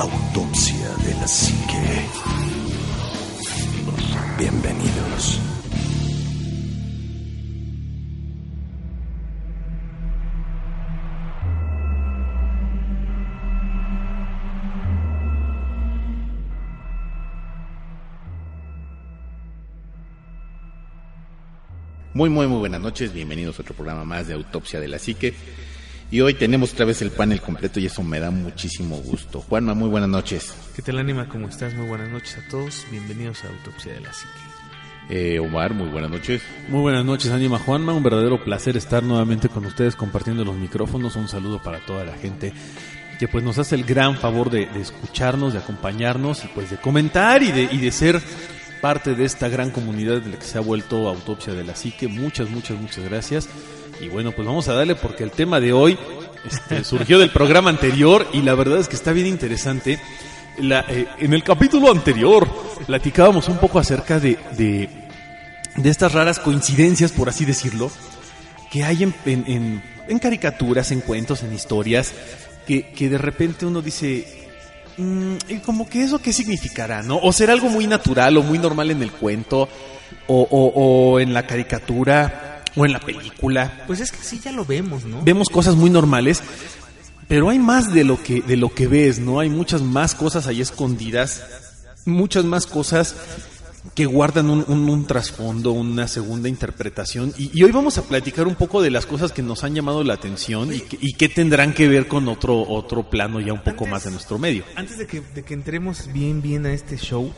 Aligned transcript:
Autopsia 0.00 0.88
de 1.04 1.14
la 1.14 1.26
Psique. 1.26 2.06
Bienvenidos. 4.38 5.40
Muy, 22.14 22.30
muy, 22.30 22.46
muy 22.46 22.58
buenas 22.58 22.80
noches. 22.80 23.12
Bienvenidos 23.12 23.58
a 23.58 23.62
otro 23.62 23.74
programa 23.74 24.04
más 24.04 24.28
de 24.28 24.34
Autopsia 24.34 24.78
de 24.78 24.86
la 24.86 25.00
Psique. 25.00 25.34
Y 26.10 26.22
hoy 26.22 26.32
tenemos 26.32 26.72
otra 26.72 26.86
vez 26.86 27.02
el 27.02 27.10
panel 27.10 27.42
completo 27.42 27.80
y 27.80 27.86
eso 27.86 28.02
me 28.02 28.18
da 28.18 28.30
muchísimo 28.30 28.96
gusto. 28.96 29.42
Juanma, 29.42 29.74
muy 29.74 29.90
buenas 29.90 30.08
noches. 30.08 30.54
¿Qué 30.74 30.80
tal, 30.80 30.98
Ánima? 30.98 31.28
¿Cómo 31.28 31.48
estás? 31.48 31.74
Muy 31.74 31.86
buenas 31.86 32.08
noches 32.08 32.38
a 32.38 32.48
todos. 32.48 32.86
Bienvenidos 32.90 33.44
a 33.44 33.48
Autopsia 33.48 33.92
de 33.92 34.00
la 34.00 34.12
Psique. 34.14 34.32
Eh, 35.10 35.38
Omar, 35.38 35.74
muy 35.74 35.88
buenas 35.88 36.10
noches. 36.10 36.40
Muy 36.68 36.80
buenas 36.80 37.04
noches, 37.04 37.30
Anima 37.30 37.58
Juanma. 37.58 37.92
Un 37.92 38.02
verdadero 38.02 38.42
placer 38.42 38.78
estar 38.78 39.02
nuevamente 39.02 39.50
con 39.50 39.66
ustedes 39.66 39.96
compartiendo 39.96 40.46
los 40.46 40.56
micrófonos. 40.56 41.14
Un 41.16 41.28
saludo 41.28 41.62
para 41.62 41.84
toda 41.84 42.04
la 42.04 42.16
gente 42.16 42.54
que 43.18 43.28
pues 43.28 43.44
nos 43.44 43.58
hace 43.58 43.74
el 43.74 43.84
gran 43.84 44.16
favor 44.16 44.48
de, 44.48 44.64
de 44.64 44.80
escucharnos, 44.80 45.52
de 45.52 45.58
acompañarnos 45.58 46.42
y 46.44 46.48
pues 46.48 46.70
de 46.70 46.78
comentar 46.78 47.42
y 47.42 47.52
de, 47.52 47.68
y 47.70 47.78
de 47.78 47.90
ser 47.92 48.22
parte 48.80 49.14
de 49.14 49.24
esta 49.24 49.48
gran 49.48 49.70
comunidad 49.70 50.22
de 50.22 50.30
la 50.30 50.38
que 50.38 50.44
se 50.46 50.56
ha 50.56 50.62
vuelto 50.62 51.06
Autopsia 51.08 51.52
de 51.52 51.64
la 51.64 51.76
Psique. 51.76 52.08
Muchas, 52.08 52.48
muchas, 52.48 52.80
muchas 52.80 53.04
gracias. 53.04 53.48
Y 54.00 54.08
bueno, 54.08 54.32
pues 54.32 54.46
vamos 54.46 54.68
a 54.68 54.74
darle 54.74 54.94
porque 54.94 55.24
el 55.24 55.30
tema 55.30 55.60
de 55.60 55.72
hoy 55.72 55.98
este, 56.44 56.84
surgió 56.84 57.18
del 57.18 57.30
programa 57.30 57.70
anterior 57.70 58.26
y 58.32 58.42
la 58.42 58.54
verdad 58.54 58.78
es 58.78 58.88
que 58.88 58.96
está 58.96 59.12
bien 59.12 59.26
interesante. 59.26 59.98
Eh, 60.60 61.06
en 61.18 61.34
el 61.34 61.42
capítulo 61.42 61.90
anterior 61.90 62.48
platicábamos 62.86 63.48
un 63.48 63.58
poco 63.58 63.78
acerca 63.78 64.18
de, 64.18 64.38
de, 64.56 64.88
de 65.76 65.90
estas 65.90 66.12
raras 66.12 66.38
coincidencias, 66.38 67.12
por 67.12 67.28
así 67.28 67.44
decirlo, 67.44 67.90
que 68.70 68.84
hay 68.84 69.04
en, 69.04 69.14
en, 69.24 69.82
en, 70.08 70.18
caricaturas, 70.18 70.90
en 70.90 71.00
cuentos, 71.00 71.42
en 71.42 71.52
historias, 71.52 72.12
que, 72.66 72.90
que 72.90 73.08
de 73.08 73.18
repente 73.18 73.66
uno 73.66 73.82
dice, 73.82 74.48
Mm, 74.98 75.36
y 75.48 75.58
como 75.58 75.88
que 75.88 76.02
eso 76.02 76.18
qué 76.18 76.32
significará, 76.32 77.02
¿no? 77.02 77.18
O 77.18 77.32
será 77.32 77.52
algo 77.52 77.68
muy 77.68 77.86
natural 77.86 78.36
o 78.36 78.42
muy 78.42 78.58
normal 78.58 78.90
en 78.90 79.00
el 79.00 79.12
cuento, 79.12 79.68
o, 80.26 80.42
o, 80.50 80.72
o, 80.74 81.20
en 81.20 81.32
la 81.32 81.46
caricatura, 81.46 82.57
o 82.76 82.84
en 82.86 82.92
la 82.92 83.00
película. 83.00 83.84
Pues 83.86 84.00
es 84.00 84.12
que 84.12 84.22
sí, 84.22 84.40
ya 84.42 84.52
lo 84.52 84.64
vemos, 84.64 85.04
¿no? 85.04 85.22
Vemos 85.22 85.48
cosas 85.48 85.76
muy 85.76 85.90
normales, 85.90 86.42
pero 87.28 87.50
hay 87.50 87.58
más 87.58 87.92
de 87.92 88.04
lo 88.04 88.22
que, 88.22 88.40
de 88.42 88.56
lo 88.56 88.72
que 88.74 88.86
ves, 88.86 89.18
¿no? 89.18 89.40
Hay 89.40 89.50
muchas 89.50 89.82
más 89.82 90.14
cosas 90.14 90.46
ahí 90.46 90.60
escondidas, 90.60 91.42
muchas 92.06 92.44
más 92.44 92.66
cosas 92.66 93.14
que 93.94 94.06
guardan 94.06 94.50
un, 94.50 94.64
un, 94.68 94.88
un 94.90 95.06
trasfondo, 95.06 95.72
una 95.72 96.08
segunda 96.08 96.48
interpretación. 96.48 97.32
Y, 97.38 97.50
y, 97.58 97.62
hoy 97.64 97.70
vamos 97.72 97.96
a 97.96 98.02
platicar 98.02 98.46
un 98.46 98.54
poco 98.54 98.82
de 98.82 98.90
las 98.90 99.06
cosas 99.06 99.32
que 99.32 99.42
nos 99.42 99.64
han 99.64 99.74
llamado 99.74 100.04
la 100.04 100.14
atención 100.14 100.72
y 100.74 100.80
que, 100.80 100.98
y 101.00 101.12
que 101.14 101.28
tendrán 101.28 101.72
que 101.72 101.88
ver 101.88 102.06
con 102.06 102.28
otro, 102.28 102.60
otro 102.68 103.08
plano 103.08 103.40
ya 103.40 103.52
un 103.52 103.60
poco 103.60 103.84
Antes- 103.84 103.90
más 103.90 104.04
de 104.04 104.10
nuestro 104.10 104.38
medio. 104.38 104.64
Antes 104.76 104.98
de 104.98 105.06
que, 105.06 105.20
de 105.20 105.42
que 105.42 105.54
entremos 105.54 106.12
bien, 106.12 106.42
bien 106.42 106.66
a 106.66 106.72
este 106.72 106.96
show, 106.98 107.32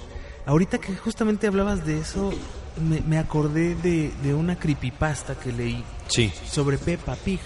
ahorita 0.46 0.78
que 0.78 0.94
justamente 0.96 1.46
hablabas 1.46 1.86
de 1.86 2.00
eso, 2.00 2.32
me, 2.78 3.00
me 3.00 3.18
acordé 3.18 3.74
de, 3.76 4.12
de 4.22 4.34
una 4.34 4.56
creepypasta 4.56 5.34
que 5.34 5.52
leí 5.52 5.82
Sí. 6.08 6.32
sobre 6.46 6.76
Peppa 6.78 7.14
Pig. 7.16 7.40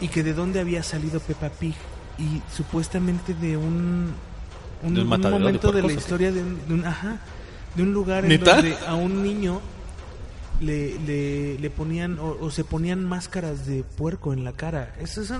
Y 0.00 0.08
que 0.08 0.22
de 0.22 0.32
dónde 0.32 0.60
había 0.60 0.82
salido 0.82 1.20
Peppa 1.20 1.50
Pig. 1.50 1.74
Y 2.18 2.40
supuestamente 2.54 3.34
de 3.34 3.56
un, 3.56 4.12
un, 4.82 4.94
¿De 4.94 5.00
un 5.00 5.06
un 5.06 5.08
matadero 5.08 5.38
de 5.38 5.44
momento 5.44 5.72
de, 5.72 5.82
la 5.82 5.92
historia 5.92 6.32
de 6.32 6.42
un, 6.42 6.66
de 6.66 6.74
un- 6.74 6.86
ajá, 6.86 7.18
de 7.74 7.82
un 7.82 7.92
lugar 7.92 8.24
en 8.24 8.40
donde 8.42 8.76
a 8.86 8.94
un 8.94 9.22
niño 9.22 9.60
le, 10.60 10.98
le, 11.00 11.58
le 11.58 11.70
ponían 11.70 12.18
o, 12.18 12.36
o 12.40 12.50
se 12.50 12.64
ponían 12.64 13.04
máscaras 13.04 13.66
de 13.66 13.82
puerco 13.84 14.32
en 14.32 14.44
la 14.44 14.52
cara. 14.52 14.94
Eso 15.00 15.22
es- 15.22 15.32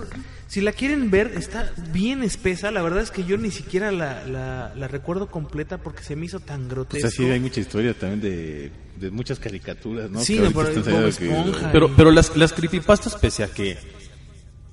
si 0.49 0.61
la 0.61 0.73
quieren 0.73 1.11
ver, 1.11 1.33
está 1.37 1.73
bien 1.93 2.23
espesa. 2.23 2.71
La 2.71 2.83
verdad 2.83 3.03
es 3.03 3.11
que 3.11 3.25
yo 3.25 3.37
ni 3.39 3.51
siquiera 3.51 3.91
la, 3.93 4.25
la, 4.27 4.73
la 4.77 4.89
recuerdo 4.89 5.29
completa 5.31 5.79
porque 5.79 6.03
se 6.05 6.17
me 6.17 6.27
hizo 6.27 6.41
tan 6.41 6.61
Pues 6.63 6.71
grotesco. 6.71 7.09
así 7.09 7.25
hay 7.25 7.41
mucha 7.41 7.61
historia 7.61 7.95
también 7.95 8.21
de, 8.21 8.71
de 9.01 9.11
muchas 9.11 9.39
caricaturas, 9.39 10.11
¿no? 10.11 10.21
Sí, 10.21 10.39
Bob 10.39 10.65
saliendo 10.67 10.85
que- 10.85 11.09
Esponja. 11.09 11.73
Pero, 11.73 11.95
pero 11.97 12.11
las, 12.11 12.37
las 12.37 12.53
creepypastas, 12.53 13.15
pese 13.17 13.43
a 13.45 13.49
que. 13.49 13.77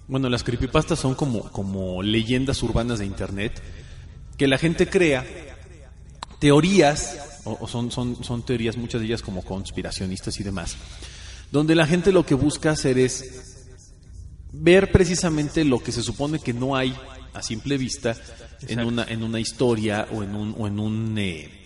Bueno, 0.08 0.30
las 0.30 0.44
creepypastas 0.44 1.00
son 1.00 1.16
como, 1.16 1.50
como 1.52 2.03
leyendas 2.03 2.62
urbanas 2.62 3.00
de 3.00 3.06
internet 3.06 3.53
que 4.38 4.48
la 4.48 4.58
gente 4.58 4.88
crea 4.88 5.26
teorías, 6.40 7.33
o, 7.46 7.58
o 7.59 7.68
son, 7.68 7.92
son, 7.92 8.24
son 8.24 8.44
teorías, 8.44 8.78
muchas 8.78 9.02
de 9.02 9.08
ellas 9.08 9.22
como 9.22 9.42
conspiracionistas 9.44 10.40
y 10.40 10.44
demás, 10.44 10.76
donde 11.52 11.76
la 11.76 11.86
gente 11.86 12.12
lo 12.12 12.26
que 12.26 12.36
busca 12.36 12.72
hacer 12.72 12.98
es 12.98 13.54
ver 14.52 14.92
precisamente 14.92 15.64
lo 15.64 15.80
que 15.80 15.92
se 15.92 16.03
supone 16.03 16.40
que 16.40 16.53
no 16.53 16.76
hay 16.76 16.96
a 17.34 17.42
simple 17.42 17.78
vista 17.78 18.16
en 18.68 18.80
una, 18.80 19.03
en 19.06 19.24
una 19.24 19.40
historia 19.40 20.08
o 20.12 20.24
en 20.24 20.36
un, 20.36 20.56
o 20.58 20.68
en 20.68 20.80
un 20.80 21.18
eh, 21.18 21.64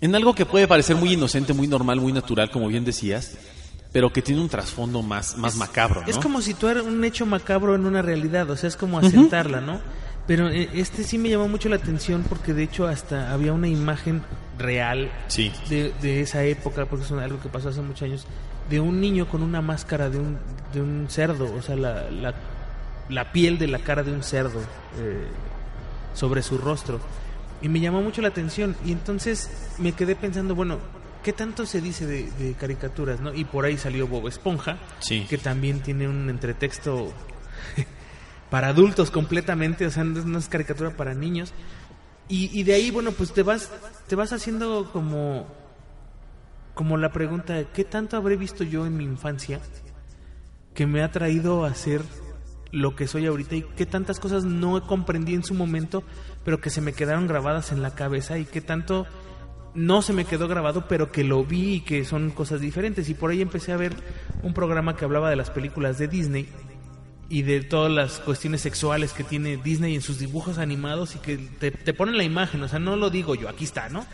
en 0.00 0.14
algo 0.16 0.34
que 0.34 0.44
puede 0.44 0.66
parecer 0.66 0.96
muy 0.96 1.12
inocente, 1.12 1.52
muy 1.52 1.68
normal, 1.68 2.00
muy 2.00 2.12
natural, 2.12 2.50
como 2.50 2.66
bien 2.66 2.84
decías, 2.84 3.38
pero 3.92 4.12
que 4.12 4.20
tiene 4.20 4.40
un 4.40 4.48
trasfondo 4.48 5.00
más, 5.00 5.36
más 5.36 5.54
macabro, 5.54 6.00
¿no? 6.00 6.08
Es 6.08 6.18
como 6.18 6.42
situar 6.42 6.82
un 6.82 7.04
hecho 7.04 7.24
macabro 7.24 7.76
en 7.76 7.86
una 7.86 8.02
realidad, 8.02 8.50
o 8.50 8.56
sea, 8.56 8.68
es 8.68 8.76
como 8.76 8.98
asentarla, 8.98 9.60
¿no? 9.60 9.80
Pero 10.26 10.48
eh, 10.50 10.68
este 10.74 11.02
sí 11.04 11.18
me 11.18 11.28
llamó 11.28 11.48
mucho 11.48 11.68
la 11.68 11.76
atención 11.76 12.24
porque 12.28 12.54
de 12.54 12.62
hecho 12.62 12.86
hasta 12.86 13.32
había 13.32 13.52
una 13.52 13.68
imagen 13.68 14.22
real 14.58 15.10
Sí. 15.26 15.52
de, 15.68 15.92
de 16.00 16.20
esa 16.20 16.44
época, 16.44 16.86
porque 16.86 17.04
es 17.04 17.10
algo 17.12 17.40
que 17.40 17.48
pasó 17.48 17.70
hace 17.70 17.80
muchos 17.80 18.02
años, 18.02 18.26
de 18.70 18.78
un 18.80 19.00
niño 19.00 19.26
con 19.28 19.42
una 19.42 19.60
máscara 19.60 20.08
de 20.10 20.18
un, 20.18 20.38
de 20.72 20.80
un 20.80 21.06
cerdo, 21.08 21.52
o 21.52 21.60
sea, 21.62 21.74
la, 21.74 22.08
la, 22.10 22.34
la 23.08 23.32
piel 23.32 23.58
de 23.58 23.66
la 23.66 23.80
cara 23.80 24.04
de 24.04 24.12
un 24.12 24.22
cerdo 24.22 24.60
eh, 25.00 25.26
sobre 26.14 26.42
su 26.42 26.56
rostro. 26.58 27.00
Y 27.60 27.68
me 27.68 27.80
llamó 27.80 28.00
mucho 28.02 28.22
la 28.22 28.28
atención 28.28 28.76
y 28.84 28.92
entonces 28.92 29.50
me 29.78 29.92
quedé 29.92 30.14
pensando, 30.14 30.54
bueno, 30.54 30.78
¿qué 31.24 31.32
tanto 31.32 31.66
se 31.66 31.80
dice 31.80 32.06
de, 32.06 32.30
de 32.38 32.54
caricaturas, 32.54 33.20
no? 33.20 33.34
Y 33.34 33.44
por 33.44 33.64
ahí 33.64 33.76
salió 33.76 34.06
Bob 34.06 34.28
Esponja, 34.28 34.78
Sí. 35.00 35.26
que 35.28 35.38
también 35.38 35.80
tiene 35.80 36.08
un 36.08 36.30
entretexto 36.30 37.12
para 38.52 38.68
adultos 38.68 39.10
completamente, 39.10 39.86
o 39.86 39.90
sea, 39.90 40.04
no 40.04 40.38
es- 40.38 40.48
caricatura 40.50 40.90
para 40.90 41.14
niños. 41.14 41.54
Y, 42.28 42.50
y 42.52 42.64
de 42.64 42.74
ahí, 42.74 42.90
bueno, 42.90 43.10
pues 43.12 43.32
te 43.32 43.42
vas, 43.42 43.70
te 44.08 44.14
vas 44.14 44.32
haciendo 44.34 44.90
como, 44.92 45.46
como 46.74 46.98
la 46.98 47.12
pregunta, 47.12 47.64
¿qué 47.72 47.84
tanto 47.84 48.18
habré 48.18 48.36
visto 48.36 48.62
yo 48.62 48.84
en 48.84 48.94
mi 48.98 49.04
infancia 49.04 49.58
que 50.74 50.86
me 50.86 51.02
ha 51.02 51.10
traído 51.10 51.64
a 51.64 51.74
ser 51.74 52.02
lo 52.72 52.94
que 52.94 53.06
soy 53.06 53.24
ahorita 53.26 53.54
y 53.56 53.62
qué 53.74 53.86
tantas 53.86 54.20
cosas 54.20 54.44
no 54.44 54.86
comprendí 54.86 55.34
en 55.34 55.44
su 55.44 55.54
momento, 55.54 56.02
pero 56.44 56.60
que 56.60 56.68
se 56.68 56.82
me 56.82 56.92
quedaron 56.92 57.26
grabadas 57.26 57.72
en 57.72 57.80
la 57.80 57.94
cabeza 57.94 58.36
y 58.38 58.44
qué 58.44 58.60
tanto 58.60 59.06
no 59.74 60.02
se 60.02 60.12
me 60.12 60.26
quedó 60.26 60.46
grabado, 60.46 60.86
pero 60.88 61.10
que 61.10 61.24
lo 61.24 61.42
vi 61.44 61.76
y 61.76 61.80
que 61.80 62.04
son 62.04 62.30
cosas 62.30 62.60
diferentes. 62.60 63.08
Y 63.08 63.14
por 63.14 63.30
ahí 63.30 63.40
empecé 63.40 63.72
a 63.72 63.78
ver 63.78 63.94
un 64.42 64.52
programa 64.52 64.94
que 64.94 65.06
hablaba 65.06 65.30
de 65.30 65.36
las 65.36 65.48
películas 65.50 65.96
de 65.96 66.08
Disney 66.08 66.48
y 67.32 67.40
de 67.40 67.62
todas 67.62 67.90
las 67.90 68.18
cuestiones 68.18 68.60
sexuales 68.60 69.14
que 69.14 69.24
tiene 69.24 69.56
Disney 69.56 69.94
en 69.94 70.02
sus 70.02 70.18
dibujos 70.18 70.58
animados 70.58 71.16
y 71.16 71.18
que 71.18 71.38
te, 71.38 71.70
te 71.70 71.94
ponen 71.94 72.18
la 72.18 72.24
imagen, 72.24 72.62
o 72.62 72.68
sea, 72.68 72.78
no 72.78 72.94
lo 72.94 73.08
digo 73.08 73.34
yo, 73.34 73.48
aquí 73.48 73.64
está, 73.64 73.88
¿no? 73.88 74.04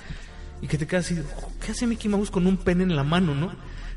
Y 0.62 0.68
que 0.68 0.78
te 0.78 0.86
quedas 0.86 1.06
así, 1.06 1.20
¿qué 1.60 1.72
hace 1.72 1.88
Mickey 1.88 2.08
Mouse 2.08 2.30
con 2.30 2.46
un 2.46 2.58
pene 2.58 2.84
en 2.84 2.94
la 2.94 3.02
mano, 3.02 3.34
no? 3.34 3.50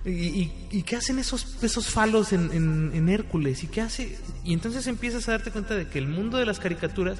Y, 0.04 0.50
y, 0.72 0.82
qué 0.82 0.96
hacen 0.96 1.20
esos, 1.20 1.64
esos 1.64 1.86
falos 1.86 2.34
en, 2.34 2.52
en, 2.52 2.92
en 2.96 3.10
Hércules? 3.10 3.64
¿Y 3.64 3.68
qué 3.68 3.82
hace? 3.82 4.18
Y 4.44 4.54
entonces 4.54 4.88
empiezas 4.88 5.30
a 5.30 5.34
darte 5.34 5.52
cuenta 5.52 5.76
de 5.76 5.88
que 5.88 6.00
el 6.00 6.08
mundo 6.08 6.40
de 6.40 6.48
las 6.48 6.60
caricaturas 6.60 7.20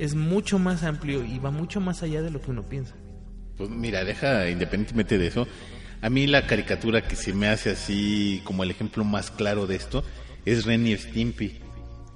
es 0.00 0.16
mucho 0.16 0.58
más 0.58 0.82
amplio 0.82 1.24
y 1.24 1.38
va 1.38 1.52
mucho 1.52 1.80
más 1.80 2.02
allá 2.02 2.22
de 2.22 2.30
lo 2.32 2.42
que 2.42 2.50
uno 2.50 2.68
piensa. 2.68 2.96
Pues 3.56 3.70
mira, 3.70 4.04
deja, 4.04 4.50
independientemente 4.50 5.16
de 5.16 5.28
eso, 5.28 5.46
a 6.02 6.10
mí 6.10 6.26
la 6.26 6.48
caricatura 6.48 7.06
que 7.06 7.14
se 7.14 7.32
me 7.32 7.46
hace 7.46 7.70
así 7.70 8.42
como 8.42 8.64
el 8.64 8.72
ejemplo 8.72 9.04
más 9.04 9.30
claro 9.30 9.68
de 9.68 9.76
esto 9.76 10.02
es 10.46 10.64
Ren 10.64 10.86
y 10.86 10.96
Stimpy. 10.96 11.58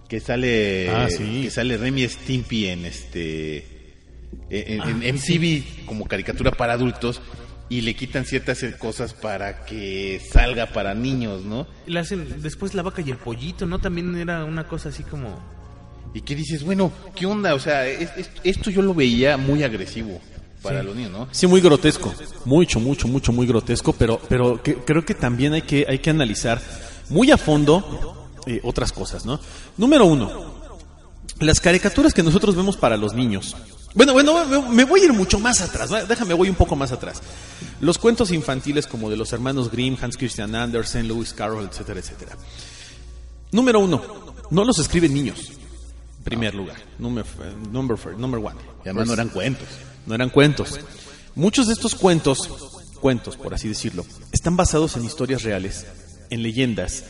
Que 0.09 0.19
sale, 0.19 0.88
Ah, 0.91 1.09
sí. 1.09 1.43
que 1.44 1.50
sale 1.50 1.77
Remy 1.77 2.09
Stimpy 2.09 2.67
en 2.67 2.85
este, 2.85 3.59
en, 4.49 4.81
en 4.81 4.81
Ah, 4.81 5.12
MTV 5.12 5.85
como 5.87 6.06
caricatura 6.06 6.50
para 6.50 6.73
adultos 6.73 7.21
y 7.69 7.82
le 7.82 7.94
quitan 7.94 8.25
ciertas 8.25 8.65
cosas 8.81 9.15
para 9.15 9.65
que 9.65 10.21
salga 10.32 10.67
para 10.67 10.94
niños, 10.94 11.44
¿no? 11.44 11.69
Y 11.87 11.93
la 11.93 12.00
hacen, 12.00 12.43
después 12.43 12.75
la 12.75 12.82
vaca 12.82 13.03
y 13.03 13.11
el 13.11 13.19
pollito, 13.19 13.67
¿no? 13.67 13.79
También 13.79 14.17
era 14.17 14.44
una 14.44 14.67
cosa 14.67 14.88
así 14.88 15.05
como... 15.05 15.38
Y 16.12 16.23
que 16.23 16.35
dices, 16.35 16.65
bueno, 16.65 16.91
¿qué 17.15 17.26
onda? 17.26 17.55
O 17.55 17.61
sea, 17.61 17.87
es- 17.87 18.11
es- 18.17 18.31
esto 18.43 18.71
yo 18.71 18.83
lo 18.83 18.93
veía 18.94 19.37
muy 19.37 19.62
agresivo 19.62 20.21
para 20.61 20.83
los 20.83 20.97
niños, 20.97 21.12
¿no? 21.12 21.29
Sí, 21.31 21.47
muy 21.47 21.61
grotesco. 21.61 22.12
Mucho, 22.47 22.81
mucho, 22.81 23.06
mucho, 23.06 23.31
muy 23.33 23.47
grotesco, 23.47 23.93
pero, 23.93 24.21
pero 24.29 24.61
que- 24.61 24.75
creo 24.75 25.05
que 25.05 25.15
también 25.15 25.53
hay 25.53 25.62
que, 25.62 25.87
hay 25.88 26.00
que 26.00 26.11
analizar 26.11 26.61
muy 27.11 27.31
a 27.31 27.37
fondo 27.38 28.19
eh, 28.50 28.61
otras 28.64 28.93
cosas, 28.93 29.25
¿no? 29.25 29.38
Número 29.76 30.05
uno, 30.06 30.55
las 31.38 31.61
caricaturas 31.61 32.12
que 32.12 32.23
nosotros 32.23 32.55
vemos 32.56 32.76
para 32.76 32.97
los 32.97 33.14
niños. 33.14 33.56
Bueno, 33.94 34.12
bueno, 34.12 34.44
me- 34.70 34.85
voy 34.85 35.00
a 35.00 35.05
ir 35.06 35.12
mucho 35.12 35.38
más 35.41 35.61
atrás. 35.61 35.91
Déjame, 36.08 36.35
voy 36.35 36.49
un 36.49 36.55
poco 36.55 36.76
más 36.76 36.93
atrás. 36.93 37.20
Los 37.81 37.99
cuentos 37.99 38.31
infantiles 38.31 38.87
como 38.87 39.11
de 39.11 39.17
los 39.17 39.32
hermanos 39.32 39.70
Grimm, 39.70 39.97
Hans 40.00 40.17
Christian 40.17 40.55
Andersen, 40.55 41.08
Lewis 41.08 41.32
Carroll, 41.32 41.64
etcétera, 41.67 41.99
etcétera. 42.00 42.37
Número 43.52 43.81
uno, 43.81 44.02
no 44.50 44.64
los 44.64 44.79
escriben 44.79 45.12
niños. 45.12 45.52
Primer 46.23 46.55
lugar. 46.55 46.76
Number, 46.99 47.25
number, 47.73 47.99
one. 48.38 48.61
Y 48.85 48.88
además 48.88 49.06
no 49.08 49.14
eran 49.14 49.29
cuentos. 49.31 49.67
No 50.06 50.14
eran 50.14 50.31
cuentos. 50.31 50.79
Muchos 51.35 51.67
de 51.67 51.73
estos 51.73 51.94
cuentos, 51.94 52.49
cuentos 53.00 53.37
por 53.37 53.55
así 53.55 53.69
decirlo, 53.69 54.05
están 54.31 54.56
basados 54.56 54.97
en 54.97 55.05
historias 55.05 55.43
reales, 55.43 55.87
en 56.29 56.43
leyendas, 56.43 57.05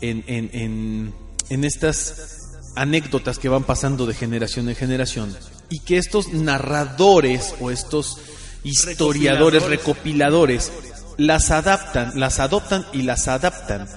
en, 0.00 0.24
en, 0.26 0.50
en, 0.52 1.14
en 1.50 1.64
estas 1.64 2.72
anécdotas 2.76 3.38
que 3.38 3.48
van 3.48 3.64
pasando 3.64 4.06
de 4.06 4.14
generación 4.14 4.68
en 4.68 4.76
generación 4.76 5.34
y 5.70 5.80
que 5.80 5.96
estos 5.96 6.32
narradores 6.32 7.54
o 7.60 7.70
estos 7.70 8.18
historiadores, 8.62 9.62
recopiladores, 9.62 10.72
las 11.16 11.50
adaptan, 11.50 12.12
las 12.18 12.40
adoptan 12.40 12.84
y 12.92 13.02
las 13.02 13.28
adaptan 13.28 13.88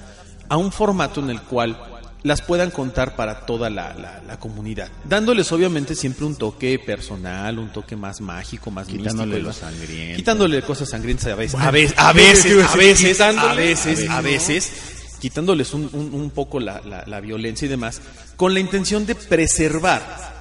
a 0.48 0.56
un 0.56 0.72
formato 0.72 1.20
en 1.20 1.30
el 1.30 1.42
cual 1.42 1.78
las 2.22 2.42
puedan 2.42 2.70
contar 2.70 3.16
para 3.16 3.46
toda 3.46 3.70
la, 3.70 3.94
la- 3.94 4.22
la 4.26 4.38
comunidad, 4.38 4.88
dándoles 5.04 5.50
obviamente 5.52 5.94
siempre 5.94 6.24
un 6.26 6.36
toque 6.36 6.78
personal, 6.78 7.58
un 7.58 7.70
toque 7.72 7.96
más 7.96 8.20
mágico, 8.20 8.70
más 8.70 8.86
Quitándole 8.86 9.36
místico, 9.36 9.48
lo 9.48 9.52
sangriento. 9.54 10.16
quitándole 10.16 10.62
cosas 10.62 10.88
sangrientas 10.90 11.26
a 11.28 11.34
veces, 11.34 11.52
Bueno, 11.52 11.68
a 11.68 11.70
veces, 11.70 11.98
a 11.98 12.12
veces, 12.12 12.52
a 12.62 12.76
veces, 12.76 13.20
a 13.20 13.54
veces, 13.54 14.08
a 14.08 14.16
a 14.18 14.20
veces, 14.20 14.70
veces, 14.70 14.72
quitándoles 15.20 15.74
un, 15.74 15.88
un- 15.92 16.14
un 16.14 16.30
poco 16.30 16.58
la, 16.60 16.80
la- 16.80 17.04
la 17.06 17.20
violencia 17.20 17.66
y 17.66 17.68
demás, 17.68 18.00
con 18.36 18.54
la 18.54 18.60
intención 18.60 19.06
de 19.06 19.14
preservar 19.14 20.40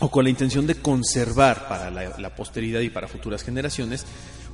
o 0.00 0.10
con 0.10 0.24
la 0.24 0.30
intención 0.30 0.66
de 0.66 0.74
conservar 0.76 1.68
para 1.68 1.90
la, 1.90 2.18
la 2.18 2.34
posteridad 2.34 2.80
y 2.80 2.90
para 2.90 3.06
futuras 3.06 3.42
generaciones 3.44 4.04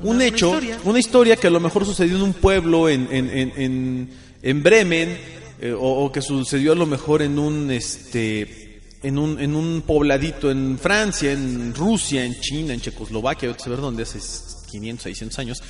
un 0.01 0.17
una 0.17 0.27
hecho, 0.27 0.49
historia. 0.55 0.79
una 0.85 0.99
historia 0.99 1.37
que 1.37 1.47
a 1.47 1.51
lo 1.51 1.61
mejor 1.61 1.85
sucedió 1.87 2.17
en 2.17 2.23
un 2.23 2.33
pueblo 2.35 2.89
en, 2.89 3.09
en, 3.11 3.31
en, 3.31 3.53
en, 3.57 4.11
en 4.43 4.63
Bremen 4.63 5.19
eh, 5.61 5.73
o, 5.73 6.05
o 6.05 6.13
que 6.13 6.21
sucedió 6.23 6.73
a 6.73 6.75
lo 6.75 6.87
mejor 6.87 7.23
en 7.23 7.39
un 7.39 7.71
este 7.71 8.81
en 9.03 9.19
un, 9.19 9.41
en 9.41 9.55
un 9.55 9.83
pobladito 9.87 10.51
en 10.51 10.79
Francia, 10.79 11.33
en 11.33 11.75
Rusia, 11.75 12.23
en 12.23 12.39
China, 12.39 12.75
en 12.75 12.83
Checoslovaquia, 12.83 13.51
a 13.51 13.59
saber 13.59 13.81
dónde 13.81 14.03
hace 14.03 14.19
500, 14.71 15.05
600 15.05 15.39
años. 15.39 15.63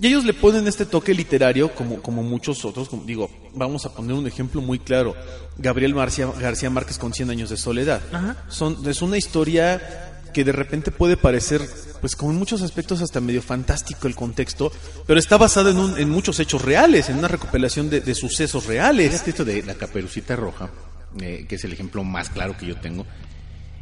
Y 0.00 0.08
ellos 0.08 0.24
le 0.24 0.34
ponen 0.34 0.66
este 0.66 0.84
toque 0.86 1.14
literario 1.14 1.74
como, 1.74 2.02
como 2.02 2.22
muchos 2.22 2.64
otros. 2.64 2.88
Como, 2.88 3.04
digo, 3.04 3.30
vamos 3.54 3.84
a 3.86 3.94
poner 3.94 4.14
un 4.14 4.26
ejemplo 4.26 4.60
muy 4.60 4.78
claro. 4.78 5.14
Gabriel 5.58 5.94
García, 5.94 6.26
García 6.40 6.70
Márquez 6.70 6.98
con 6.98 7.12
100 7.12 7.30
años 7.30 7.50
de 7.50 7.56
soledad. 7.56 8.00
Ajá. 8.12 8.36
Son, 8.48 8.78
es 8.88 9.00
una 9.02 9.16
historia 9.18 10.08
que 10.34 10.44
de 10.44 10.52
repente 10.52 10.90
puede 10.90 11.16
parecer, 11.18 11.60
pues 12.00 12.16
como 12.16 12.32
en 12.32 12.38
muchos 12.38 12.62
aspectos 12.62 13.02
hasta 13.02 13.20
medio 13.20 13.42
fantástico 13.42 14.08
el 14.08 14.14
contexto, 14.16 14.72
pero 15.06 15.20
está 15.20 15.36
basada 15.36 15.70
en, 15.70 15.76
un- 15.78 15.98
en 15.98 16.08
muchos 16.08 16.40
hechos 16.40 16.62
reales, 16.62 17.10
en 17.10 17.18
una 17.18 17.28
recopilación 17.28 17.90
de, 17.90 18.00
de 18.00 18.14
sucesos 18.14 18.64
reales. 18.66 19.22
Esto 19.26 19.44
de 19.44 19.62
la 19.62 19.74
caperucita 19.74 20.34
roja, 20.34 20.70
eh, 21.20 21.44
que 21.46 21.56
es 21.56 21.64
el 21.64 21.74
ejemplo 21.74 22.02
más 22.02 22.30
claro 22.30 22.56
que 22.56 22.64
yo 22.66 22.76
tengo. 22.80 23.04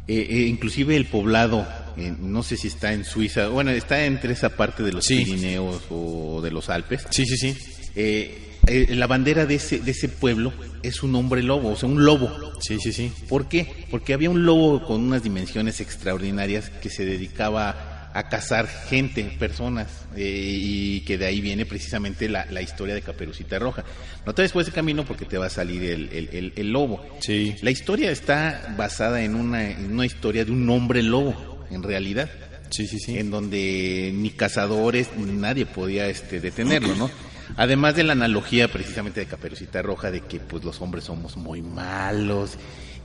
Eh, 0.07 0.27
eh, 0.29 0.47
inclusive 0.47 0.95
el 0.95 1.05
poblado, 1.05 1.65
eh, 1.95 2.13
no 2.19 2.43
sé 2.43 2.57
si 2.57 2.67
está 2.67 2.91
en 2.93 3.05
Suiza, 3.05 3.47
bueno, 3.47 3.71
está 3.71 4.03
entre 4.05 4.33
esa 4.33 4.49
parte 4.49 4.83
de 4.83 4.91
los 4.91 5.05
Sí. 5.05 5.23
Pirineos 5.23 5.83
o 5.89 6.41
de 6.41 6.51
los 6.51 6.69
Alpes. 6.69 7.05
Sí, 7.11 7.25
sí, 7.25 7.37
sí. 7.37 7.55
Eh, 7.95 8.57
eh, 8.67 8.87
la 8.95 9.07
bandera 9.07 9.45
de 9.45 9.55
ese, 9.55 9.79
de 9.79 9.91
ese 9.91 10.07
pueblo 10.09 10.53
es 10.83 11.03
un 11.03 11.15
hombre 11.15 11.43
lobo, 11.43 11.69
o 11.69 11.75
sea, 11.75 11.89
un 11.89 12.03
lobo. 12.03 12.31
Sí, 12.61 12.77
sí, 12.79 12.93
sí. 12.93 13.11
¿Por 13.27 13.47
qué? 13.47 13.85
Porque 13.89 14.13
había 14.13 14.29
un 14.29 14.45
lobo 14.45 14.83
con 14.85 15.01
unas 15.01 15.23
dimensiones 15.23 15.79
extraordinarias 15.81 16.69
que 16.69 16.89
se 16.89 17.05
dedicaba 17.05 17.90
a 18.13 18.29
cazar 18.29 18.67
gente, 18.67 19.23
personas, 19.39 19.87
eh, 20.15 20.21
y 20.59 21.01
que 21.01 21.17
de 21.17 21.25
ahí 21.25 21.41
viene 21.41 21.65
precisamente 21.65 22.27
la, 22.29 22.45
la 22.49 22.61
historia 22.61 22.93
de 22.95 23.01
Caperucita 23.01 23.57
Roja. 23.59 23.83
No 24.25 24.33
te 24.33 24.41
des 24.41 24.51
por 24.51 24.61
ese 24.61 24.71
camino 24.71 25.05
porque 25.05 25.25
te 25.25 25.37
va 25.37 25.45
a 25.47 25.49
salir 25.49 25.83
el, 25.83 26.09
el- 26.11 26.29
el- 26.33 26.53
el 26.55 26.71
lobo. 26.71 27.05
Sí. 27.21 27.55
La 27.61 27.71
historia 27.71 28.11
está 28.11 28.73
basada 28.77 29.23
en 29.23 29.35
una, 29.35 29.69
en 29.71 29.93
una 29.93 30.05
historia 30.05 30.43
de 30.45 30.51
un 30.51 30.69
hombre 30.69 31.01
lobo, 31.03 31.65
en 31.71 31.83
realidad. 31.83 32.29
Sí, 32.69 32.87
sí, 32.87 32.99
sí. 32.99 33.17
En 33.17 33.31
donde 33.31 34.11
ni 34.13 34.29
cazadores 34.29 35.09
ni 35.17 35.31
nadie 35.33 35.65
podía 35.65 36.07
este, 36.07 36.39
detenerlo, 36.39 36.95
¿no? 36.95 37.09
Además 37.57 37.95
de 37.97 38.03
la 38.03 38.13
analogía 38.13 38.69
precisamente 38.71 39.19
de 39.19 39.25
Caperucita 39.25 39.81
Roja 39.81 40.09
de 40.09 40.21
que 40.21 40.39
pues 40.39 40.63
los 40.63 40.79
hombres 40.81 41.03
somos 41.03 41.35
muy 41.35 41.61
malos 41.61 42.51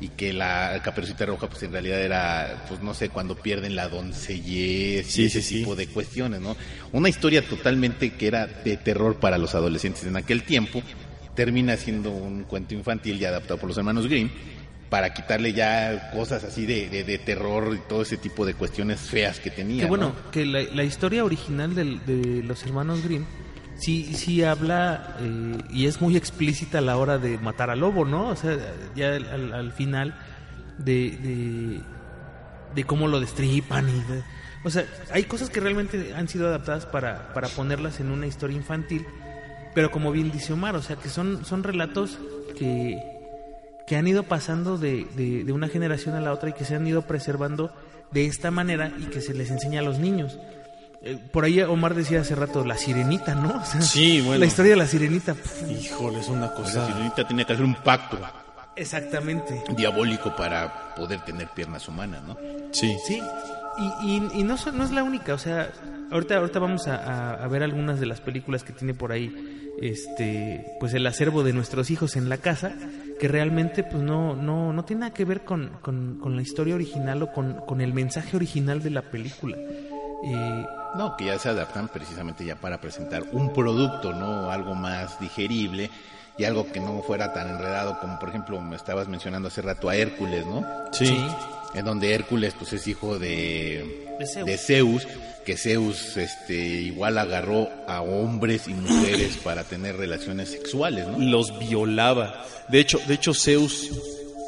y 0.01 0.09
que 0.09 0.33
la 0.33 0.81
Caperucita 0.85 1.25
Roja 1.25 1.49
pues 1.49 1.63
en 1.63 1.73
realidad 1.73 2.01
era 2.03 2.65
pues 2.69 2.83
no 2.83 2.93
sé 2.93 3.09
cuando 3.09 3.35
pierden 3.37 3.75
la 3.77 3.89
doncellez 3.89 5.07
Sí, 5.07 5.23
y 5.23 5.27
ese 5.27 5.41
sí, 5.43 5.49
sí. 5.49 5.59
tipo 5.61 5.75
de 5.77 5.87
cuestiones, 5.87 6.41
¿no? 6.41 6.57
Una 6.93 7.09
historia 7.09 7.43
totalmente 7.47 8.13
que 8.15 8.27
era 8.27 8.47
de 8.47 8.77
terror 8.77 9.17
para 9.17 9.39
los 9.39 9.55
adolescentes 9.55 10.05
en 10.05 10.17
aquel 10.17 10.43
tiempo 10.43 10.83
termina 11.35 11.77
siendo 11.77 12.11
un 12.11 12.45
cuento 12.45 12.75
infantil 12.75 13.19
ya 13.19 13.29
adaptado 13.29 13.59
por 13.59 13.69
los 13.69 13.79
hermanos 13.79 14.07
Grimm 14.07 14.31
para 14.91 15.13
quitarle 15.13 15.53
ya 15.53 16.11
cosas 16.13 16.45
así 16.45 16.65
de, 16.65 16.89
de- 16.89 17.03
de 17.05 17.19
terror 17.19 17.75
y 17.77 17.89
todo 17.89 18.03
ese 18.03 18.17
tipo 18.19 18.47
de 18.47 18.55
cuestiones 18.55 19.01
feas 19.01 19.41
que 19.41 19.51
tenía. 19.51 19.83
Que 19.83 19.89
bueno, 19.89 20.15
¿no? 20.25 20.31
que 20.31 20.47
la, 20.47 20.63
la 20.63 20.85
historia 20.85 21.25
original 21.25 21.75
del- 21.75 22.05
de 22.07 22.43
los 22.45 22.63
hermanos 22.65 23.03
Grimm 23.03 23.25
sí, 23.79 24.15
sí 24.15 24.43
habla 24.43 25.17
eh, 25.21 25.59
y 25.71 25.87
es 25.87 26.01
muy 26.01 26.17
explícita 26.17 26.79
a 26.79 26.81
la 26.83 26.97
hora 26.97 27.19
de 27.19 27.39
matar 27.39 27.71
al 27.71 27.81
lobo, 27.81 28.05
¿no? 28.05 28.29
O 28.29 28.37
sea, 28.37 28.57
ya 28.95 29.15
al, 29.15 29.27
al- 29.29 29.53
al 29.53 29.73
final 29.73 30.15
de, 30.79 31.11
de, 31.23 31.81
de 32.75 32.85
cómo 32.85 33.09
lo 33.09 33.21
destripan 33.21 33.89
y 33.89 33.93
de- 34.13 34.23
o 34.65 34.71
sea, 34.71 34.85
hay 35.13 35.25
cosas 35.25 35.49
que 35.49 35.61
realmente 35.61 36.13
han 36.15 36.29
sido 36.29 36.49
adaptadas 36.49 36.87
para, 36.87 37.33
para 37.33 37.49
ponerlas 37.49 38.01
en 38.01 38.11
una 38.11 38.27
historia 38.27 38.57
infantil, 38.57 39.07
pero 39.75 39.91
como 39.93 40.11
bien 40.11 40.33
dice 40.33 40.53
Omar, 40.55 40.75
o 40.75 40.83
sea, 40.83 40.97
que 40.97 41.09
son, 41.09 41.45
son 41.45 41.63
relatos 41.63 42.19
que, 42.59 43.01
que 43.87 43.97
han 43.97 44.09
ido 44.09 44.25
pasando 44.25 44.77
de, 44.77 45.07
de- 45.17 45.45
de 45.45 45.53
una 45.53 45.69
generación 45.69 46.17
a 46.17 46.21
la 46.21 46.33
otra 46.33 46.49
y 46.51 46.53
que 46.55 46.65
se 46.65 46.75
han 46.75 46.87
ido 46.87 47.03
preservando 47.03 47.73
de 48.11 48.27
esta 48.27 48.51
manera 48.51 48.91
y 48.99 49.05
que 49.05 49.21
se 49.21 49.35
les 49.35 49.51
enseña 49.51 49.81
a 49.81 49.85
los 49.85 49.99
niños. 49.99 50.39
Eh, 51.09 51.19
por 51.33 51.45
ahí 51.45 51.61
Omar 51.63 51.95
decía 51.95 52.21
hace 52.21 52.35
rato 52.35 52.65
la 52.65 52.77
sirenita, 52.77 53.35
¿no? 53.35 53.49
O 53.63 53.65
sea, 53.65 53.81
Sí, 53.81 54.21
bueno. 54.21 54.41
La 54.41 54.47
historia 54.47 54.71
de 54.73 54.77
la 54.77 54.87
sirenita. 54.87 55.35
pf, 55.35 55.71
Híjole, 55.73 56.19
es 56.21 56.29
una 56.29 56.53
Pues 56.55 56.75
la 56.75 56.81
cosa. 56.83 56.87
sirenita 56.93 57.27
tenía 57.29 57.45
que 57.45 57.53
hacer 57.53 57.65
un 57.65 57.75
pacto 57.77 58.19
Exactamente. 58.75 59.63
diabólico 59.77 60.35
para 60.37 60.95
poder 60.95 61.21
tener 61.23 61.49
piernas 61.49 61.89
humanas, 61.89 62.23
¿no? 62.25 62.37
Sí. 62.73 62.95
Sí, 63.07 63.21
y, 63.79 64.07
y, 64.17 64.41
y 64.41 64.43
no, 64.45 64.57
no 64.75 64.85
es 64.85 64.91
la 64.91 65.03
única, 65.03 65.33
o 65.35 65.39
sea, 65.39 65.71
ahorita, 66.11 66.37
ahorita 66.37 66.59
vamos 66.59 66.87
a, 66.89 66.97
a- 66.97 67.45
a 67.45 67.49
ver 67.49 67.63
algunas 67.63 68.01
de 68.01 68.07
las 68.07 68.21
películas 68.21 68.65
que 68.65 68.73
tiene 68.75 68.93
por 68.95 69.13
ahí, 69.13 69.73
este, 69.81 70.77
pues 70.81 70.93
el 70.95 71.07
acervo 71.07 71.43
de 71.43 71.53
nuestros 71.53 71.91
hijos 71.91 72.17
en 72.17 72.29
la 72.29 72.37
casa, 72.39 72.75
que 73.19 73.29
realmente 73.29 73.83
pues 73.83 74.03
no, 74.03 74.37
no, 74.37 74.73
no 74.75 74.85
tiene 74.85 75.01
nada 75.01 75.15
que 75.15 75.25
ver 75.25 75.43
con, 75.45 75.71
con- 75.81 76.19
con 76.19 76.37
la 76.37 76.43
historia 76.43 76.75
original 76.75 77.23
o 77.23 77.33
con, 77.33 77.55
con 77.67 77.81
el 77.81 77.95
mensaje 77.95 78.37
original 78.37 78.83
de 78.83 78.91
la 78.91 79.03
película. 79.03 79.57
Eh, 80.25 80.67
No, 80.95 81.17
que 81.17 81.27
ya 81.27 81.39
se 81.39 81.49
adaptan 81.49 81.89
precisamente 81.89 82.45
ya 82.45 82.57
para 82.57 82.79
presentar 82.79 83.25
un 83.33 83.53
producto, 83.53 84.13
¿no? 84.13 84.51
Algo 84.51 84.75
más 84.75 85.19
digerible 85.21 85.91
y 86.39 86.45
algo 86.45 86.71
que 86.71 86.81
no 86.81 87.03
fuera 87.03 87.33
tan 87.33 87.49
enredado 87.51 87.99
como, 88.01 88.19
por 88.19 88.29
ejemplo, 88.29 88.61
me 88.61 88.77
estabas 88.77 89.09
mencionando 89.09 89.49
hace 89.49 89.63
rato 89.63 89.89
a 89.89 89.97
Hércules, 89.97 90.47
¿no? 90.47 90.65
Sí. 90.93 91.17
En 91.75 91.85
donde 91.85 92.15
Hércules, 92.15 92.55
pues, 92.59 92.73
es 92.73 92.87
hijo 92.87 93.19
de, 93.19 94.17
De 94.19 94.27
Zeus. 94.27 94.47
de 94.47 94.59
Zeus, 94.59 95.09
que 95.45 95.57
Zeus, 95.57 96.17
este, 96.17 96.55
igual 96.55 97.19
agarró 97.19 97.69
a 97.87 98.01
hombres 98.01 98.69
y 98.69 98.75
mujeres 98.75 99.37
para 99.45 99.65
tener 99.65 99.97
relaciones 99.97 100.51
sexuales, 100.51 101.07
¿no? 101.07 101.19
los 101.19 101.59
violaba. 101.59 102.45
De 102.69 102.81
hecho, 102.81 102.99
de 103.07 103.15
hecho 103.15 103.35
Zeus 103.35 103.91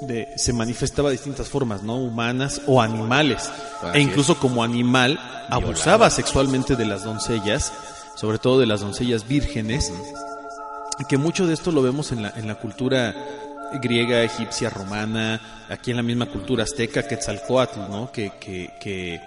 de- 0.02 0.28
se 0.36 0.52
manifestaba 0.52 1.08
de 1.10 1.16
distintas 1.16 1.48
formas, 1.48 1.82
¿no? 1.82 1.96
Humanas 1.96 2.60
o 2.66 2.80
animales. 2.80 3.50
Así 3.82 3.98
e 3.98 4.00
incluso 4.00 4.38
como 4.38 4.62
animal 4.62 5.18
abusaba 5.48 6.10
sexualmente 6.10 6.76
de 6.76 6.86
las 6.86 7.04
doncellas, 7.04 7.72
sobre 8.16 8.38
todo 8.38 8.60
de 8.60 8.66
las 8.66 8.80
doncellas 8.80 9.26
vírgenes. 9.26 9.92
Que 11.08 11.16
mucho 11.16 11.46
de 11.46 11.54
esto 11.54 11.70
lo 11.72 11.82
vemos 11.82 12.10
en 12.12 12.22
la, 12.22 12.30
en 12.36 12.46
la 12.48 12.56
cultura 12.56 13.14
griega, 13.80 14.22
egipcia, 14.24 14.70
romana, 14.70 15.66
aquí 15.68 15.90
en 15.90 15.96
la 15.98 16.02
misma 16.02 16.26
cultura 16.26 16.64
azteca, 16.64 17.06
Quetzalcoatl, 17.06 17.80
¿no? 17.90 18.10
Que, 18.10 18.32
que, 18.40 18.70
que 18.80 19.20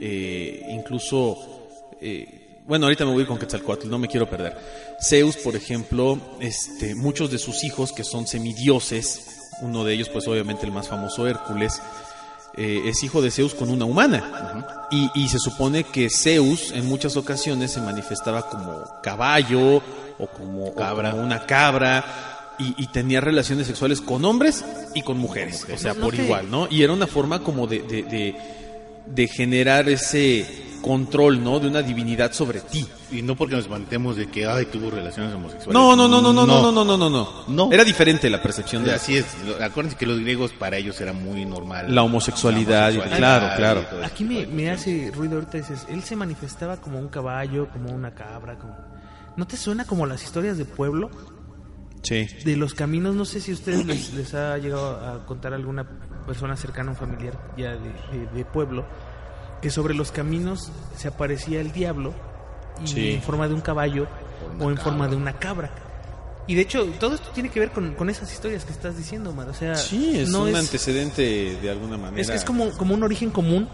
eh, 0.00 0.66
incluso 0.70 1.36
eh, 2.00 2.60
bueno, 2.66 2.86
ahorita 2.86 3.04
me 3.04 3.12
voy 3.12 3.24
con 3.24 3.38
Quetzalcoatl, 3.38 3.88
no 3.88 3.98
me 3.98 4.08
quiero 4.08 4.28
perder. 4.28 4.56
Zeus, 5.00 5.36
por 5.36 5.54
ejemplo, 5.54 6.18
este, 6.40 6.94
muchos 6.96 7.30
de 7.30 7.38
sus 7.38 7.62
hijos 7.64 7.92
que 7.92 8.02
son 8.02 8.26
semidioses, 8.26 9.35
uno 9.62 9.84
de 9.84 9.94
ellos, 9.94 10.08
pues 10.08 10.26
obviamente 10.28 10.66
el 10.66 10.72
más 10.72 10.88
famoso 10.88 11.26
Hércules, 11.26 11.80
eh, 12.56 12.82
es 12.86 13.02
hijo 13.02 13.20
de 13.20 13.30
Zeus 13.30 13.54
con 13.54 13.68
una 13.70 13.84
humana. 13.84 14.86
y, 14.90 15.10
y 15.14 15.28
se 15.28 15.38
supone 15.38 15.84
que 15.84 16.08
Zeus 16.10 16.70
en 16.72 16.86
muchas 16.86 17.16
ocasiones 17.16 17.72
se 17.72 17.80
manifestaba 17.80 18.48
como 18.48 18.84
caballo 19.02 19.82
o 20.18 20.26
como, 20.28 20.68
o 20.68 20.74
Cabra. 20.74 21.10
como 21.10 21.22
una 21.22 21.44
cabra 21.44 22.54
y, 22.58 22.74
y 22.82 22.86
tenía 22.86 23.20
relaciones 23.20 23.66
sexuales 23.66 24.00
con 24.00 24.24
hombres 24.24 24.64
y 24.94 25.02
con 25.02 25.18
mujeres, 25.18 25.66
o 25.72 25.76
sea, 25.76 25.92
No, 25.92 26.00
no 26.00 26.04
por 26.06 26.14
igual, 26.14 26.50
¿no? 26.50 26.68
Y 26.70 26.82
era 26.82 26.92
una 26.92 27.06
forma 27.06 27.40
como 27.42 27.66
de, 27.66 27.80
de, 27.80 28.02
de, 28.04 28.36
de 29.06 29.28
generar 29.28 29.88
ese 29.90 30.46
control, 30.86 31.42
¿no? 31.42 31.58
De 31.58 31.68
una 31.68 31.82
divinidad 31.82 32.32
sobre 32.32 32.60
ti. 32.60 32.86
Y 33.10 33.22
no 33.22 33.34
porque 33.36 33.56
nos 33.56 33.68
mantemos 33.68 34.16
de 34.16 34.28
que, 34.28 34.46
ay, 34.46 34.66
tuvo 34.66 34.90
relaciones 34.90 35.34
homosexuales. 35.34 35.74
No, 35.74 35.96
no, 35.96 36.06
no, 36.08 36.20
no, 36.20 36.32
no, 36.32 36.46
no, 36.46 36.70
no, 36.72 36.84
no, 36.84 36.96
no, 36.96 37.10
no. 37.10 37.28
No. 37.48 37.72
Era 37.72 37.84
diferente 37.84 38.30
la 38.30 38.40
percepción 38.42 38.84
de 38.84 38.92
Así 38.92 39.16
es. 39.16 39.26
Acuérdense 39.60 39.96
que 39.98 40.06
los 40.06 40.20
griegos 40.20 40.52
para 40.52 40.76
ellos 40.76 41.00
era 41.00 41.12
muy 41.12 41.44
normal. 41.44 41.94
La 41.94 42.02
homosexualidad, 42.02 42.92
y- 42.92 42.98
claro, 43.00 43.48
claro. 43.56 43.80
y 43.80 43.84
eso. 43.96 44.04
Aquí 44.04 44.24
me, 44.24 44.46
me 44.46 44.70
hace 44.70 45.10
ruido 45.14 45.34
ahorita 45.36 45.58
dices, 45.58 45.86
él 45.88 46.02
se 46.02 46.16
manifestaba 46.16 46.76
como 46.78 46.98
un 46.98 47.08
caballo, 47.08 47.68
como 47.70 47.90
una 47.92 48.14
cabra, 48.14 48.58
como... 48.58 48.76
¿No 49.36 49.46
te 49.46 49.56
suena 49.56 49.84
como 49.84 50.06
las 50.06 50.22
historias 50.22 50.56
de 50.56 50.64
pueblo? 50.64 51.10
Sí. 52.02 52.26
De 52.44 52.56
los 52.56 52.72
caminos, 52.74 53.14
no 53.16 53.24
sé 53.24 53.40
si 53.40 53.50
a 53.50 53.54
ustedes 53.54 53.84
les, 53.84 54.14
les 54.14 54.32
ha 54.34 54.56
llegado 54.58 54.90
a 55.04 55.26
contar 55.26 55.52
alguna 55.52 55.84
persona 56.24 56.56
cercana, 56.56 56.90
un 56.92 56.96
familiar 56.96 57.34
ya 57.56 57.72
de, 57.72 57.78
de- 58.18 58.26
de 58.32 58.44
pueblo, 58.44 58.86
que 59.66 59.70
sobre 59.72 59.94
los 59.94 60.12
caminos 60.12 60.70
se 60.96 61.08
aparecía 61.08 61.60
el 61.60 61.72
diablo 61.72 62.14
y 62.84 62.86
Sí. 62.86 63.12
en 63.14 63.22
forma 63.22 63.48
de 63.48 63.54
un 63.54 63.60
caballo 63.60 64.06
o 64.60 64.70
en 64.70 64.78
forma 64.78 65.08
de 65.08 65.16
una 65.16 65.32
cabra. 65.40 65.72
Y 66.46 66.54
de 66.54 66.62
hecho, 66.62 66.84
todo 67.00 67.16
esto 67.16 67.30
tiene 67.34 67.48
que 67.48 67.58
ver 67.58 67.72
con, 67.72 67.94
con 67.96 68.08
esas 68.08 68.32
historias 68.32 68.64
que 68.64 68.70
estás 68.70 68.96
diciendo, 68.96 69.30
Omar. 69.30 69.48
O 69.48 69.54
sea, 69.54 69.74
Sí, 69.74 70.20
es 70.20 70.28
no 70.28 70.42
un 70.42 70.50
es, 70.50 70.54
antecedente 70.54 71.56
de 71.60 71.68
alguna 71.68 71.96
manera. 71.96 72.22
es, 72.22 72.28
es 72.28 72.44
como, 72.44 72.70
como 72.78 72.94
un 72.94 73.02
origen 73.02 73.30
común 73.30 73.68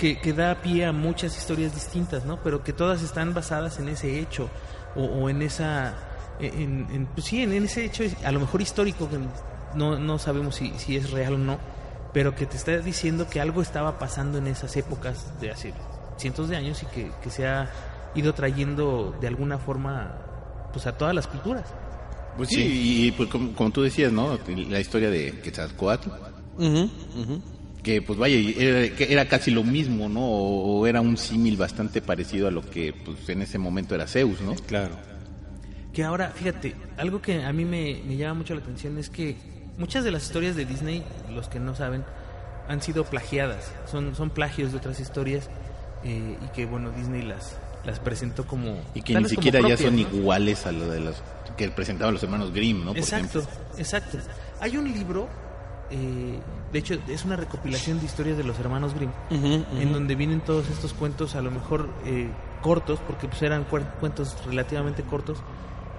que, 0.00 0.18
que 0.20 0.32
da 0.32 0.56
pie 0.60 0.84
a 0.86 0.90
muchas 0.90 1.38
historias 1.38 1.72
distintas, 1.76 2.24
¿no? 2.24 2.42
Pero 2.42 2.64
que 2.64 2.72
todas 2.72 3.00
están 3.02 3.34
basadas 3.34 3.78
en 3.78 3.88
ese 3.88 4.18
hecho 4.18 4.50
o, 4.96 5.04
o 5.04 5.28
en 5.30 5.42
esa... 5.42 5.94
En, 6.40 6.88
en- 6.90 7.06
pues 7.14 7.26
sí, 7.26 7.40
en, 7.40 7.52
en 7.52 7.66
ese 7.66 7.84
hecho, 7.84 8.02
a 8.24 8.32
lo 8.32 8.40
mejor 8.40 8.60
histórico, 8.62 9.08
que 9.08 9.18
no, 9.76 9.96
no 9.96 10.18
sabemos 10.18 10.56
si, 10.56 10.72
si 10.76 10.96
es 10.96 11.12
real 11.12 11.34
o 11.34 11.38
no, 11.38 11.58
pero 12.14 12.34
que 12.34 12.46
te 12.46 12.56
está 12.56 12.78
diciendo 12.78 13.28
que 13.28 13.40
algo 13.40 13.60
estaba 13.60 13.98
pasando 13.98 14.38
en 14.38 14.46
esas 14.46 14.74
épocas 14.76 15.38
de 15.40 15.50
hace 15.50 15.74
cientos 16.16 16.48
de 16.48 16.56
años 16.56 16.80
y 16.82 16.86
que, 16.86 17.10
que 17.22 17.28
se 17.28 17.44
ha 17.46 17.68
ido 18.14 18.32
trayendo 18.32 19.14
de 19.20 19.26
alguna 19.26 19.58
forma 19.58 20.12
pues 20.72 20.86
a 20.86 20.96
todas 20.96 21.12
las 21.14 21.26
culturas. 21.26 21.64
Pues 22.36 22.48
sí, 22.50 23.06
y 23.06 23.12
pues 23.12 23.28
como, 23.28 23.52
como 23.52 23.70
tú 23.70 23.82
decías, 23.82 24.12
¿no? 24.12 24.38
La 24.68 24.80
historia 24.80 25.10
de 25.10 25.40
Quetzalcoatl, 25.40 26.08
Ujú, 26.56 26.90
ujú. 27.20 27.42
que 27.82 28.00
pues 28.00 28.16
vaya, 28.18 28.36
era, 28.36 28.94
que 28.94 29.12
era 29.12 29.26
casi 29.26 29.50
lo 29.50 29.64
mismo, 29.64 30.08
¿no? 30.08 30.20
O, 30.24 30.78
o 30.80 30.86
era 30.86 31.00
un 31.00 31.16
símil 31.16 31.56
bastante 31.56 32.00
parecido 32.00 32.46
a 32.46 32.52
lo 32.52 32.62
que 32.62 32.92
pues 32.92 33.28
en 33.28 33.42
ese 33.42 33.58
momento 33.58 33.94
era 33.96 34.06
Zeus, 34.06 34.40
¿no? 34.40 34.54
Claro. 34.66 34.96
Que 35.92 36.02
ahora, 36.04 36.30
fíjate, 36.30 36.74
algo 36.96 37.20
que 37.20 37.42
a 37.44 37.52
mí 37.52 37.64
me, 37.64 38.00
me 38.06 38.16
llama 38.16 38.34
mucho 38.34 38.54
la 38.54 38.60
atención 38.60 38.98
es 38.98 39.10
que 39.10 39.36
muchas 39.78 40.04
de 40.04 40.10
las 40.10 40.24
historias 40.24 40.56
de 40.56 40.64
Disney, 40.64 41.04
los 41.30 41.48
que 41.48 41.60
no 41.60 41.74
saben, 41.74 42.04
han 42.68 42.80
sido 42.82 43.04
plagiadas. 43.04 43.72
Son, 43.90 44.14
son 44.14 44.30
plagios 44.30 44.72
de 44.72 44.78
otras 44.78 45.00
historias 45.00 45.48
eh, 46.04 46.38
y 46.40 46.48
que, 46.48 46.66
bueno, 46.66 46.90
Disney 46.90 47.22
las, 47.22 47.56
las 47.84 47.98
presentó 47.98 48.46
como... 48.46 48.80
Y 48.94 49.02
que 49.02 49.14
ni 49.18 49.28
siquiera 49.28 49.60
ya 49.66 49.76
son 49.76 49.96
¿no? 49.96 50.00
iguales 50.00 50.66
a 50.66 50.72
lo 50.72 50.88
de 50.88 51.00
los 51.00 51.22
que 51.56 51.68
presentaban 51.70 52.14
los 52.14 52.22
hermanos 52.22 52.52
Grimm, 52.52 52.80
¿no? 52.84 52.90
Por 52.92 52.98
Exacto, 52.98 53.40
ejemplo. 53.40 53.78
exacto. 53.78 54.18
Hay 54.60 54.76
un 54.76 54.92
libro, 54.92 55.28
eh, 55.90 56.40
de 56.72 56.78
hecho, 56.78 56.96
es 57.08 57.24
una 57.24 57.36
recopilación 57.36 58.00
de 58.00 58.06
historias 58.06 58.36
de 58.36 58.44
los 58.44 58.58
hermanos 58.58 58.94
Grimm, 58.94 59.10
en 59.30 59.92
donde 59.92 60.14
vienen 60.14 60.40
todos 60.40 60.68
estos 60.70 60.92
cuentos, 60.94 61.34
a 61.36 61.42
lo 61.42 61.50
mejor 61.50 61.88
eh, 62.06 62.28
cortos, 62.62 62.98
porque 63.06 63.28
pues 63.28 63.42
eran 63.42 63.64
cuentos 63.64 64.36
relativamente 64.46 65.02
cortos, 65.02 65.38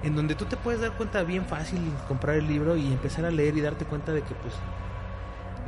en 0.06 0.16
donde 0.16 0.36
tú 0.36 0.46
te 0.46 0.56
puedes 0.56 0.80
dar 0.80 0.96
cuenta 0.96 1.24
bien 1.24 1.46
fácil 1.46 1.80
comprar 2.08 2.38
el 2.38 2.48
libro 2.48 2.78
y 2.78 2.86
empezar 2.86 3.26
a 3.26 3.32
leer 3.32 3.58
y 3.58 3.62
darte 3.62 3.86
cuenta 3.86 4.14
de 4.14 4.22
que 4.22 4.36
pues 4.36 4.54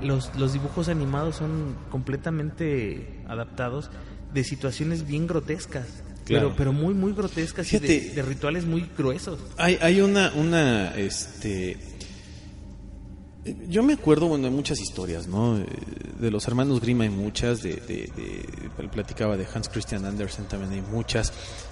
los, 0.02 0.36
los 0.36 0.54
dibujos 0.54 0.90
animados 0.90 1.38
son 1.38 1.76
completamente 1.90 3.24
adaptados 3.28 3.90
de 4.34 4.44
situaciones 4.44 5.08
bien 5.08 5.26
grotescas. 5.26 5.88
Claro. 6.26 6.50
Pero, 6.50 6.56
pero 6.56 6.74
muy, 6.74 6.94
muy 6.94 7.14
grotescas 7.14 7.72
y 7.74 7.80
de, 7.80 8.12
de 8.12 8.22
rituales 8.22 8.66
muy 8.66 8.88
gruesos. 8.98 9.40
Hay, 9.58 9.80
hay 9.82 10.02
una, 10.02 10.32
una, 10.36 10.96
este... 10.96 11.97
Yo 13.70 13.84
me 13.84 13.94
acuerdo, 13.94 14.28
bueno, 14.28 14.46
de 14.46 14.50
muchas 14.52 14.80
historias, 14.80 15.28
¿no? 15.28 15.58
Eh, 15.58 15.66
De 16.20 16.32
los 16.32 16.48
hermanos 16.48 16.82
Grimm 16.82 17.02
hay 17.02 17.10
muchas, 17.10 17.62
de, 17.62 17.74
de, 17.76 18.10
de- 18.16 18.88
platicaba 18.90 19.38
de 19.38 19.46
Hans 19.54 19.70
Christian 19.70 20.06
Andersen 20.06 20.46
también 20.46 20.72
hay 20.72 20.82
muchas. 20.82 21.32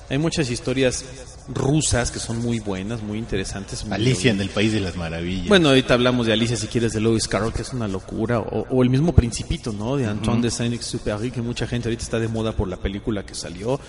Hay 0.10 0.18
muchas 0.20 0.50
historias 0.52 1.04
rusas 1.48 2.12
que 2.12 2.20
son 2.20 2.40
muy 2.40 2.60
buenas, 2.60 3.02
muy 3.02 3.18
interesantes. 3.18 3.84
muy- 3.86 3.96
Alicia 3.96 4.30
en 4.32 4.40
el 4.42 4.50
País 4.50 4.72
de 4.74 4.80
las 4.82 4.96
Maravillas. 4.96 5.48
Bueno, 5.48 5.70
ahorita 5.70 5.96
hablamos 5.96 6.28
de 6.28 6.34
Alicia, 6.34 6.56
si 6.58 6.68
quieres, 6.68 6.94
de 6.94 7.00
Lewis 7.02 7.28
Carroll, 7.28 7.54
que 7.54 7.64
es 7.64 7.74
una 7.74 7.88
locura. 7.88 8.40
O, 8.40 8.68
o 8.70 8.84
el 8.84 8.90
mismo 8.92 9.14
Principito, 9.16 9.74
¿no? 9.74 9.98
De 9.98 10.06
Antoine 10.06 10.42
de 10.44 10.52
Saint-Exupéry, 10.52 11.32
que 11.32 11.42
mucha 11.42 11.66
gente 11.66 11.88
ahorita 11.90 12.04
está 12.04 12.20
de 12.20 12.28
moda 12.28 12.52
por 12.52 12.68
la 12.68 12.78
película 12.78 13.26
que 13.26 13.34
salió, 13.34 13.80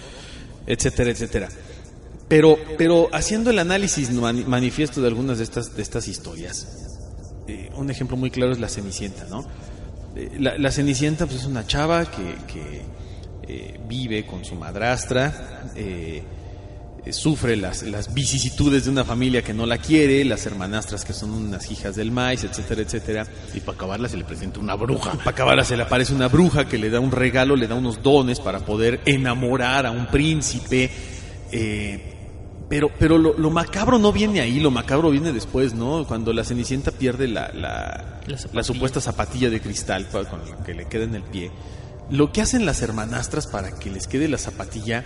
etcétera, 0.66 1.11
etcétera. 1.11 1.49
Pero, 2.28 2.59
pero 2.78 3.09
haciendo 3.12 3.50
el 3.50 3.59
análisis 3.59 4.11
mani- 4.12 4.45
manifiesto 4.47 5.00
de 5.00 5.07
algunas 5.09 5.38
de 5.38 5.45
estas, 5.45 5.76
de 5.76 5.83
estas 5.83 6.09
historias, 6.09 6.66
eh, 7.49 7.71
un 7.76 7.91
ejemplo 7.91 8.17
muy 8.17 8.31
claro 8.31 8.53
es 8.53 8.59
la 8.59 8.69
Cenicienta, 8.69 9.26
¿no? 9.31 9.45
Eh, 10.17 10.37
la, 10.38 10.59
la 10.59 10.71
Cenicienta 10.71 11.26
pues, 11.26 11.41
es 11.41 11.47
una 11.47 11.67
chava 11.67 12.05
que, 12.11 12.35
que, 12.53 12.83
eh, 13.49 13.81
vive 13.88 14.26
con 14.26 14.45
su 14.45 14.57
madrastra, 14.57 15.71
sufre 17.12 17.55
las, 17.55 17.85
las 17.85 18.12
vicisitudes 18.12 18.87
de 18.87 18.91
una 18.91 19.05
familia 19.05 19.41
que 19.43 19.55
no 19.55 19.65
la 19.65 19.79
quiere, 19.79 20.25
las 20.25 20.45
hermanastras 20.45 21.05
que 21.05 21.12
son 21.12 21.31
unas 21.31 21.71
hijas 21.71 21.95
del 21.95 22.11
maíz, 22.11 22.43
etcétera, 22.43 22.83
etcétera. 22.83 23.26
y 23.55 23.61
para 23.61 23.76
acabarla 23.76 24.09
se 24.09 24.17
le 24.17 24.25
presenta 24.25 24.59
una 24.59 24.75
bruja. 24.75 25.12
Para 25.12 25.31
acabar 25.31 25.65
se 25.65 25.76
le 25.76 25.85
aparece 25.85 26.12
una 26.12 26.26
bruja 26.26 26.67
que 26.67 26.79
le 26.79 26.91
da 26.91 26.99
un 26.99 27.12
regalo, 27.12 27.55
le 27.55 27.69
da 27.69 27.76
unos 27.76 28.03
dones 28.03 28.41
para 28.41 28.59
poder 28.61 29.00
enamorar 29.05 29.87
a 29.87 29.93
un 29.93 30.09
príncipe. 30.09 30.91
eh, 31.53 32.15
pero 32.68 32.90
pero 32.99 33.18
lo, 33.18 33.35
lo 33.38 33.50
macabro 33.50 33.99
no 33.99 34.12
viene 34.12 34.40
ahí, 34.40 34.58
lo 34.61 34.70
macabro 34.70 35.11
viene 35.11 35.32
después, 35.32 35.75
¿no? 35.75 36.04
Cuando 36.06 36.32
la 36.32 36.44
Cenicienta 36.44 36.90
pierde 36.90 37.28
la, 37.28 37.50
la, 37.54 38.20
La 38.26 38.37
zapatilla. 38.38 38.50
la 38.54 38.62
supuesta 38.64 39.00
zapatilla 39.00 39.50
de 39.50 39.61
cristal 39.61 40.08
con 40.08 40.25
la 40.25 40.64
que 40.64 40.75
le 40.75 40.87
queda 40.87 41.04
en 41.04 41.14
el 41.14 41.23
pie. 41.23 41.50
Lo 42.11 42.32
que 42.32 42.40
hacen 42.42 42.66
las 42.66 42.82
hermanastras 42.82 43.46
para 43.46 43.73
que 43.78 43.90
les 43.90 44.06
quede 44.06 44.28
la 44.28 44.38
zapatilla, 44.38 45.04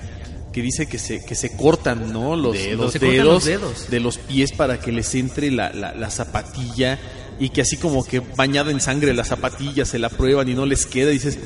que 0.52 0.62
dice 0.62 0.86
que 0.86 0.98
se, 0.98 1.24
que 1.24 1.34
se 1.34 1.56
cortan, 1.56 2.12
¿no? 2.12 2.36
Los 2.36 2.54
Dedos. 2.54 2.94
los 2.94 3.00
dedos, 3.00 3.24
los 3.24 3.44
dedos. 3.44 3.90
de 3.90 4.00
los 4.00 4.18
pies 4.18 4.52
para 4.52 4.80
que 4.80 4.92
les 4.92 5.14
entre 5.14 5.50
la, 5.50 5.70
la, 5.72 5.94
la 5.94 6.10
zapatilla 6.10 6.98
y 7.38 7.50
que 7.50 7.62
así 7.62 7.76
como 7.76 8.04
que 8.04 8.20
bañada 8.20 8.70
en 8.70 8.80
sangre 8.80 9.14
la 9.14 9.24
zapatilla 9.24 9.84
se 9.86 9.98
la 9.98 10.08
prueban 10.10 10.48
y 10.48 10.54
no 10.54 10.66
les 10.66 10.84
queda 10.86 11.10
y 11.10 11.14
dices, 11.14 11.38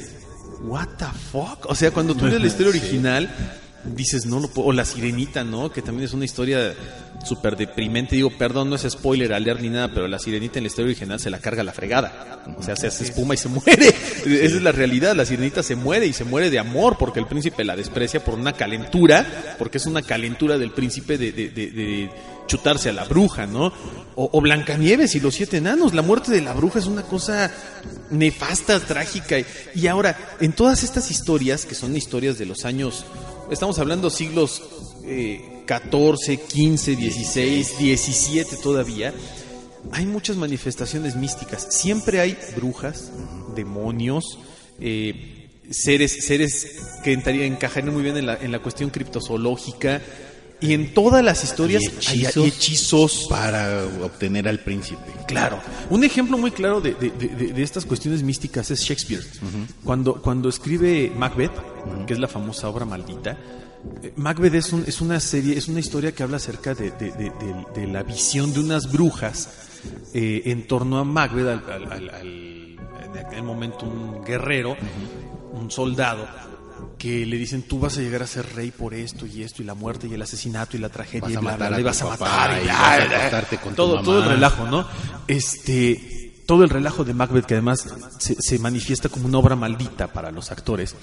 what 0.62 0.88
the 0.98 1.04
fuck? 1.30 1.66
O 1.66 1.74
sea, 1.74 1.90
cuando 1.90 2.14
tú 2.14 2.26
lees 2.26 2.40
la 2.40 2.46
historia 2.48 2.70
original, 2.70 3.30
dices, 3.84 4.26
no 4.26 4.40
lo 4.40 4.48
puedo, 4.48 4.68
o 4.68 4.72
la 4.72 4.84
sirenita, 4.84 5.44
¿no? 5.44 5.70
Que 5.72 5.82
también 5.82 6.04
es 6.06 6.12
una 6.14 6.24
historia 6.24 6.74
súper 7.24 7.56
deprimente. 7.56 8.16
Digo, 8.16 8.30
perdón, 8.30 8.70
no 8.70 8.76
es 8.76 8.82
spoiler 8.88 9.32
alert 9.32 9.60
ni 9.60 9.68
nada, 9.70 9.88
pero 9.92 10.08
la 10.08 10.18
sirenita 10.18 10.58
en 10.58 10.64
la 10.64 10.68
historia 10.68 10.90
original 10.90 11.20
se 11.20 11.30
la 11.30 11.38
carga 11.38 11.62
la 11.62 11.72
fregada. 11.72 12.42
O 12.58 12.62
sea, 12.62 12.76
se 12.76 12.86
hace 12.86 13.04
espuma 13.04 13.34
y 13.34 13.36
se 13.38 13.48
muere. 13.48 13.88
Esa 14.26 14.56
es 14.56 14.62
la 14.62 14.72
realidad. 14.72 15.14
La 15.14 15.24
sirenita 15.24 15.62
se 15.62 15.76
muere 15.76 16.06
y 16.06 16.12
se 16.12 16.24
muere 16.24 16.50
de 16.50 16.58
amor 16.58 16.96
porque 16.98 17.20
el 17.20 17.26
príncipe 17.26 17.64
la 17.64 17.76
desprecia 17.76 18.22
por 18.24 18.34
una 18.34 18.52
calentura, 18.52 19.54
porque 19.58 19.78
es 19.78 19.86
una 19.86 20.02
calentura 20.02 20.58
del 20.58 20.72
príncipe 20.72 21.16
de, 21.18 21.32
de- 21.32 21.48
de- 21.50 21.70
de 21.70 22.10
chutarse 22.46 22.90
a 22.90 22.92
la 22.92 23.04
bruja, 23.04 23.46
¿no? 23.46 23.72
O, 24.16 24.40
Blancanieves 24.40 25.16
y 25.16 25.20
los 25.20 25.34
siete 25.34 25.56
enanos. 25.56 25.92
La 25.92 26.02
muerte 26.02 26.30
de 26.30 26.40
la 26.40 26.52
bruja 26.52 26.78
es 26.78 26.86
una 26.86 27.02
cosa 27.02 27.50
nefasta, 28.10 28.78
trágica. 28.78 29.36
Y, 29.74 29.86
ahora, 29.88 30.36
en 30.40 30.52
todas 30.52 30.84
estas 30.84 31.10
historias, 31.10 31.66
que 31.66 31.74
son 31.74 31.96
historias 31.96 32.38
de 32.38 32.46
los 32.46 32.64
años, 32.64 33.04
estamos 33.50 33.78
hablando 33.80 34.10
siglos 34.10 34.62
eh, 35.04 35.62
14, 35.66 36.36
15, 36.36 36.96
16, 36.96 37.78
17 37.78 38.56
todavía, 38.62 39.12
hay 39.90 40.06
muchas 40.06 40.36
manifestaciones 40.36 41.16
místicas. 41.16 41.66
Siempre 41.70 42.20
hay 42.20 42.38
brujas, 42.56 43.10
demonios, 43.56 44.38
eh, 44.78 45.48
seres, 45.70 46.24
seres 46.24 47.00
que 47.02 47.12
encajarían 47.12 47.92
muy 47.92 48.02
bien 48.02 48.16
en 48.16 48.26
la, 48.26 48.36
en 48.36 48.52
la 48.52 48.60
cuestión 48.60 48.90
criptozoológica. 48.90 50.00
Y 50.64 50.72
en 50.74 50.94
todas 50.94 51.22
las 51.24 51.44
historias 51.44 51.82
Y 51.82 51.86
hay- 51.86 51.92
hechizos. 52.24 52.36
hay 52.36 52.48
hechizos 52.48 53.26
para 53.28 53.84
obtener 54.02 54.48
al 54.48 54.58
príncipe. 54.60 55.12
Claro. 55.26 55.60
Un 55.90 56.04
ejemplo 56.04 56.38
muy 56.38 56.50
claro 56.50 56.80
de, 56.80 56.94
de- 56.94 57.10
de- 57.10 57.52
de 57.52 57.62
estas 57.62 57.84
cuestiones 57.84 58.22
místicas 58.22 58.70
es 58.70 58.80
Shakespeare. 58.80 59.22
cuando, 59.84 60.20
cuando 60.22 60.48
escribe 60.48 61.12
Macbeth, 61.16 61.52
que 62.06 62.14
es 62.14 62.18
la 62.18 62.28
famosa 62.28 62.68
obra 62.68 62.84
maldita, 62.84 63.36
eh, 64.02 64.12
Macbeth 64.16 64.54
es, 64.54 64.72
un- 64.72 64.84
es 64.86 65.00
una 65.00 65.20
serie, 65.20 65.56
es 65.58 65.68
una 65.68 65.80
historia 65.80 66.12
que 66.12 66.22
habla 66.22 66.38
acerca 66.38 66.74
de, 66.74 66.90
de- 66.92 67.12
de- 67.12 67.30
de- 67.30 67.80
de 67.80 67.86
la 67.86 68.02
visión 68.02 68.52
de 68.54 68.60
unas 68.60 68.90
brujas 68.90 69.48
eh, 70.14 70.42
en 70.46 70.66
torno 70.66 70.98
a 70.98 71.04
Macbeth, 71.04 71.46
al, 71.46 71.92
al- 71.92 72.10
al- 72.10 72.78
en 73.04 73.18
aquel 73.26 73.42
momento 73.42 73.84
un 73.86 74.24
guerrero, 74.24 74.76
un 75.52 75.70
soldado, 75.70 76.26
que 76.98 77.26
le 77.26 77.36
dicen 77.36 77.62
tú 77.62 77.78
vas 77.78 77.98
a 77.98 78.00
llegar 78.00 78.22
a 78.22 78.26
ser 78.26 78.54
rey 78.54 78.70
por 78.70 78.94
esto 78.94 79.26
y 79.26 79.42
esto 79.42 79.62
y 79.62 79.64
la 79.64 79.74
muerte 79.74 80.06
y 80.06 80.14
el 80.14 80.22
asesinato 80.22 80.76
y 80.76 80.80
la 80.80 80.88
tragedia 80.88 81.22
Vas 81.22 81.32
y 81.32 81.36
bla, 81.36 81.56
bla, 81.56 81.80
y 81.80 81.82
vas 81.82 82.02
a 82.02 82.06
matar 82.06 82.62
y 82.62 82.66
vas 82.66 82.78
a 82.78 83.02
acostarte 83.02 83.58
con 83.58 83.70
tu 83.70 83.76
todo, 83.76 84.02
todo 84.02 84.22
el 84.22 84.28
relajo, 84.28 84.66
¿no? 84.66 84.86
Este, 85.26 86.42
todo 86.46 86.64
el 86.64 86.70
relajo 86.70 87.04
de 87.04 87.14
Macbeth 87.14 87.46
que 87.46 87.54
además 87.54 87.86
se, 88.18 88.36
se 88.40 88.58
manifiesta 88.58 89.08
como 89.08 89.26
una 89.26 89.38
obra 89.38 89.56
maldita 89.56 90.12
para 90.12 90.30
los 90.30 90.50
actores, 90.50 90.94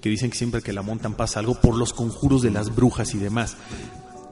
que 0.00 0.08
dicen 0.08 0.30
que 0.30 0.36
siempre 0.38 0.62
que 0.62 0.72
la 0.72 0.82
montan 0.82 1.14
pasa 1.14 1.40
algo 1.40 1.60
por 1.60 1.76
los 1.76 1.92
conjuros 1.92 2.42
de 2.42 2.50
las 2.50 2.74
brujas 2.74 3.14
y 3.14 3.18
demás. 3.18 3.56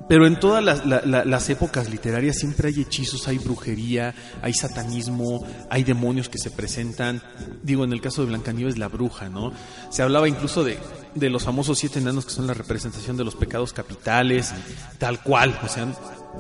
Pero 0.09 0.27
en 0.27 0.39
todas 0.39 0.63
las, 0.63 0.85
la- 0.85 1.03
la- 1.07 1.25
las 1.25 1.49
épocas 1.49 1.89
literarias 1.89 2.37
siempre 2.37 2.69
hay 2.69 2.81
hechizos, 2.81 3.29
hay 3.29 3.39
brujería, 3.39 4.15
hay 4.43 4.53
satanismo, 4.53 5.47
hay 5.71 5.85
demonios 5.85 6.29
que 6.29 6.39
se 6.39 6.51
presentan. 6.51 7.23
Digo, 7.63 7.85
en 7.85 7.93
el 7.93 8.01
caso 8.01 8.23
de 8.23 8.29
Blancanieves, 8.29 8.79
la 8.79 8.89
bruja, 8.89 9.29
¿no? 9.29 9.53
Se 9.91 10.03
hablaba 10.03 10.29
incluso 10.29 10.65
de, 10.65 10.79
de 11.15 11.31
los 11.31 11.45
famosos 11.45 11.79
siete 11.79 11.99
enanos 12.01 12.25
que 12.27 12.33
son 12.33 12.47
la 12.47 12.55
representación 12.55 13.17
de 13.17 13.25
los 13.25 13.37
pecados 13.37 13.73
capitales, 13.73 14.53
tal 14.99 15.23
cual. 15.23 15.59
O 15.65 15.69
sea, 15.69 15.87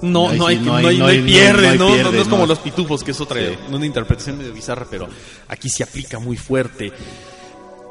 no, 0.03 0.33
no, 0.33 0.47
hay, 0.49 0.59
no, 0.59 0.81
no 0.81 1.07
pierde, 1.25 1.79
no 1.79 1.97
¿no? 1.97 2.11
Es 2.11 2.29
como 2.29 2.47
los 2.47 2.59
pitufos, 2.59 3.03
que 3.05 3.13
es 3.13 3.21
otra, 3.21 3.41
Sí. 3.41 3.57
una 3.73 3.87
interpretación 3.87 4.39
medio 4.39 4.53
bizarra, 4.53 4.87
pero 4.91 5.09
aquí 5.49 5.69
se 5.71 5.83
aplica 5.85 6.19
muy 6.19 6.37
fuerte. 6.37 6.93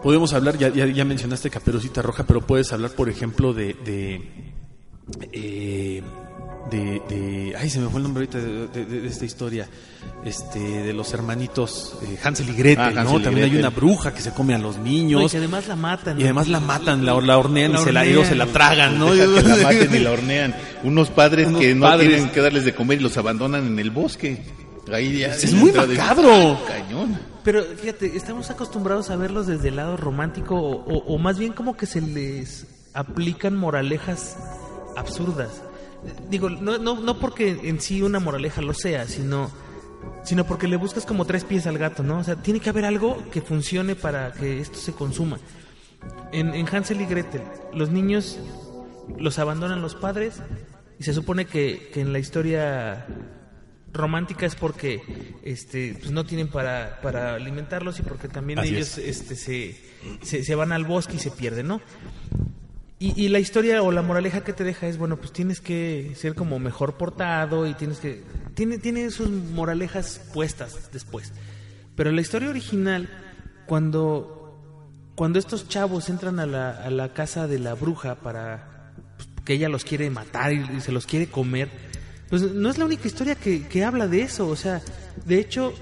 Podemos 0.03 0.33
hablar, 0.33 0.57
ya, 0.57 0.69
ya, 0.69 0.85
ya 0.87 1.05
mencionaste 1.05 1.49
Caperucita 1.49 2.01
Roja, 2.01 2.23
pero 2.25 2.41
puedes 2.41 2.73
hablar, 2.73 2.91
por 2.91 3.09
ejemplo, 3.09 3.53
de. 3.53 3.75
de 3.85 4.50
eh, 5.31 6.01
de, 6.69 7.01
de- 7.09 7.55
ay 7.57 7.69
se 7.69 7.79
me 7.79 7.89
fue 7.89 7.97
el 7.99 8.03
nombre 8.03 8.23
ahorita 8.25 8.37
de, 8.37 8.67
de- 8.67 8.85
de- 8.85 9.01
de 9.01 9.07
esta 9.07 9.25
historia 9.25 9.67
este 10.23 10.59
de 10.59 10.93
los 10.93 11.11
hermanitos 11.13 11.95
eh, 12.03 12.17
Hansel 12.23 12.49
y 12.49 12.53
Gretel 12.53 12.79
Ah, 12.97 13.01
Hansel 13.01 13.03
no 13.05 13.19
y 13.19 13.23
también 13.23 13.49
hay 13.51 13.57
una 13.57 13.69
bruja 13.71 14.13
que 14.13 14.21
se 14.21 14.31
come 14.31 14.53
a 14.53 14.57
los 14.59 14.77
No, 14.77 14.85
y 14.85 14.89
niños 14.89 15.31
que 15.31 15.37
además 15.37 15.67
la 15.67 15.75
matan. 15.75 16.19
y 16.19 16.23
además 16.23 16.47
la 16.47 16.59
matan 16.59 17.05
la, 17.05 17.19
la 17.19 17.37
hornean 17.37 17.73
La 17.73 17.81
y 17.81 17.83
se 17.83 17.91
la, 17.91 18.03
luego 18.05 18.25
se 18.25 18.35
la 18.35 18.45
tragan 18.45 18.99
no 18.99 19.13
Deja 19.13 19.25
que 19.41 19.47
la 19.49 19.55
maten 19.63 19.95
y 19.95 19.99
la 19.99 20.11
hornean. 20.11 20.55
Unos 20.83 21.09
padres 21.09 21.47
Unos 21.47 21.61
que 21.61 21.73
no 21.75 21.81
padres. 21.87 22.09
tienen 22.09 22.29
que 22.29 22.41
darles 22.41 22.63
de 22.65 22.73
comer 22.75 22.99
y 22.99 23.03
los 23.03 23.17
abandonan 23.17 23.65
en 23.67 23.79
el 23.79 23.89
bosque. 23.89 24.43
Ahí 24.93 25.19
ya- 25.19 25.27
Es 25.35 25.53
muy 25.53 25.71
macabro. 25.71 26.59
Cañón. 26.67 27.17
Pero 27.43 27.63
fíjate, 27.63 28.15
estamos 28.15 28.49
acostumbrados 28.51 29.09
a 29.09 29.15
verlos 29.15 29.47
desde 29.47 29.69
el 29.69 29.75
lado 29.77 29.97
romántico 29.97 30.55
o, 30.55 30.71
o- 30.75 31.15
o 31.15 31.17
más 31.17 31.37
bien 31.39 31.53
como 31.53 31.75
que 31.75 31.85
se 31.87 32.01
les 32.01 32.67
aplican 32.93 33.55
moralejas 33.55 34.35
absurdas. 34.95 35.61
Digo, 36.29 36.49
no, 36.49 36.77
no, 36.77 36.99
no 36.99 37.19
porque 37.19 37.59
en 37.63 37.79
sí 37.79 38.01
una 38.01 38.19
moraleja 38.19 38.61
lo 38.61 38.73
sea, 38.73 39.07
sino, 39.07 39.51
sino 40.23 40.45
porque 40.45 40.67
le 40.67 40.77
buscas 40.77 41.05
como 41.05 41.25
tres 41.25 41.43
pies 41.43 41.67
al 41.67 41.77
gato, 41.77 42.03
¿no? 42.03 42.19
O 42.19 42.23
sea, 42.23 42.35
tiene 42.35 42.59
que 42.59 42.69
haber 42.69 42.85
algo 42.85 43.23
que 43.31 43.41
funcione 43.41 43.95
para 43.95 44.31
que 44.31 44.59
esto 44.59 44.77
se 44.77 44.93
consuma. 44.93 45.39
En, 46.31 46.53
en 46.53 46.67
Hansel 46.67 47.01
y 47.01 47.05
Gretel, 47.05 47.43
los 47.73 47.91
niños 47.91 48.39
los 49.19 49.37
abandonan 49.39 49.81
los 49.81 49.95
padres 49.95 50.41
y 50.99 51.03
se 51.03 51.13
supone 51.13 51.45
que, 51.45 51.89
que 51.93 52.01
en 52.01 52.13
la 52.13 52.19
historia 52.19 53.05
romántica 53.93 54.45
es 54.45 54.55
porque 54.55 55.01
este 55.43 55.95
pues 55.99 56.11
no 56.11 56.25
tienen 56.25 56.47
para, 56.47 57.01
para 57.01 57.35
alimentarlos 57.35 57.99
y 57.99 58.03
porque 58.03 58.27
también 58.27 58.59
Así 58.59 58.69
ellos 58.69 58.97
este 58.97 59.35
se, 59.35 59.77
se, 60.21 60.43
se 60.43 60.55
van 60.55 60.71
al 60.71 60.85
bosque 60.85 61.17
y 61.17 61.19
se 61.19 61.31
pierden, 61.31 61.67
¿no? 61.67 61.81
Y, 63.03 63.29
la 63.29 63.39
historia 63.39 63.81
o 63.81 63.91
la 63.91 64.03
moraleja 64.03 64.43
que 64.43 64.53
te 64.53 64.63
deja 64.63 64.85
es, 64.85 64.99
bueno, 64.99 65.17
pues 65.17 65.33
tienes 65.33 65.59
que 65.59 66.13
ser 66.15 66.35
como 66.35 66.59
mejor 66.59 66.97
portado 66.97 67.65
y 67.65 67.73
tienes 67.73 67.97
que... 67.97 68.23
Tiene, 68.53 68.77
tiene 68.77 69.09
sus 69.09 69.27
moralejas 69.27 70.21
puestas 70.35 70.91
después. 70.93 71.33
Pero 71.95 72.11
la 72.11 72.21
historia 72.21 72.51
original, 72.51 73.09
cuando, 73.65 74.61
cuando 75.15 75.39
estos 75.39 75.67
chavos 75.67 76.09
entran 76.09 76.39
a 76.39 76.45
la, 76.45 76.69
a 76.69 76.91
la 76.91 77.11
casa 77.11 77.47
de 77.47 77.57
la 77.57 77.73
bruja 77.73 78.13
para... 78.13 78.93
pues, 79.15 79.27
que 79.45 79.53
ella 79.53 79.67
los 79.67 79.83
quiere 79.83 80.11
matar 80.11 80.53
y, 80.53 80.79
se 80.81 80.91
los 80.91 81.07
quiere 81.07 81.25
comer, 81.25 81.69
pues 82.29 82.43
no 82.53 82.69
es 82.69 82.77
la 82.77 82.85
única 82.85 83.07
historia 83.07 83.33
que, 83.33 83.67
que 83.67 83.83
habla 83.83 84.07
de 84.07 84.21
eso. 84.21 84.47
O 84.47 84.55
sea, 84.55 84.79
de 85.25 85.39
hecho, 85.39 85.73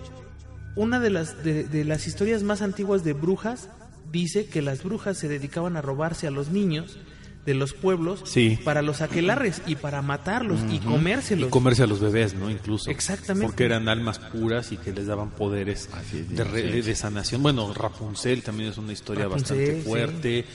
una 0.78 1.02
de 1.02 1.10
las, 1.10 1.44
de 1.44 1.84
las 1.84 2.08
historias 2.08 2.44
más 2.44 2.62
antiguas 2.62 3.04
de 3.04 3.12
brujas 3.12 3.68
dice 4.10 4.46
que 4.46 4.62
las 4.62 4.84
brujas 4.84 5.18
se 5.18 5.28
dedicaban 5.28 5.76
a 5.76 5.82
robarse 5.82 6.26
a 6.26 6.32
los 6.32 6.48
niños 6.48 6.98
de 7.46 7.54
los 7.54 7.74
pueblos 7.74 8.22
Sí. 8.26 8.60
para 8.64 8.82
los 8.82 9.02
aquelarres 9.02 9.62
y 9.66 9.76
para 9.76 10.02
matarlos 10.02 10.60
y 10.70 10.76
y 10.76 10.80
comérselos. 10.80 11.50
comerse 11.50 11.84
a 11.84 11.88
los 11.88 12.00
bebés 12.00 12.34
no 12.36 12.50
incluso 12.52 12.92
Exactamente. 12.92 13.48
porque 13.48 13.64
eran 13.66 13.88
almas 13.90 14.20
puras 14.20 14.72
y 14.72 14.78
que 14.78 14.92
les 14.92 15.08
daban 15.08 15.32
poderes 15.32 15.90
es, 16.14 16.30
de, 16.30 16.44
re- 16.44 16.62
sí. 16.64 16.70
de- 16.70 16.82
de 16.84 16.96
sanación 16.96 17.42
bueno 17.42 17.74
Rapunzel 17.74 18.44
también 18.44 18.70
es 18.70 18.78
una 18.78 18.92
historia 18.94 19.24
Rapunzel, 19.24 19.58
bastante 19.58 19.82
sí. 19.82 19.88
fuerte 19.88 20.46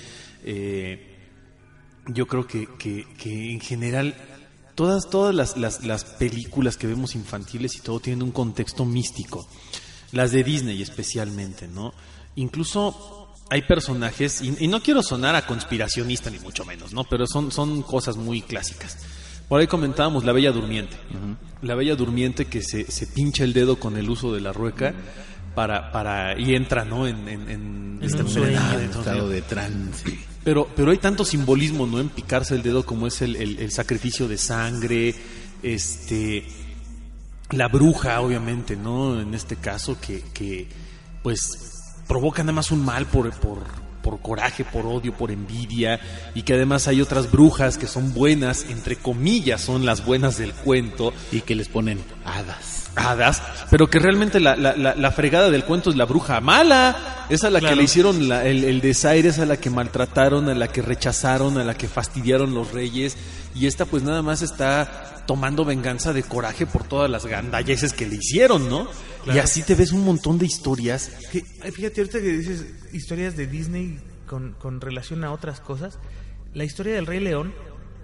Eh, 0.46 1.10
yo 2.06 2.26
creo 2.26 2.46
que, 2.46 2.68
que, 2.78 3.06
que 3.16 3.50
en 3.52 3.60
general 3.60 4.14
todas, 4.74 5.08
todas 5.08 5.34
las, 5.34 5.56
las, 5.56 5.82
las 5.84 6.04
películas 6.04 6.76
que 6.76 6.86
vemos 6.86 7.14
infantiles 7.14 7.76
y 7.76 7.80
todo 7.80 7.98
tienen 7.98 8.22
un 8.22 8.30
contexto 8.30 8.84
místico. 8.84 9.48
Las 10.12 10.32
de 10.32 10.44
Disney 10.44 10.82
especialmente, 10.82 11.66
¿no? 11.66 11.94
Incluso 12.36 13.23
hay 13.50 13.62
personajes, 13.62 14.40
y, 14.42 14.54
y 14.58 14.68
no 14.68 14.82
quiero 14.82 15.02
sonar 15.02 15.34
a 15.36 15.46
conspiracionista 15.46 16.30
ni 16.30 16.38
mucho 16.38 16.64
menos, 16.64 16.92
¿no? 16.92 17.04
Pero 17.04 17.26
son, 17.26 17.52
son 17.52 17.82
cosas 17.82 18.16
muy 18.16 18.42
clásicas. 18.42 18.96
Por 19.48 19.60
ahí 19.60 19.66
comentábamos 19.66 20.24
la 20.24 20.32
Bella 20.32 20.52
Durmiente. 20.52 20.96
La 21.62 21.74
Bella 21.74 21.94
Durmiente 21.96 22.46
que 22.46 22.62
se, 22.62 22.90
se 22.90 23.06
pincha 23.06 23.44
el 23.44 23.52
dedo 23.52 23.78
con 23.78 23.96
el 23.98 24.08
uso 24.08 24.32
de 24.32 24.40
la 24.40 24.52
rueca 24.52 24.94
para, 25.54 25.92
para 25.92 26.38
y 26.40 26.54
entra, 26.54 26.84
¿no? 26.84 27.06
En, 27.06 27.28
en, 27.28 27.50
en 27.50 27.98
En 28.02 28.20
un 28.22 28.28
sueño. 28.28 28.60
En 28.80 28.90
estado 28.90 29.28
de 29.28 29.42
trance. 29.42 30.18
pero, 30.42 30.68
pero 30.74 30.90
hay 30.90 30.98
tanto 30.98 31.24
simbolismo, 31.26 31.86
¿no? 31.86 32.00
En 32.00 32.08
picarse 32.08 32.54
el 32.54 32.62
dedo 32.62 32.84
como 32.86 33.06
es 33.06 33.20
el, 33.22 33.36
el- 33.36 33.58
el 33.58 33.70
sacrificio 33.70 34.26
de 34.28 34.38
sangre, 34.38 35.14
este, 35.62 36.46
la 37.50 37.68
bruja, 37.68 38.20
obviamente, 38.22 38.76
¿no? 38.76 39.20
En 39.20 39.34
este 39.34 39.56
caso, 39.56 39.98
que, 40.00 40.22
que 40.32 40.66
pues 41.22 41.38
provoca 42.06 42.42
nada 42.42 42.52
más 42.52 42.70
un 42.70 42.84
mal 42.84 43.06
por, 43.06 43.30
por, 43.32 43.58
por 44.02 44.20
coraje, 44.20 44.64
por 44.64 44.86
odio, 44.86 45.12
por 45.14 45.30
envidia, 45.30 46.00
y 46.34 46.42
que 46.42 46.54
además 46.54 46.88
hay 46.88 47.00
otras 47.00 47.30
brujas 47.30 47.78
que 47.78 47.86
son 47.86 48.12
buenas, 48.14 48.66
entre 48.68 48.96
comillas, 48.96 49.60
son 49.60 49.84
las 49.86 50.04
buenas 50.04 50.38
del 50.38 50.52
cuento, 50.52 51.12
Y 51.32 51.40
que 51.40 51.54
les 51.54 51.68
ponen 51.68 52.02
hadas. 52.24 52.90
hadas, 52.96 53.42
pero 53.70 53.88
que 53.88 53.98
realmente 53.98 54.40
la, 54.40 54.56
la, 54.56 54.76
la, 54.76 54.94
la 54.94 55.10
fregada 55.10 55.50
del 55.50 55.64
cuento 55.64 55.90
es 55.90 55.96
la 55.96 56.04
bruja 56.04 56.40
mala, 56.40 56.96
es 57.28 57.44
a 57.44 57.50
la 57.50 57.60
que 57.60 57.74
le 57.76 57.82
hicieron 57.84 58.28
la- 58.28 58.44
el, 58.46 58.64
el 58.64 58.80
desaire, 58.80 59.28
es 59.28 59.38
a 59.38 59.46
la 59.46 59.56
que 59.56 59.70
maltrataron, 59.70 60.48
a 60.48 60.54
la 60.54 60.68
que 60.68 60.82
rechazaron, 60.82 61.58
a 61.58 61.64
la 61.64 61.74
que 61.76 61.88
fastidiaron 61.88 62.54
los 62.54 62.72
reyes, 62.72 63.16
y 63.54 63.66
esta 63.66 63.84
pues 63.86 64.02
nada 64.02 64.22
más 64.22 64.42
está 64.42 65.22
tomando 65.26 65.64
venganza 65.64 66.12
de 66.12 66.22
coraje 66.22 66.66
por 66.66 66.84
todas 66.84 67.10
las 67.10 67.24
gandalleces 67.26 67.92
que 67.92 68.06
le 68.06 68.16
hicieron, 68.16 68.68
¿no? 68.68 68.86
Y 69.32 69.38
así 69.38 69.62
te 69.62 69.74
ves 69.74 69.92
un 69.92 70.04
montón 70.04 70.38
de 70.38 70.44
historias. 70.46 71.10
Que, 71.32 71.40
fíjate, 71.72 72.02
ahorita 72.02 72.20
que 72.20 72.28
dices 72.36 72.66
historias 72.92 73.34
de 73.36 73.46
Disney 73.46 73.98
con, 74.26 74.52
con 74.52 74.82
relación 74.82 75.24
a 75.24 75.32
otras 75.32 75.60
cosas, 75.60 75.98
la 76.52 76.64
historia 76.64 76.94
del 76.94 77.06
Rey 77.06 77.20
León, 77.20 77.54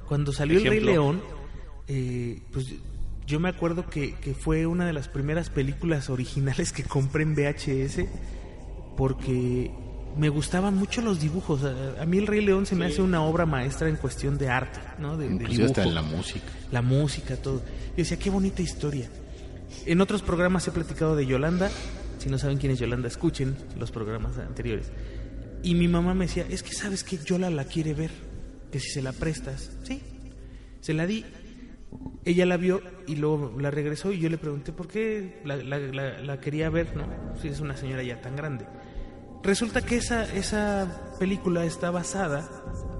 cuando 0.08 0.32
salió 0.32 0.58
el 0.58 0.64
Rey. 0.66 0.80
León, 0.80 1.20
eh, 1.88 2.40
pues 2.52 2.66
yo 3.26 3.38
me 3.38 3.50
acuerdo 3.50 3.90
que, 3.90 4.14
que 4.14 4.32
fue 4.34 4.66
una 4.66 4.86
de 4.86 4.92
las 4.94 5.08
primeras 5.08 5.50
películas 5.50 6.08
originales 6.08 6.72
que 6.72 6.84
compré 6.84 7.22
en 7.24 7.34
VHS 7.34 8.06
porque 9.00 9.70
me 10.18 10.28
gustaban 10.28 10.74
mucho 10.76 11.00
los 11.00 11.18
dibujos. 11.20 11.64
A, 11.64 12.02
a 12.02 12.04
mí 12.04 12.18
el 12.18 12.26
Rey 12.26 12.42
León 12.44 12.66
se 12.66 12.76
me 12.76 12.84
hace 12.84 13.00
una 13.00 13.22
obra 13.22 13.46
maestra 13.46 13.88
en 13.88 13.96
cuestión 13.96 14.36
de 14.36 14.50
arte, 14.50 14.78
¿no? 14.98 15.16
De, 15.16 15.26
de 15.26 15.34
Inclusive 15.36 15.64
hasta 15.64 15.84
en 15.84 15.94
la 15.94 16.02
música. 16.02 16.44
la 16.70 16.82
música, 16.82 17.36
todo. 17.36 17.60
Yo 17.60 17.96
decía, 17.96 18.18
qué 18.18 18.28
bonita 18.28 18.60
historia. 18.60 19.08
En 19.86 20.02
otros 20.02 20.20
programas 20.20 20.68
he 20.68 20.70
platicado 20.70 21.16
de 21.16 21.24
Yolanda. 21.24 21.70
Si 22.18 22.28
no 22.28 22.36
saben 22.36 22.58
quién 22.58 22.72
es 22.72 22.78
Yolanda, 22.78 23.08
escuchen 23.08 23.56
los 23.78 23.90
programas 23.90 24.36
anteriores. 24.36 24.92
Y 25.62 25.74
mi 25.74 25.88
mamá 25.88 26.12
me 26.12 26.26
decía, 26.26 26.44
es 26.50 26.62
que 26.62 26.74
sabes 26.74 27.02
que 27.02 27.16
Yola 27.16 27.48
la 27.48 27.64
quiere 27.64 27.94
ver, 27.94 28.10
que 28.70 28.80
si 28.80 28.90
se 28.90 29.00
la 29.00 29.12
prestas. 29.12 29.70
Sí, 29.84 30.02
se 30.82 30.92
la 30.92 31.06
di. 31.06 31.24
Ella 32.26 32.44
la 32.44 32.58
vio 32.58 32.82
y 33.06 33.16
luego 33.16 33.56
la 33.58 33.70
regresó 33.70 34.12
y 34.12 34.18
yo 34.20 34.28
le 34.28 34.36
pregunté 34.36 34.72
por 34.72 34.86
qué 34.88 35.40
la, 35.46 35.56
la- 35.56 35.78
la- 35.78 36.18
la 36.20 36.38
quería 36.38 36.68
ver, 36.68 36.94
¿no? 36.96 37.06
Si 37.40 37.48
es 37.48 37.60
una 37.60 37.76
señora 37.78 38.02
ya 38.02 38.20
tan 38.20 38.36
grande. 38.36 38.66
Resulta 39.42 39.82
que 39.82 39.96
esa, 39.96 40.24
esa 40.34 41.14
película 41.18 41.64
está 41.64 41.90
basada 41.90 42.48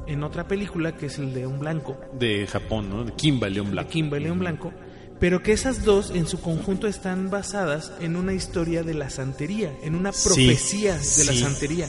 en 0.06 0.22
otra 0.24 0.48
película 0.48 0.96
que 0.96 1.06
es 1.06 1.18
el 1.18 1.34
de 1.34 1.46
un 1.46 1.58
blanco, 1.60 1.96
De 2.18 2.46
Japón, 2.46 2.88
¿no? 2.90 3.04
De 3.04 3.12
Kimba 3.12 3.48
León 3.48 3.66
de 3.66 3.72
Blanco. 3.72 3.90
Kimba 3.90 4.18
y 4.18 4.22
León 4.22 4.38
Blanco, 4.38 4.72
pero 5.20 5.42
que 5.42 5.52
esas 5.52 5.84
dos 5.84 6.10
en 6.10 6.26
su 6.26 6.40
conjunto 6.40 6.86
están 6.86 7.28
basadas 7.30 7.92
en 8.00 8.16
una 8.16 8.32
historia 8.32 8.82
de 8.82 8.94
la 8.94 9.10
santería, 9.10 9.72
en 9.82 9.94
una 9.94 10.12
Sí, 10.12 10.28
profecía 10.28 10.94
de 10.94 11.24
la 11.26 11.32
santería. 11.34 11.86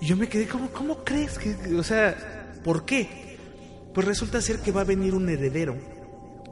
Y 0.00 0.06
yo 0.06 0.16
me 0.16 0.28
quedé 0.28 0.46
como, 0.46 0.68
¿cómo 0.70 0.98
crees 1.04 1.38
que, 1.38 1.54
o 1.76 1.82
sea, 1.82 2.52
¿por 2.64 2.84
qué? 2.84 3.36
Pues 3.92 4.06
resulta 4.06 4.40
ser 4.40 4.60
que 4.60 4.70
va 4.72 4.82
a 4.82 4.84
venir 4.84 5.14
un 5.14 5.28
heredero 5.28 5.76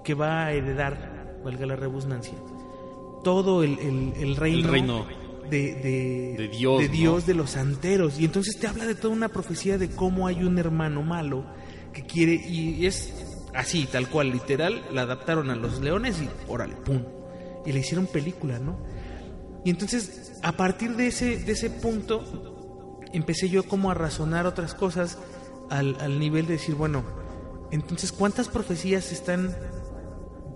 que 0.05 0.15
va 0.15 0.47
a 0.47 0.53
heredar, 0.53 1.39
valga 1.45 1.65
la 1.67 1.77
redundancia, 1.77 2.35
todo 3.23 3.63
el, 3.63 3.79
el- 3.79 4.13
el 4.21 4.37
reino, 4.37 4.59
El 4.59 4.65
reino. 4.65 5.07
De, 5.51 5.75
de, 5.75 6.35
De 6.39 6.49
Dios, 6.49 6.81
de, 6.81 6.89
¿no? 6.89 6.93
Dios, 6.95 7.27
de 7.27 7.35
los 7.35 7.51
santeros. 7.51 8.19
Y 8.21 8.25
entonces 8.25 8.59
te 8.59 8.67
habla 8.67 8.87
de 8.87 8.95
toda 8.95 9.13
una 9.15 9.29
profecía 9.29 9.79
de 9.79 9.91
cómo 9.91 10.27
hay 10.27 10.43
un 10.45 10.59
hermano 10.59 11.03
malo 11.03 11.45
que 11.93 12.03
quiere, 12.05 12.35
y 12.35 12.87
es 12.87 13.13
así, 13.55 13.87
tal 13.91 14.09
cual, 14.09 14.31
literal, 14.31 14.83
la 14.93 15.03
adaptaron 15.03 15.51
a 15.51 15.57
los 15.57 15.81
leones 15.81 16.21
y 16.23 16.29
órale, 16.49 16.75
pum. 16.77 17.03
Y 17.67 17.73
le 17.73 17.81
hicieron 17.81 18.07
película, 18.07 18.59
¿no? 18.59 18.79
Y 19.65 19.71
entonces, 19.71 20.33
a 20.43 20.53
partir 20.53 20.95
de 20.97 21.09
ese, 21.09 21.39
de 21.39 21.53
ese 21.53 21.69
punto, 21.71 23.01
empecé 23.13 23.49
yo 23.49 23.65
como 23.65 23.91
a 23.91 23.95
razonar 23.95 24.47
otras 24.47 24.75
cosas 24.75 25.19
al, 25.71 25.97
al 26.01 26.19
nivel 26.21 26.47
de 26.47 26.55
decir, 26.55 26.75
bueno, 26.75 27.05
entonces, 27.71 28.13
¿cuántas 28.13 28.49
profecías 28.49 29.11
están 29.13 29.55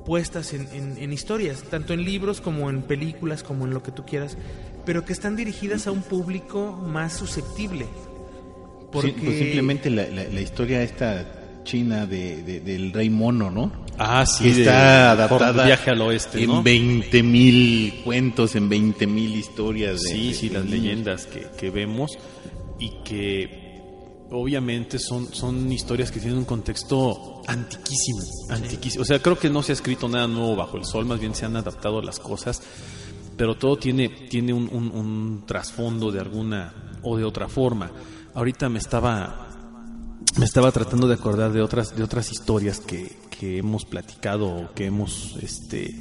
puestas 0.06 0.52
en, 0.52 0.66
en- 0.72 0.98
en 0.98 1.12
historias, 1.12 1.62
tanto 1.64 1.92
en 1.92 2.04
libros 2.04 2.40
como 2.40 2.70
en 2.70 2.82
películas, 2.82 3.42
como 3.42 3.66
en 3.66 3.74
lo 3.74 3.82
que 3.82 3.92
tú 3.92 4.04
quieras, 4.04 4.36
pero 4.84 5.04
que 5.04 5.12
están 5.12 5.36
dirigidas 5.36 5.86
a 5.86 5.90
un 5.92 6.02
público 6.02 6.72
más 6.86 7.12
susceptible? 7.14 7.86
Sí, 9.00 9.14
pues 9.24 9.38
simplemente 9.38 9.88
la, 9.90 10.06
la- 10.08 10.24
la 10.24 10.40
historia 10.40 10.82
esta 10.82 11.62
china 11.64 12.04
de, 12.06 12.42
de- 12.42 12.60
del 12.60 12.92
rey 12.92 13.08
mono, 13.08 13.50
¿no? 13.50 13.72
Ah, 13.98 14.24
sí, 14.26 14.44
que 14.44 14.50
está 14.50 14.72
de- 14.72 15.08
adaptada 15.22 15.52
por 15.54 15.64
Viaje 15.66 15.90
al 15.90 16.00
Oeste, 16.02 16.42
en 16.42 16.48
¿no? 16.50 16.62
20 16.62 17.22
mil 17.22 18.00
cuentos, 18.04 18.54
en 18.56 18.68
20 18.68 19.06
mil 19.06 19.34
historias. 19.36 20.00
de- 20.02 20.08
Sí, 20.10 20.28
de- 20.28 20.34
sí, 20.34 20.48
de 20.48 20.54
las 20.54 20.64
niños. 20.64 20.80
leyendas 20.82 21.26
que, 21.26 21.46
que 21.56 21.70
vemos 21.70 22.18
y 22.78 22.90
que 23.04 23.62
obviamente 24.30 24.98
son, 24.98 25.32
son 25.32 25.70
historias 25.70 26.10
que 26.10 26.18
tienen 26.18 26.38
un 26.38 26.44
contexto 26.44 27.42
antiquísimo, 27.46 28.20
antiquísimo. 28.50 29.02
O 29.02 29.04
sea, 29.04 29.20
creo 29.20 29.38
que 29.38 29.48
no 29.50 29.62
se 29.62 29.72
ha 29.72 29.74
escrito 29.74 30.08
nada 30.08 30.26
nuevo 30.26 30.56
bajo 30.56 30.76
el 30.78 30.84
sol, 30.84 31.04
más 31.06 31.20
bien 31.20 31.34
se 31.34 31.44
han 31.46 31.54
adaptado 31.56 32.00
las 32.02 32.18
cosas, 32.18 32.62
pero 33.36 33.56
todo 33.56 33.76
tiene, 33.76 34.08
tiene 34.08 34.52
un, 34.52 34.68
un- 34.72 34.90
un 34.90 35.44
trasfondo 35.46 36.10
de 36.12 36.20
alguna 36.20 36.72
o 37.02 37.16
de 37.16 37.24
otra 37.24 37.48
forma. 37.48 37.90
Ahorita 38.34 38.68
me 38.68 38.78
estaba 38.78 39.48
me 40.38 40.44
estaba 40.44 40.70
tratando 40.72 41.06
de 41.08 41.14
acordar 41.14 41.52
de 41.52 41.60
otras 41.60 41.94
de 41.96 42.02
otras 42.02 42.30
historias 42.32 42.80
que, 42.80 43.16
que 43.38 43.58
hemos 43.58 43.84
platicado 43.84 44.48
o 44.48 44.72
que 44.74 44.86
hemos 44.86 45.36
este 45.42 45.94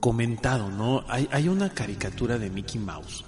comentado, 0.00 0.70
¿no? 0.70 1.04
Hay, 1.08 1.28
hay 1.32 1.48
una 1.48 1.70
caricatura 1.70 2.38
de 2.38 2.48
Mickey 2.50 2.80
Mouse 2.80 3.24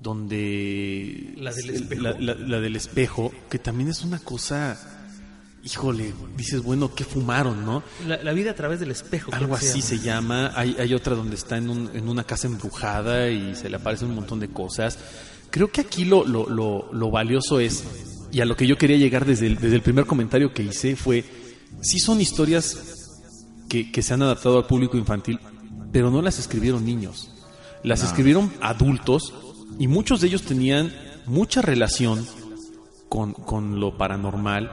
donde 0.00 1.34
La 1.38 1.52
del 1.52 1.70
espejo. 1.70 2.02
la, 2.02 2.12
la- 2.18 2.34
la 2.34 2.60
del 2.60 2.76
espejo 2.76 3.30
que 3.48 3.58
también 3.58 3.88
es 3.88 4.02
una 4.02 4.18
cosa 4.18 5.01
híjole 5.64 6.12
dices 6.36 6.62
bueno 6.62 6.92
qué 6.94 7.04
fumaron 7.04 7.64
no 7.64 7.82
La, 8.06 8.22
la 8.22 8.32
vida 8.32 8.50
a 8.50 8.54
través 8.54 8.80
del 8.80 8.90
espejo. 8.90 9.32
algo 9.34 9.54
así 9.54 9.80
se 9.80 9.98
llama. 9.98 10.52
Hay, 10.56 10.76
hay 10.78 10.92
otra 10.94 11.14
donde 11.14 11.36
está 11.36 11.56
en, 11.56 11.70
un- 11.70 11.90
en 11.94 12.08
una 12.08 12.24
casa 12.24 12.46
embrujada 12.48 13.28
y 13.30 13.54
se 13.54 13.68
le 13.70 13.76
aparecen 13.76 14.08
un 14.08 14.16
montón 14.16 14.40
de 14.40 14.48
cosas. 14.48 14.98
Creo 15.50 15.70
que 15.70 15.80
aquí 15.82 16.04
lo, 16.04 16.24
lo, 16.26 16.48
lo, 16.48 16.92
lo 16.92 17.10
valioso 17.10 17.60
es, 17.60 17.84
y 18.32 18.40
a 18.40 18.44
lo 18.46 18.56
que 18.56 18.66
yo 18.66 18.76
quería 18.78 18.96
llegar 18.96 19.24
desde 19.26 19.46
el, 19.46 19.56
desde 19.56 19.76
el 19.76 19.82
primer 19.82 20.06
comentario 20.06 20.52
que 20.54 20.62
hice 20.62 20.96
fue, 20.96 21.24
sí 21.82 21.98
son 21.98 22.20
historias 22.20 23.20
que, 23.68 23.92
que 23.92 24.02
se 24.02 24.14
han 24.14 24.22
adaptado 24.22 24.58
al 24.58 24.66
público 24.66 24.96
infantil, 24.96 25.38
pero 25.92 26.10
no 26.10 26.22
las 26.22 26.38
escribieron 26.38 26.84
niños. 26.84 27.30
Las 27.84 28.02
escribieron 28.02 28.50
adultos 28.62 29.34
y 29.78 29.88
muchos 29.88 30.20
de 30.22 30.28
ellos 30.28 30.42
tenían 30.42 30.92
mucha 31.26 31.60
relación 31.62 32.26
con, 33.08 33.32
con 33.34 33.78
lo 33.78 33.96
paranormal, 33.98 34.70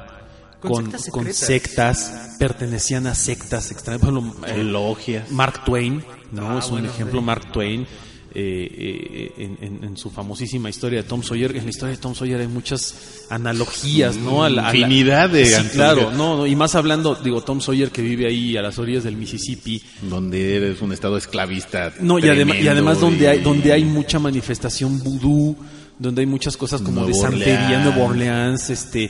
Con 0.59 0.71
con, 0.71 0.83
sectas 0.91 1.09
con 1.09 1.25
secretas. 1.33 1.97
sectas, 1.99 2.35
pertenecían 2.39 3.07
a 3.07 3.15
sectas 3.15 3.71
extrañas. 3.71 4.01
Ejemplo, 4.03 4.35
eh, 4.47 4.63
Logias. 4.63 5.31
Mark 5.31 5.63
Twain, 5.63 6.03
¿no? 6.31 6.49
Ah, 6.51 6.59
es 6.59 6.65
un 6.65 6.71
bueno, 6.71 6.89
ejemplo, 6.89 7.19
sí. 7.19 7.25
Mark 7.25 7.51
Twain. 7.51 7.87
eh, 8.35 8.67
eh, 8.71 9.33
en, 9.39 9.57
en- 9.59 9.83
en 9.83 9.97
su 9.97 10.11
famosísima 10.11 10.69
historia 10.69 11.01
de 11.01 11.07
Tom 11.09 11.23
Sawyer, 11.23 11.55
en 11.57 11.63
la 11.63 11.69
historia 11.71 11.95
de 11.95 12.01
Tom 12.01 12.13
Sawyer 12.13 12.39
hay 12.39 12.47
muchas 12.47 13.25
analogías, 13.31 14.17
¿no? 14.17 14.43
A 14.43 14.49
la- 14.49 14.67
a 14.67 14.71
la- 14.71 14.77
Infinidad 14.77 15.29
de 15.31 15.45
Sí, 15.47 15.63
claro, 15.73 16.11
no, 16.11 16.37
no, 16.37 16.45
y 16.45 16.55
más 16.55 16.75
hablando, 16.75 17.15
digo, 17.15 17.41
Tom 17.41 17.59
Sawyer 17.59 17.89
que 17.89 18.03
vive 18.03 18.27
ahí 18.27 18.55
a 18.55 18.61
las 18.61 18.77
orillas 18.77 19.03
del 19.03 19.15
Mississippi, 19.17 19.81
Donde 20.03 20.57
eres 20.57 20.79
un 20.81 20.93
estado 20.93 21.17
esclavista. 21.17 21.91
no, 22.01 22.19
y, 22.19 22.27
además, 22.29 22.57
y 22.61 22.67
además 22.67 22.99
donde 22.99 23.29
hay, 23.29 23.39
donde 23.39 23.73
hay 23.73 23.83
mucha 23.83 24.19
manifestación 24.19 24.99
vudú, 24.99 25.55
donde 25.97 26.21
hay 26.21 26.27
muchas 26.27 26.55
cosas 26.55 26.81
como 26.81 27.01
de 27.05 27.09
Nuevo 27.09 27.23
santería, 27.23 27.63
Orleans. 27.63 27.83
Nueva 27.85 28.03
Orleans, 28.09 28.69
este, 28.69 29.09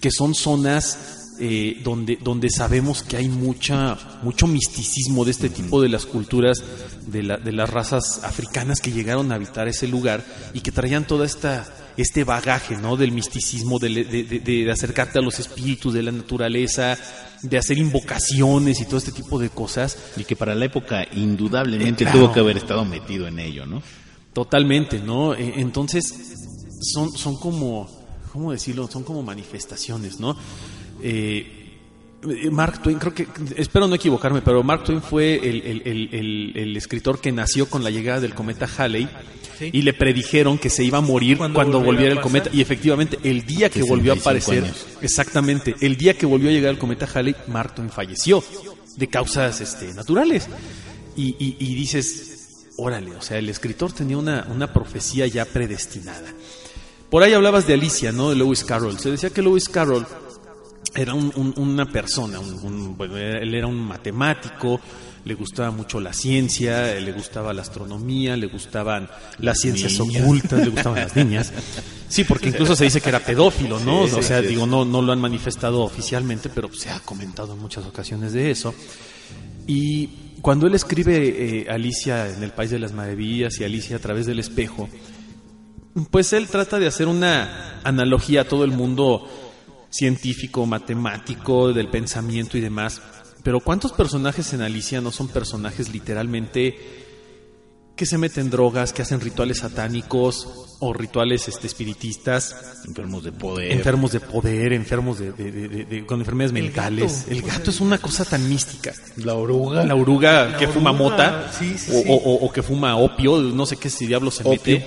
que 0.00 0.10
son 0.10 0.34
zonas 0.34 1.16
eh, 1.42 1.80
donde, 1.82 2.18
donde 2.22 2.50
sabemos 2.50 3.02
que 3.02 3.16
hay 3.16 3.28
mucha, 3.28 3.96
mucho 4.22 4.46
misticismo 4.46 5.24
de 5.24 5.30
este 5.30 5.48
tipo 5.48 5.80
de 5.80 5.88
las 5.88 6.04
culturas, 6.04 6.62
de, 7.06 7.22
la- 7.22 7.38
de 7.38 7.52
las 7.52 7.70
razas 7.70 8.20
africanas 8.24 8.80
que 8.80 8.92
llegaron 8.92 9.32
a 9.32 9.36
habitar 9.36 9.66
ese 9.68 9.88
lugar 9.88 10.22
y 10.52 10.60
que 10.60 10.70
traían 10.72 11.06
toda 11.06 11.24
esta 11.24 11.66
este 11.96 12.24
bagaje, 12.24 12.76
¿no? 12.78 12.96
Del 12.96 13.12
misticismo, 13.12 13.78
del- 13.78 14.08
de, 14.08 14.24
de- 14.24 14.40
de 14.40 14.70
acercarte 14.70 15.18
a 15.18 15.22
los 15.22 15.38
espíritus 15.38 15.92
de 15.92 16.02
la 16.02 16.12
naturaleza, 16.12 16.96
de 17.42 17.58
hacer 17.58 17.76
invocaciones 17.78 18.80
y 18.80 18.84
todo 18.86 18.98
este 18.98 19.12
tipo 19.12 19.38
de 19.38 19.48
cosas. 19.50 19.96
Y 20.16 20.24
que 20.24 20.36
para 20.36 20.54
la 20.54 20.64
época 20.66 21.06
indudablemente 21.12 22.04
Eh, 22.04 22.06
claro. 22.06 22.20
tuvo 22.26 22.32
que 22.34 22.40
haber 22.40 22.56
estado 22.58 22.84
metido 22.84 23.26
en 23.26 23.38
ello, 23.38 23.66
¿no? 23.66 23.82
Totalmente, 24.32 24.98
¿no? 25.00 25.34
Eh, 25.34 25.54
Entonces, 25.56 26.14
son, 26.80 27.10
son 27.12 27.36
como, 27.38 27.99
¿cómo 28.32 28.52
decirlo? 28.52 28.88
Son 28.90 29.02
como 29.04 29.22
manifestaciones, 29.22 30.20
¿no? 30.20 30.36
Eh, 31.02 31.56
eh, 32.28 32.50
Mark 32.50 32.82
Twain, 32.82 32.98
creo 32.98 33.14
que, 33.14 33.26
espero 33.56 33.86
no 33.88 33.94
equivocarme, 33.94 34.42
pero 34.42 34.62
Mark 34.62 34.84
Twain 34.84 35.00
fue 35.02 35.36
el, 35.36 35.62
el- 35.62 35.82
el- 35.86 36.08
el- 36.14 36.52
el 36.56 36.76
escritor 36.76 37.20
que 37.20 37.32
nació 37.32 37.68
con 37.68 37.82
la 37.82 37.90
llegada 37.90 38.20
del 38.20 38.34
cometa 38.34 38.68
Halley 38.78 39.08
Sí. 39.58 39.70
y 39.72 39.82
le 39.82 39.92
predijeron 39.92 40.56
que 40.58 40.70
se 40.70 40.82
iba 40.84 40.98
a 40.98 41.00
morir 41.02 41.36
Cuando 41.38 41.54
cuando, 41.54 41.80
volviera 41.82 42.12
el 42.12 42.20
cometa. 42.20 42.48
Y 42.52 42.60
efectivamente, 42.62 43.18
el 43.24 43.44
día 43.44 43.68
que 43.68 43.82
volvió 43.82 44.12
a 44.12 44.16
65 44.16 44.20
aparecer, 44.20 44.64
años. 44.64 44.86
exactamente, 45.02 45.74
el 45.80 45.96
día 45.96 46.14
que 46.16 46.24
volvió 46.26 46.48
a 46.48 46.52
llegar 46.52 46.70
el 46.72 46.78
cometa 46.78 47.06
Halley, 47.12 47.34
Mark 47.48 47.74
Twain 47.74 47.90
falleció 47.90 48.42
de 48.96 49.08
causas 49.08 49.60
este, 49.60 49.92
naturales. 49.94 50.48
Y, 51.16 51.36
y- 51.38 51.56
y 51.58 51.74
dices, 51.74 52.68
órale, 52.78 53.10
o 53.16 53.20
sea, 53.20 53.36
el 53.38 53.48
escritor 53.50 53.92
tenía 53.92 54.16
una, 54.16 54.46
una 54.50 54.72
profecía 54.72 55.26
ya 55.26 55.44
predestinada. 55.44 56.32
Por 57.10 57.22
ahí 57.22 57.32
hablabas 57.32 57.66
de 57.66 57.74
Alicia, 57.74 58.12
¿no? 58.12 58.30
De 58.30 58.36
Lewis 58.36 58.64
Carroll. 58.64 58.98
Se 58.98 59.10
decía 59.10 59.30
que 59.30 59.42
Lewis 59.42 59.68
Carroll 59.68 60.06
era 60.94 61.14
un- 61.14 61.32
un- 61.36 61.54
una 61.56 61.86
persona, 61.86 62.38
un- 62.40 62.96
bueno, 62.96 63.16
él 63.16 63.54
era 63.54 63.66
un 63.66 63.76
matemático, 63.80 64.80
le 65.24 65.34
gustaba 65.34 65.70
mucho 65.70 66.00
la 66.00 66.12
ciencia, 66.12 66.94
le 66.94 67.12
gustaba 67.12 67.52
la 67.52 67.62
astronomía, 67.62 68.36
le 68.36 68.46
gustaban 68.46 69.08
las 69.38 69.58
ciencias 69.58 69.98
niñas. 70.00 70.22
ocultas, 70.22 70.60
le 70.60 70.68
gustaban 70.70 70.98
las 71.00 71.14
niñas. 71.16 71.52
Sí, 72.08 72.24
porque 72.24 72.48
incluso 72.48 72.74
se 72.74 72.84
dice 72.84 73.00
que 73.00 73.08
era 73.10 73.20
pedófilo, 73.20 73.78
¿no? 73.80 74.06
Sí, 74.08 74.14
o 74.18 74.22
sea, 74.22 74.40
sí, 74.40 74.46
digo, 74.48 74.66
no, 74.66 74.84
no 74.84 75.02
lo 75.02 75.12
han 75.12 75.20
manifestado 75.20 75.82
oficialmente, 75.82 76.48
pero 76.48 76.72
se 76.72 76.90
ha 76.90 77.00
comentado 77.00 77.52
en 77.52 77.58
muchas 77.60 77.84
ocasiones 77.84 78.32
de 78.32 78.50
eso. 78.50 78.74
Y 79.66 80.08
cuando 80.40 80.66
él 80.66 80.74
escribe 80.74 81.16
eh, 81.62 81.66
Alicia 81.70 82.28
en 82.34 82.42
el 82.42 82.52
País 82.52 82.70
de 82.70 82.78
las 82.78 82.92
Maravillas 82.92 83.60
y 83.60 83.64
Alicia 83.64 83.96
a 83.96 84.00
través 84.00 84.26
del 84.26 84.38
espejo, 84.38 84.88
pues 86.10 86.32
él 86.32 86.48
trata 86.48 86.78
de 86.78 86.86
hacer 86.86 87.08
una 87.08 87.80
analogía 87.84 88.42
a 88.42 88.44
todo 88.44 88.64
el 88.64 88.70
mundo 88.72 89.28
científico, 89.90 90.66
matemático, 90.66 91.72
del 91.72 91.88
pensamiento 91.88 92.56
y 92.56 92.60
demás. 92.60 93.00
Pero 93.42 93.60
¿cuántos 93.60 93.92
personajes 93.92 94.52
en 94.52 94.60
Alicia 94.62 95.00
no 95.00 95.10
son 95.10 95.28
personajes 95.28 95.88
literalmente 95.92 96.76
que 97.96 98.06
se 98.06 98.16
meten 98.16 98.48
drogas, 98.48 98.92
que 98.94 99.02
hacen 99.02 99.20
rituales 99.20 99.58
satánicos 99.58 100.76
o 100.80 100.92
rituales 100.94 101.48
este, 101.48 101.66
espiritistas, 101.66 102.54
Enfermos 102.86 103.24
de 103.24 103.32
poder. 103.32 103.72
enfermos 103.72 104.12
de 104.12 104.20
poder, 104.20 104.72
enfermos 104.72 105.18
de, 105.18 105.32
de- 105.32 105.52
de- 105.52 105.68
de- 105.68 105.84
de- 105.84 106.06
con 106.06 106.20
enfermedades 106.20 106.56
El 106.56 106.62
mentales? 106.64 107.18
gato. 107.26 107.30
El 107.32 107.42
gato 107.42 107.70
es 107.70 107.80
una 107.80 107.98
cosa 107.98 108.24
tan 108.24 108.48
mística. 108.48 108.94
La 109.16 109.34
oruga. 109.34 109.84
La 109.84 109.94
oruga 109.96 110.56
que 110.56 110.66
fuma 110.68 110.92
oruga, 110.92 111.10
mota 111.10 111.52
sí, 111.52 111.76
sí, 111.76 111.90
o, 111.90 112.02
sí. 112.02 112.04
o- 112.08 112.14
o- 112.14 112.46
o 112.46 112.52
que 112.52 112.62
fuma 112.62 112.96
opio, 112.96 113.38
no 113.42 113.66
sé 113.66 113.76
qué 113.76 113.90
si 113.90 114.06
diablo 114.06 114.30
se 114.30 114.42
Opio. 114.44 114.52
mete. 114.52 114.86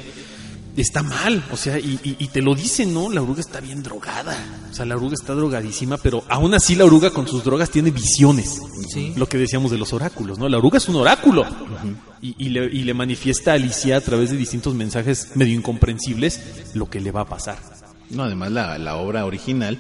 Está 0.76 1.04
mal, 1.04 1.44
o 1.52 1.56
sea, 1.58 1.78
y, 1.78 2.00
y- 2.04 2.16
y 2.18 2.28
te 2.30 2.42
lo 2.42 2.56
dicen, 2.56 2.96
¿no? 2.96 3.10
La 3.12 3.22
oruga 3.22 3.42
está 3.42 3.60
bien 3.60 3.84
drogada. 3.84 4.36
O 4.72 4.74
sea, 4.74 4.86
la 4.86 4.96
oruga 4.96 5.14
está 5.14 5.34
drogadísima, 5.36 5.98
pero 5.98 6.24
aún 6.30 6.56
así 6.56 6.74
la 6.76 6.84
oruga 6.86 7.12
con 7.12 7.28
sus 7.28 7.44
drogas 7.44 7.70
tiene 7.70 7.92
visiones. 7.92 8.60
Sí. 8.92 9.14
Lo 9.16 9.28
que 9.30 9.38
decíamos 9.38 9.70
de 9.70 9.78
los 9.78 9.94
oráculos, 9.94 10.40
¿no? 10.40 10.50
La 10.50 10.58
oruga 10.58 10.78
es 10.80 10.90
un 10.90 10.96
oráculo. 10.96 11.46
y, 12.24 12.34
y 12.44 12.50
le, 12.50 12.66
y 12.66 12.84
le 12.84 12.94
manifiesta 12.96 13.52
a 13.52 13.56
Alicia 13.56 13.98
a 13.98 14.02
través 14.02 14.32
de 14.32 14.38
distintos 14.38 14.74
mensajes 14.74 15.36
medio 15.36 15.54
incomprensibles 15.54 16.42
lo 16.74 16.90
que 16.90 17.00
le 17.02 17.12
va 17.12 17.22
a 17.22 17.26
pasar. 17.30 17.60
No, 18.10 18.24
además 18.24 18.52
la, 18.52 18.78
la 18.80 18.96
obra 18.96 19.26
original 19.26 19.78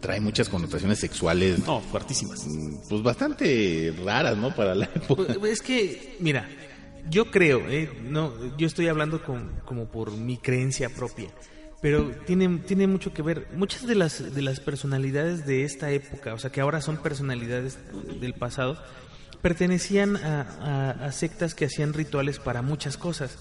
trae 0.00 0.20
muchas 0.20 0.48
connotaciones 0.48 1.00
sexuales, 1.00 1.58
No, 1.66 1.80
fuertísimas. 1.80 2.46
mm, 2.46 2.88
pues 2.88 3.02
bastante 3.02 3.92
raras, 4.04 4.36
¿no? 4.36 4.54
Para 4.54 4.76
la 4.76 4.84
época. 4.84 5.34
Pues, 5.40 5.54
Es 5.54 5.62
que, 5.62 6.16
mira, 6.20 6.48
yo 7.10 7.30
creo, 7.30 7.60
eh, 7.68 7.90
no, 8.04 8.32
yo 8.56 8.66
estoy 8.66 8.88
hablando 8.88 9.22
con, 9.22 9.60
como 9.64 9.86
por 9.86 10.10
mi 10.12 10.36
creencia 10.38 10.88
propia, 10.88 11.28
pero 11.80 12.10
tiene, 12.26 12.58
tiene 12.66 12.86
mucho 12.86 13.12
que 13.12 13.22
ver. 13.22 13.48
Muchas 13.54 13.86
de 13.86 13.94
las, 13.94 14.34
de 14.34 14.42
las 14.42 14.60
personalidades 14.60 15.46
de 15.46 15.64
esta 15.64 15.90
época, 15.90 16.34
o 16.34 16.38
sea, 16.38 16.50
que 16.50 16.60
ahora 16.60 16.80
son 16.80 16.96
personalidades 16.96 17.78
del 18.20 18.34
pasado, 18.34 18.82
pertenecían 19.42 20.16
a, 20.16 20.40
a- 20.42 20.90
a 21.06 21.12
sectas 21.12 21.54
que 21.54 21.66
hacían 21.66 21.92
rituales 21.92 22.38
para 22.38 22.62
muchas 22.62 22.96
cosas. 22.96 23.38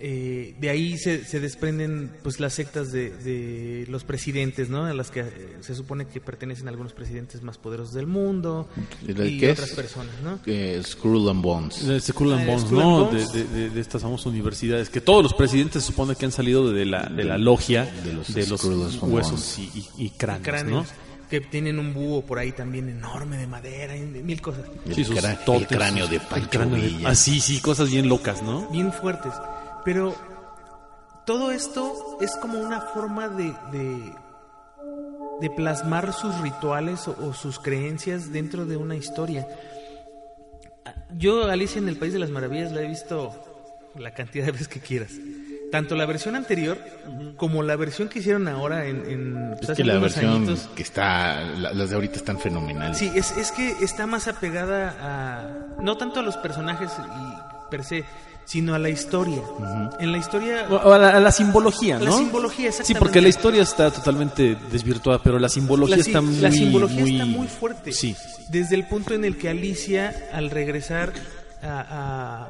Eh, 0.00 0.54
de 0.60 0.70
ahí 0.70 0.96
se, 0.98 1.24
se 1.24 1.40
desprenden 1.40 2.10
pues 2.22 2.38
las 2.40 2.54
sectas 2.54 2.92
de, 2.92 3.10
de 3.10 3.84
los 3.88 4.04
presidentes, 4.04 4.68
¿no? 4.70 4.84
A 4.86 4.94
las 4.94 5.10
que 5.10 5.20
eh, 5.20 5.56
se 5.60 5.74
supone 5.74 6.06
que 6.06 6.20
pertenecen 6.20 6.68
algunos 6.68 6.92
presidentes 6.92 7.42
más 7.42 7.58
poderosos 7.58 7.94
del 7.94 8.06
mundo 8.06 8.68
¿Y 9.06 9.38
qué 9.38 9.52
otras 9.52 9.70
es? 9.70 9.74
personas, 9.76 10.14
¿no? 10.22 10.38
Eh, 10.46 10.80
Skrull 10.84 11.28
and 11.28 11.42
Bones. 11.42 11.82
And 11.82 11.90
Ah, 11.90 11.92
Bones, 11.92 12.04
Skull 12.04 12.32
and 12.32 12.72
¿no? 12.72 13.04
Bones. 13.06 13.32
De, 13.32 13.44
de- 13.44 13.70
de 13.70 13.80
estas 13.80 14.02
famosas 14.02 14.26
universidades. 14.26 14.88
Que 14.90 15.00
todos 15.00 15.22
los 15.22 15.34
presidentes 15.34 15.82
se 15.82 15.88
supone 15.92 16.14
que 16.14 16.24
han 16.26 16.32
salido 16.32 16.72
de 16.72 16.84
la, 16.86 17.04
de 17.06 17.24
la 17.24 17.38
logia 17.38 17.84
de 18.04 18.12
los 18.12 18.32
de 18.32 18.46
los 18.46 18.64
huesos 19.02 19.58
y, 19.58 19.62
y- 19.98 20.04
y 20.06 20.10
cráneos, 20.10 20.44
Cráneos 20.44 20.86
¿no? 20.88 21.08
que 21.28 21.40
tienen 21.42 21.78
un 21.78 21.92
búho 21.92 22.24
por 22.24 22.38
ahí 22.38 22.52
también 22.52 22.88
enorme 22.88 23.36
de 23.36 23.46
madera 23.46 23.94
y 23.96 24.00
mil 24.00 24.40
cosas 24.40 24.64
El, 24.86 24.94
Sí, 24.94 25.04
sus 25.04 25.16
cra- 25.16 25.38
el 25.56 25.66
cráneo 25.66 26.06
de 26.06 26.16
el 26.16 26.22
Pancho 26.22 26.48
cráneo 26.48 26.76
Villa. 26.76 27.10
Ah, 27.10 27.14
sí, 27.14 27.38
sí, 27.40 27.60
cosas 27.60 27.90
bien 27.90 28.08
locas, 28.08 28.42
¿no? 28.42 28.66
bien 28.70 28.92
fuertes. 28.92 29.32
Pero 29.88 30.14
todo 31.24 31.50
esto 31.50 32.18
es 32.20 32.36
como 32.36 32.58
una 32.60 32.82
forma 32.82 33.28
de, 33.30 33.54
de, 33.72 34.12
de 35.40 35.50
plasmar 35.50 36.12
sus 36.12 36.38
rituales 36.42 37.08
o, 37.08 37.16
o 37.26 37.32
sus 37.32 37.58
creencias 37.58 38.30
dentro 38.30 38.66
de 38.66 38.76
una 38.76 38.96
historia. 38.96 39.48
Yo, 41.16 41.44
Alicia 41.46 41.78
en 41.78 41.88
el 41.88 41.96
País 41.96 42.12
de 42.12 42.18
las 42.18 42.28
Maravillas, 42.28 42.70
la 42.70 42.82
he 42.82 42.86
visto 42.86 43.32
la 43.96 44.10
cantidad 44.12 44.44
de 44.44 44.52
veces 44.52 44.68
que 44.68 44.80
quieras. 44.80 45.12
Tanto 45.72 45.96
la 45.96 46.04
versión 46.04 46.36
anterior 46.36 46.76
como 47.38 47.62
la 47.62 47.76
versión 47.76 48.08
que 48.10 48.18
hicieron 48.18 48.46
ahora 48.46 48.84
en... 48.86 49.08
en 49.10 49.54
pues, 49.56 49.70
Es 49.70 49.76
que 49.78 49.84
la 49.84 49.98
versión 49.98 50.32
añitos. 50.34 50.68
que 50.76 50.82
está, 50.82 51.40
la- 51.44 51.72
las 51.72 51.88
de 51.88 51.94
ahorita 51.94 52.16
están 52.16 52.38
fenomenales. 52.38 52.98
Sí, 52.98 53.10
es, 53.14 53.34
es 53.38 53.52
que 53.52 53.70
está 53.82 54.06
más 54.06 54.28
apegada 54.28 54.96
a... 55.00 55.82
No 55.82 55.96
tanto 55.96 56.20
a 56.20 56.22
los 56.22 56.36
personajes 56.36 56.92
y 56.98 57.70
per 57.70 57.84
se, 57.84 58.04
sino 58.48 58.74
a 58.74 58.78
la 58.78 58.88
historia. 58.88 59.42
En 60.00 60.10
la 60.10 60.16
historia... 60.18 60.66
O 60.70 60.90
a 60.92 60.98
la, 60.98 61.10
a 61.10 61.20
la 61.20 61.30
simbología, 61.30 61.98
¿no? 61.98 62.06
La 62.06 62.12
simbología, 62.12 62.72
Sí, 62.72 62.94
porque 62.94 63.20
la 63.20 63.28
historia 63.28 63.62
está 63.62 63.90
totalmente 63.90 64.56
desvirtuada, 64.72 65.20
pero 65.22 65.38
la 65.38 65.50
simbología 65.50 65.96
La, 65.96 66.02
está 66.02 66.20
muy... 66.22 66.36
la 66.36 66.50
simbología 66.50 67.00
muy- 67.02 67.12
está 67.12 67.26
muy 67.26 67.46
fuerte. 67.46 67.92
Sí. 67.92 68.16
Desde 68.48 68.74
el 68.74 68.86
punto 68.86 69.12
en 69.12 69.24
el 69.26 69.36
que 69.36 69.50
Alicia, 69.50 70.14
al 70.32 70.48
regresar 70.50 71.12
a, 71.62 72.48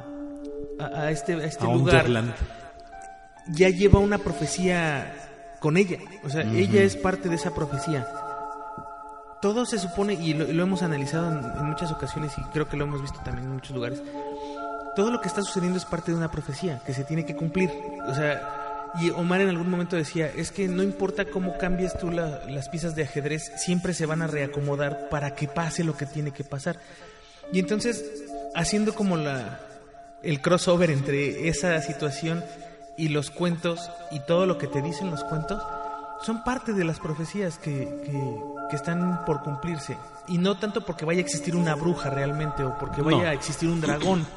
a, 0.79 0.83
a- 0.85 1.01
a 1.01 1.11
este, 1.11 1.33
este 1.45 1.65
lugar, 1.65 2.05
Underland. 2.05 2.33
ya 3.49 3.67
lleva 3.69 3.99
una 3.99 4.19
profecía 4.19 5.13
con 5.59 5.75
ella. 5.75 5.97
O 6.23 6.29
sea, 6.29 6.43
ella 6.43 6.81
es 6.81 6.95
parte 6.95 7.27
de 7.27 7.35
esa 7.35 7.53
profecía. 7.53 8.07
Todo 9.41 9.65
se 9.65 9.79
supone, 9.79 10.13
y 10.15 10.33
lo, 10.33 10.45
lo 10.51 10.63
hemos 10.63 10.81
analizado 10.83 11.31
en, 11.31 11.59
en 11.59 11.65
muchas 11.65 11.91
ocasiones 11.91 12.31
y 12.37 12.41
creo 12.53 12.67
que 12.67 12.75
lo 12.77 12.83
hemos 12.85 13.01
visto 13.01 13.19
también 13.23 13.47
en 13.47 13.53
muchos 13.53 13.71
lugares, 13.75 14.01
todo 14.99 15.11
lo 15.11 15.21
que 15.21 15.29
está 15.29 15.41
sucediendo 15.41 15.77
es 15.77 15.85
parte 15.85 16.11
de 16.11 16.17
una 16.17 16.29
profecía 16.29 16.81
que 16.85 16.93
se 16.93 17.05
tiene 17.05 17.25
que 17.25 17.33
cumplir. 17.33 17.71
O 18.05 18.13
sea, 18.13 18.91
y 18.99 19.11
Omar 19.11 19.39
en 19.39 19.47
algún 19.47 19.69
momento 19.69 19.95
decía, 19.95 20.27
es 20.35 20.51
que 20.51 20.67
no 20.67 20.83
importa 20.83 21.23
cómo 21.23 21.57
cambies 21.57 21.97
tú 21.97 22.11
la- 22.11 22.41
las 22.49 22.67
piezas 22.67 22.95
de 22.95 23.03
ajedrez, 23.03 23.49
siempre 23.55 23.93
se 23.93 24.05
van 24.05 24.21
a 24.21 24.27
reacomodar 24.27 25.07
para 25.09 25.35
que 25.35 25.47
pase 25.47 25.85
lo 25.85 25.95
que 25.95 26.05
tiene 26.05 26.31
que 26.31 26.43
pasar. 26.43 26.79
Y 27.53 27.59
entonces, 27.59 28.03
haciendo 28.55 28.93
como 28.93 29.15
la 29.15 29.59
el 30.21 30.41
crossover 30.41 30.91
entre 30.91 31.47
esa 31.47 31.81
situación 31.81 32.43
y 32.97 33.07
los 33.07 33.31
cuentos 33.31 33.89
y 34.11 34.19
todo 34.19 34.45
lo 34.45 34.57
que 34.57 34.67
te 34.67 34.81
dicen 34.81 35.09
los 35.11 35.23
cuentos, 35.23 35.63
son 36.23 36.43
parte 36.43 36.73
de 36.73 36.83
las 36.83 36.99
profecías 36.99 37.57
que, 37.57 37.71
que- 38.03 38.41
que 38.69 38.75
están 38.75 39.23
por 39.23 39.43
cumplirse. 39.43 39.95
Y 40.27 40.39
no 40.39 40.57
tanto 40.59 40.81
porque 40.85 41.05
vaya 41.05 41.19
a 41.19 41.23
existir 41.23 41.55
una 41.55 41.73
bruja 41.75 42.09
realmente 42.09 42.65
o 42.65 42.77
porque 42.77 43.01
vaya 43.01 43.17
No. 43.23 43.29
a 43.29 43.33
existir 43.33 43.69
un 43.69 43.79
dragón, 43.79 44.27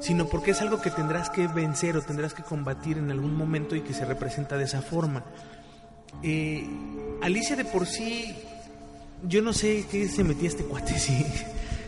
sino 0.00 0.26
porque 0.26 0.50
es 0.52 0.60
algo 0.60 0.80
que 0.80 0.90
tendrás 0.90 1.30
que 1.30 1.46
vencer 1.48 1.96
o 1.96 2.02
tendrás 2.02 2.34
que 2.34 2.42
combatir 2.42 2.98
en 2.98 3.10
algún 3.10 3.34
momento 3.36 3.74
y 3.76 3.80
que 3.80 3.94
se 3.94 4.04
representa 4.04 4.56
de 4.56 4.64
esa 4.64 4.82
forma. 4.82 5.24
Eh, 6.22 6.66
Alicia 7.22 7.56
de 7.56 7.64
por 7.64 7.86
sí, 7.86 8.34
yo 9.26 9.42
no 9.42 9.52
sé 9.52 9.86
qué 9.90 10.08
se 10.08 10.24
metía 10.24 10.48
este 10.48 10.64
cuate, 10.64 10.98
si, 10.98 11.24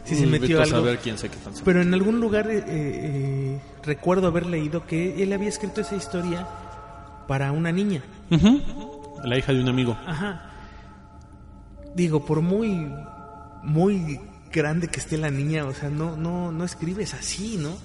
si 0.04 0.16
se 0.16 0.26
Mm, 0.26 0.30
metió 0.30 0.58
algo. 0.62 0.70
saber 0.70 0.98
quién 0.98 1.18
sé 1.18 1.28
qué 1.28 1.36
tan 1.36 1.52
Pero 1.64 1.82
en 1.82 1.92
algún 1.94 2.20
lugar 2.20 2.50
eh, 2.50 2.64
eh, 2.66 3.60
recuerdo 3.82 4.26
haber 4.28 4.46
leído 4.46 4.86
que 4.86 5.22
él 5.22 5.32
había 5.32 5.48
escrito 5.48 5.80
esa 5.80 5.96
historia 5.96 6.46
para 7.26 7.52
una 7.52 7.72
niña. 7.72 8.02
La 9.24 9.36
hija 9.36 9.52
de 9.52 9.60
un 9.60 9.68
amigo. 9.68 9.98
Ajá. 10.06 10.44
Digo, 11.94 12.24
por 12.24 12.40
muy 12.40 12.90
muy 13.62 14.20
grande 14.52 14.88
que 14.88 15.00
esté 15.00 15.18
la 15.18 15.30
niña, 15.30 15.66
o 15.66 15.74
sea, 15.74 15.90
no 15.90 16.16
no 16.16 16.52
no 16.52 16.64
escribes 16.64 17.12
así, 17.14 17.56
¿no? 17.58 17.76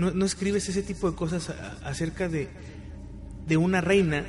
No, 0.00 0.10
no 0.12 0.24
escribes 0.24 0.68
ese 0.68 0.82
tipo 0.82 1.10
de 1.10 1.16
cosas 1.16 1.50
a- 1.50 1.88
acerca 1.88 2.28
de 2.28 2.48
de 3.46 3.56
una 3.56 3.80
reina 3.80 4.24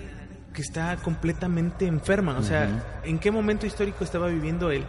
que 0.53 0.61
está 0.61 0.97
completamente 0.97 1.85
enferma, 1.85 2.37
o 2.37 2.43
sea, 2.43 3.01
¿en 3.05 3.19
qué 3.19 3.31
momento 3.31 3.65
histórico 3.65 4.03
estaba 4.03 4.27
viviendo 4.27 4.69
él 4.71 4.83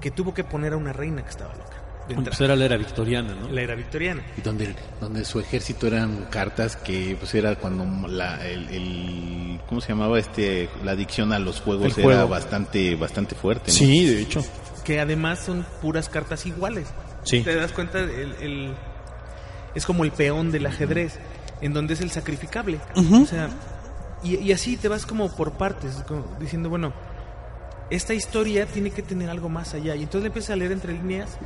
que 0.00 0.10
tuvo 0.10 0.34
que 0.34 0.44
poner 0.44 0.72
a 0.72 0.76
una 0.76 0.92
reina 0.92 1.22
que 1.22 1.30
estaba 1.30 1.54
loca? 1.54 1.76
Pues 2.24 2.40
era 2.40 2.56
la 2.56 2.64
era 2.64 2.76
victoriana, 2.76 3.34
¿no? 3.34 3.48
la 3.50 3.62
era 3.62 3.74
victoriana. 3.76 4.22
Y 4.36 4.40
donde, 4.40 4.74
donde 5.00 5.24
su 5.24 5.38
ejército 5.38 5.86
eran 5.86 6.24
cartas 6.30 6.74
que 6.76 7.16
pues 7.18 7.32
era 7.36 7.54
cuando 7.54 8.08
la, 8.08 8.44
el, 8.46 8.68
el- 8.70 9.60
¿cómo 9.68 9.80
se 9.80 9.90
llamaba 9.90 10.18
este? 10.18 10.68
La 10.84 10.92
adicción 10.92 11.32
a 11.32 11.38
los 11.38 11.60
juegos 11.60 11.84
El 11.86 11.92
era 11.92 12.02
juego. 12.02 12.28
bastante, 12.28 12.96
bastante 12.96 13.34
fuerte. 13.36 13.70
¿no? 13.70 13.78
Sí, 13.78 14.04
de 14.06 14.20
hecho. 14.22 14.44
que 14.84 14.98
además 14.98 15.38
son 15.38 15.64
puras 15.80 16.08
cartas 16.08 16.44
iguales. 16.46 16.88
Sí. 17.22 17.42
¿Te 17.42 17.54
das 17.54 17.70
cuenta? 17.72 18.00
El, 18.00 18.34
el- 18.40 18.74
es 19.74 19.86
como 19.86 20.04
el 20.04 20.12
peón 20.12 20.50
del 20.50 20.66
ajedrez, 20.66 21.18
en 21.60 21.72
donde 21.72 21.94
es 21.94 22.00
el 22.00 22.10
sacrificable. 22.10 22.80
O 22.94 23.26
sea, 23.26 23.50
y, 24.22 24.36
y 24.36 24.52
así 24.52 24.76
te 24.76 24.88
vas 24.88 25.06
como 25.06 25.34
por 25.34 25.52
partes, 25.52 26.02
como 26.06 26.24
diciendo, 26.38 26.68
bueno, 26.68 26.92
esta 27.90 28.14
historia 28.14 28.66
tiene 28.66 28.90
que 28.90 29.02
tener 29.02 29.28
algo 29.30 29.48
más 29.48 29.74
allá. 29.74 29.94
Y 29.96 30.02
entonces 30.02 30.22
le 30.22 30.26
empiezas 30.28 30.50
a 30.50 30.56
leer 30.56 30.72
entre 30.72 30.92
líneas 30.92 31.38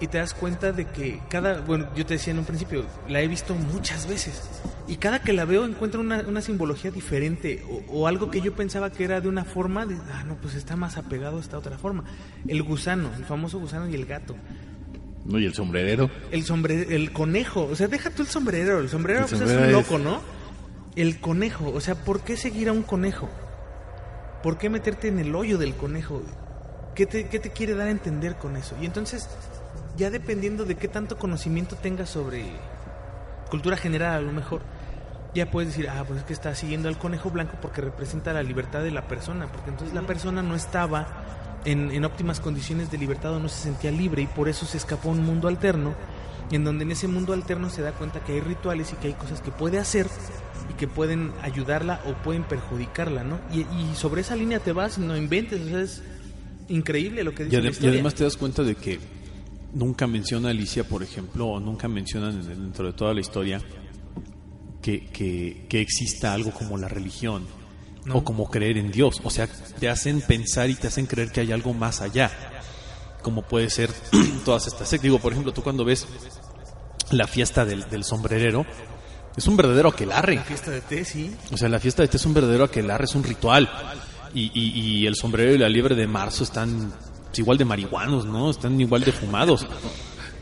y 0.00 0.08
te 0.08 0.18
das 0.18 0.34
cuenta 0.34 0.72
de 0.72 0.86
que 0.86 1.20
cada, 1.28 1.60
bueno, 1.60 1.88
yo 1.94 2.04
te 2.04 2.14
decía 2.14 2.32
en 2.32 2.40
un 2.40 2.44
principio, 2.44 2.84
la 3.08 3.20
he 3.20 3.28
visto 3.28 3.54
muchas 3.54 4.06
veces. 4.06 4.42
Y 4.88 4.96
cada 4.96 5.22
que 5.22 5.32
la 5.32 5.44
veo 5.44 5.64
encuentro 5.64 6.00
una, 6.00 6.24
una 6.26 6.42
simbología 6.42 6.90
diferente 6.90 7.64
o, 7.70 8.00
o 8.00 8.06
algo 8.08 8.30
que 8.30 8.40
yo 8.40 8.52
pensaba 8.52 8.90
que 8.90 9.04
era 9.04 9.20
de 9.20 9.28
una 9.28 9.44
forma, 9.44 9.86
de, 9.86 9.94
ah, 10.12 10.24
no, 10.26 10.34
pues 10.34 10.56
está 10.56 10.76
más 10.76 10.98
apegado 10.98 11.38
a 11.38 11.40
esta 11.40 11.56
otra 11.56 11.78
forma. 11.78 12.04
El 12.48 12.62
gusano, 12.64 13.10
el 13.16 13.24
famoso 13.24 13.60
gusano 13.60 13.88
y 13.88 13.94
el 13.94 14.04
gato. 14.04 14.34
¿No? 15.24 15.38
Y 15.38 15.46
el 15.46 15.54
sombrerero. 15.54 16.10
El 16.30 16.44
sombrero, 16.44 16.90
el 16.90 17.12
conejo, 17.12 17.64
o 17.70 17.76
sea, 17.76 17.86
deja 17.88 18.10
tú 18.10 18.22
el 18.22 18.28
sombrero, 18.28 18.80
el 18.80 18.88
sombrero, 18.88 19.20
El 19.20 19.26
pues, 19.26 19.38
sombrero 19.38 19.60
es 19.60 19.66
un 19.68 19.74
es- 19.80 19.86
loco, 19.90 19.98
¿no? 19.98 20.20
El 20.96 21.20
conejo, 21.20 21.70
o 21.72 21.80
sea, 21.80 21.94
¿por 21.94 22.20
qué 22.20 22.36
seguir 22.36 22.68
a 22.68 22.72
un 22.72 22.82
conejo? 22.82 23.28
¿Por 24.42 24.58
qué 24.58 24.68
meterte 24.68 25.08
en 25.08 25.18
el 25.18 25.34
hoyo 25.34 25.56
del 25.58 25.74
conejo? 25.74 26.22
¿Qué 26.94 27.06
te, 27.06 27.28
qué 27.28 27.38
te 27.38 27.50
quiere 27.50 27.74
dar 27.74 27.86
a 27.86 27.90
entender 27.90 28.36
con 28.36 28.56
eso? 28.56 28.76
Y 28.80 28.84
entonces, 28.86 29.28
ya 29.96 30.10
dependiendo 30.10 30.64
de 30.64 30.74
qué 30.74 30.88
tanto 30.88 31.16
conocimiento 31.16 31.76
tengas 31.76 32.10
sobre 32.10 32.44
cultura 33.48 33.76
general, 33.76 34.16
a 34.16 34.20
lo 34.20 34.32
mejor, 34.32 34.60
ya 35.34 35.50
puedes 35.50 35.70
decir, 35.70 35.88
ah, 35.88 36.04
pues 36.06 36.18
es 36.20 36.24
que 36.26 36.32
está 36.34 36.54
siguiendo 36.54 36.88
al 36.88 36.98
conejo 36.98 37.30
blanco 37.30 37.56
porque 37.62 37.80
representa 37.80 38.32
la 38.34 38.42
libertad 38.42 38.82
de 38.82 38.90
la 38.90 39.06
persona, 39.08 39.46
porque 39.50 39.70
entonces 39.70 39.94
la 39.94 40.02
persona 40.02 40.42
no 40.42 40.54
estaba 40.54 41.06
en, 41.64 41.90
en 41.90 42.04
óptimas 42.04 42.40
condiciones 42.40 42.90
de 42.90 42.98
libertad 42.98 43.34
o 43.34 43.40
no 43.40 43.48
se 43.48 43.62
sentía 43.62 43.90
libre 43.90 44.22
y 44.22 44.26
por 44.26 44.48
eso 44.48 44.66
se 44.66 44.76
escapó 44.76 45.08
a 45.08 45.12
un 45.12 45.24
mundo 45.24 45.48
alterno, 45.48 45.94
en 46.50 46.64
donde 46.64 46.84
en 46.84 46.92
ese 46.92 47.08
mundo 47.08 47.32
alterno 47.32 47.70
se 47.70 47.82
da 47.82 47.92
cuenta 47.92 48.20
que 48.24 48.32
hay 48.32 48.40
rituales 48.40 48.92
y 48.92 48.96
que 48.96 49.08
hay 49.08 49.14
cosas 49.14 49.40
que 49.40 49.50
puede 49.50 49.78
hacer 49.78 50.06
y 50.70 50.74
que 50.74 50.86
pueden 50.88 51.32
ayudarla 51.42 52.00
o 52.06 52.14
pueden 52.22 52.44
perjudicarla, 52.44 53.24
¿no? 53.24 53.38
Y, 53.52 53.60
y 53.60 53.94
sobre 53.96 54.20
esa 54.22 54.36
línea 54.36 54.58
te 54.60 54.72
vas, 54.72 54.98
no 54.98 55.16
inventes, 55.16 55.60
o 55.60 55.68
sea, 55.68 55.80
es 55.80 56.02
increíble 56.68 57.24
lo 57.24 57.34
que 57.34 57.44
Y, 57.44 57.46
dice 57.46 57.62
la 57.62 57.70
y 57.86 57.88
además 57.90 58.14
te 58.14 58.24
das 58.24 58.36
cuenta 58.36 58.62
de 58.62 58.74
que 58.74 58.98
nunca 59.72 60.06
menciona 60.06 60.50
Alicia, 60.50 60.84
por 60.84 61.02
ejemplo, 61.02 61.46
o 61.46 61.60
nunca 61.60 61.88
mencionan 61.88 62.34
en- 62.40 62.46
dentro 62.46 62.86
de 62.86 62.92
toda 62.92 63.14
la 63.14 63.20
historia 63.20 63.60
que, 64.82 65.06
que, 65.06 65.66
que 65.68 65.80
exista 65.80 66.34
algo 66.34 66.50
como 66.50 66.76
la 66.76 66.88
religión 66.88 67.44
No. 68.04 68.16
o 68.16 68.24
como 68.24 68.50
creer 68.50 68.78
en 68.78 68.90
Dios. 68.90 69.20
O 69.22 69.30
sea, 69.30 69.46
te 69.46 69.88
hacen 69.88 70.20
pensar 70.22 70.70
y 70.70 70.74
te 70.74 70.88
hacen 70.88 71.06
creer 71.06 71.30
que 71.30 71.40
hay 71.40 71.52
algo 71.52 71.72
más 71.72 72.00
allá, 72.00 72.30
como 73.22 73.42
puede 73.42 73.70
ser 73.70 73.90
todas 74.44 74.66
estas 74.66 74.88
sectas. 74.88 75.02
Digo, 75.04 75.18
por 75.18 75.32
ejemplo, 75.32 75.52
tú 75.52 75.62
cuando 75.62 75.84
ves 75.84 76.06
la 77.10 77.26
fiesta 77.26 77.64
del, 77.64 77.88
del 77.90 78.04
sombrerero, 78.04 78.66
es 79.36 79.46
un 79.46 79.56
verdadero 79.56 79.90
aquelarre. 79.90 80.34
la 80.36 80.44
fiesta 80.44 80.70
de 80.70 80.80
té, 80.80 81.04
sí. 81.04 81.34
O 81.52 81.56
sea, 81.56 81.68
la 81.68 81.78
fiesta 81.80 82.02
de 82.02 82.08
té 82.08 82.16
es 82.16 82.26
un 82.26 82.34
verdadero 82.34 82.64
aquelarre, 82.64 83.04
es 83.04 83.14
un 83.14 83.22
ritual. 83.22 83.70
Y, 84.34 84.50
y, 84.54 84.80
y 84.80 85.06
el 85.06 85.14
sombrero 85.14 85.52
y 85.54 85.58
la 85.58 85.68
liebre 85.68 85.94
de 85.94 86.06
marzo 86.06 86.42
están 86.44 86.92
pues, 87.26 87.38
igual 87.38 87.58
de 87.58 87.64
marihuanos, 87.66 88.24
¿no? 88.26 88.50
Están 88.50 88.80
igual 88.80 89.04
de 89.04 89.12
fumados. 89.12 89.66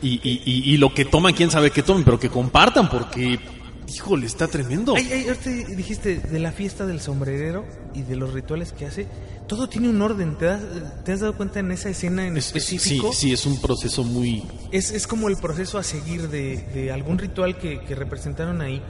Y, 0.01 0.13
y, 0.23 0.41
y, 0.45 0.73
y 0.73 0.77
lo 0.77 0.93
que 0.93 1.05
toman, 1.05 1.33
quién 1.33 1.51
sabe 1.51 1.71
qué 1.71 1.83
tomen, 1.83 2.03
pero 2.03 2.19
que 2.19 2.29
compartan, 2.29 2.89
porque, 2.89 3.39
híjole, 3.87 4.25
está 4.25 4.47
tremendo. 4.47 4.95
Ay, 4.95 5.09
ay, 5.11 5.27
ahorita 5.27 5.49
dijiste 5.75 6.17
de 6.19 6.39
la 6.39 6.51
fiesta 6.51 6.85
del 6.85 6.99
sombrerero 7.01 7.65
y 7.93 8.01
de 8.03 8.15
los 8.15 8.33
rituales 8.33 8.71
que 8.73 8.85
hace. 8.85 9.07
Todo 9.47 9.67
tiene 9.67 9.89
un 9.89 10.01
orden. 10.01 10.37
¿Te, 10.37 10.45
das- 10.45 11.03
te 11.03 11.11
has 11.11 11.19
dado 11.19 11.35
cuenta 11.35 11.59
en 11.59 11.71
esa 11.71 11.89
escena 11.89 12.25
en 12.25 12.37
Es- 12.37 12.45
sí, 12.45 12.57
específico? 12.57 13.11
sí, 13.13 13.33
es 13.33 13.45
un 13.45 13.59
proceso 13.59 14.03
muy... 14.03 14.43
Es, 14.71 14.91
es 14.91 15.07
como 15.07 15.27
el 15.27 15.35
proceso 15.37 15.77
a 15.77 15.83
seguir 15.83 16.29
de, 16.29 16.57
de 16.73 16.91
algún 16.91 17.17
ritual 17.17 17.57
que, 17.57 17.81
que 17.81 17.95
representaron 17.95 18.61
ahí. 18.61 18.81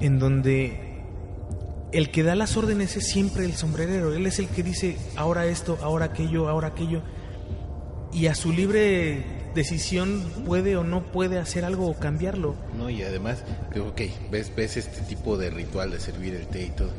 en 0.00 0.18
donde 0.18 0.92
el 1.92 2.10
que 2.10 2.22
da 2.22 2.34
las 2.34 2.56
órdenes 2.58 2.96
es 2.96 3.06
siempre 3.08 3.44
el 3.46 3.54
sombrerero. 3.54 4.12
Él 4.12 4.26
es 4.26 4.38
el 4.38 4.48
que 4.48 4.62
dice 4.62 4.98
ahora 5.16 5.46
esto, 5.46 5.78
ahora 5.80 6.06
aquello, 6.06 6.48
ahora 6.48 6.68
aquello. 6.68 7.02
Y 8.12 8.26
a 8.26 8.34
su 8.34 8.52
libre 8.52 9.24
decisión 9.56 10.22
puede 10.46 10.76
o 10.76 10.84
no 10.84 11.02
puede 11.02 11.38
hacer 11.38 11.64
algo 11.64 11.88
o 11.88 11.98
cambiarlo. 11.98 12.54
No, 12.78 12.88
y 12.88 13.02
además, 13.02 13.42
ok, 13.76 14.02
ves, 14.30 14.52
ves 14.54 14.76
este 14.76 15.00
tipo 15.02 15.36
de 15.36 15.50
ritual 15.50 15.90
de 15.90 15.98
servir 15.98 16.34
el 16.36 16.46
té 16.46 16.66
y 16.66 16.70
todo. 16.70 16.90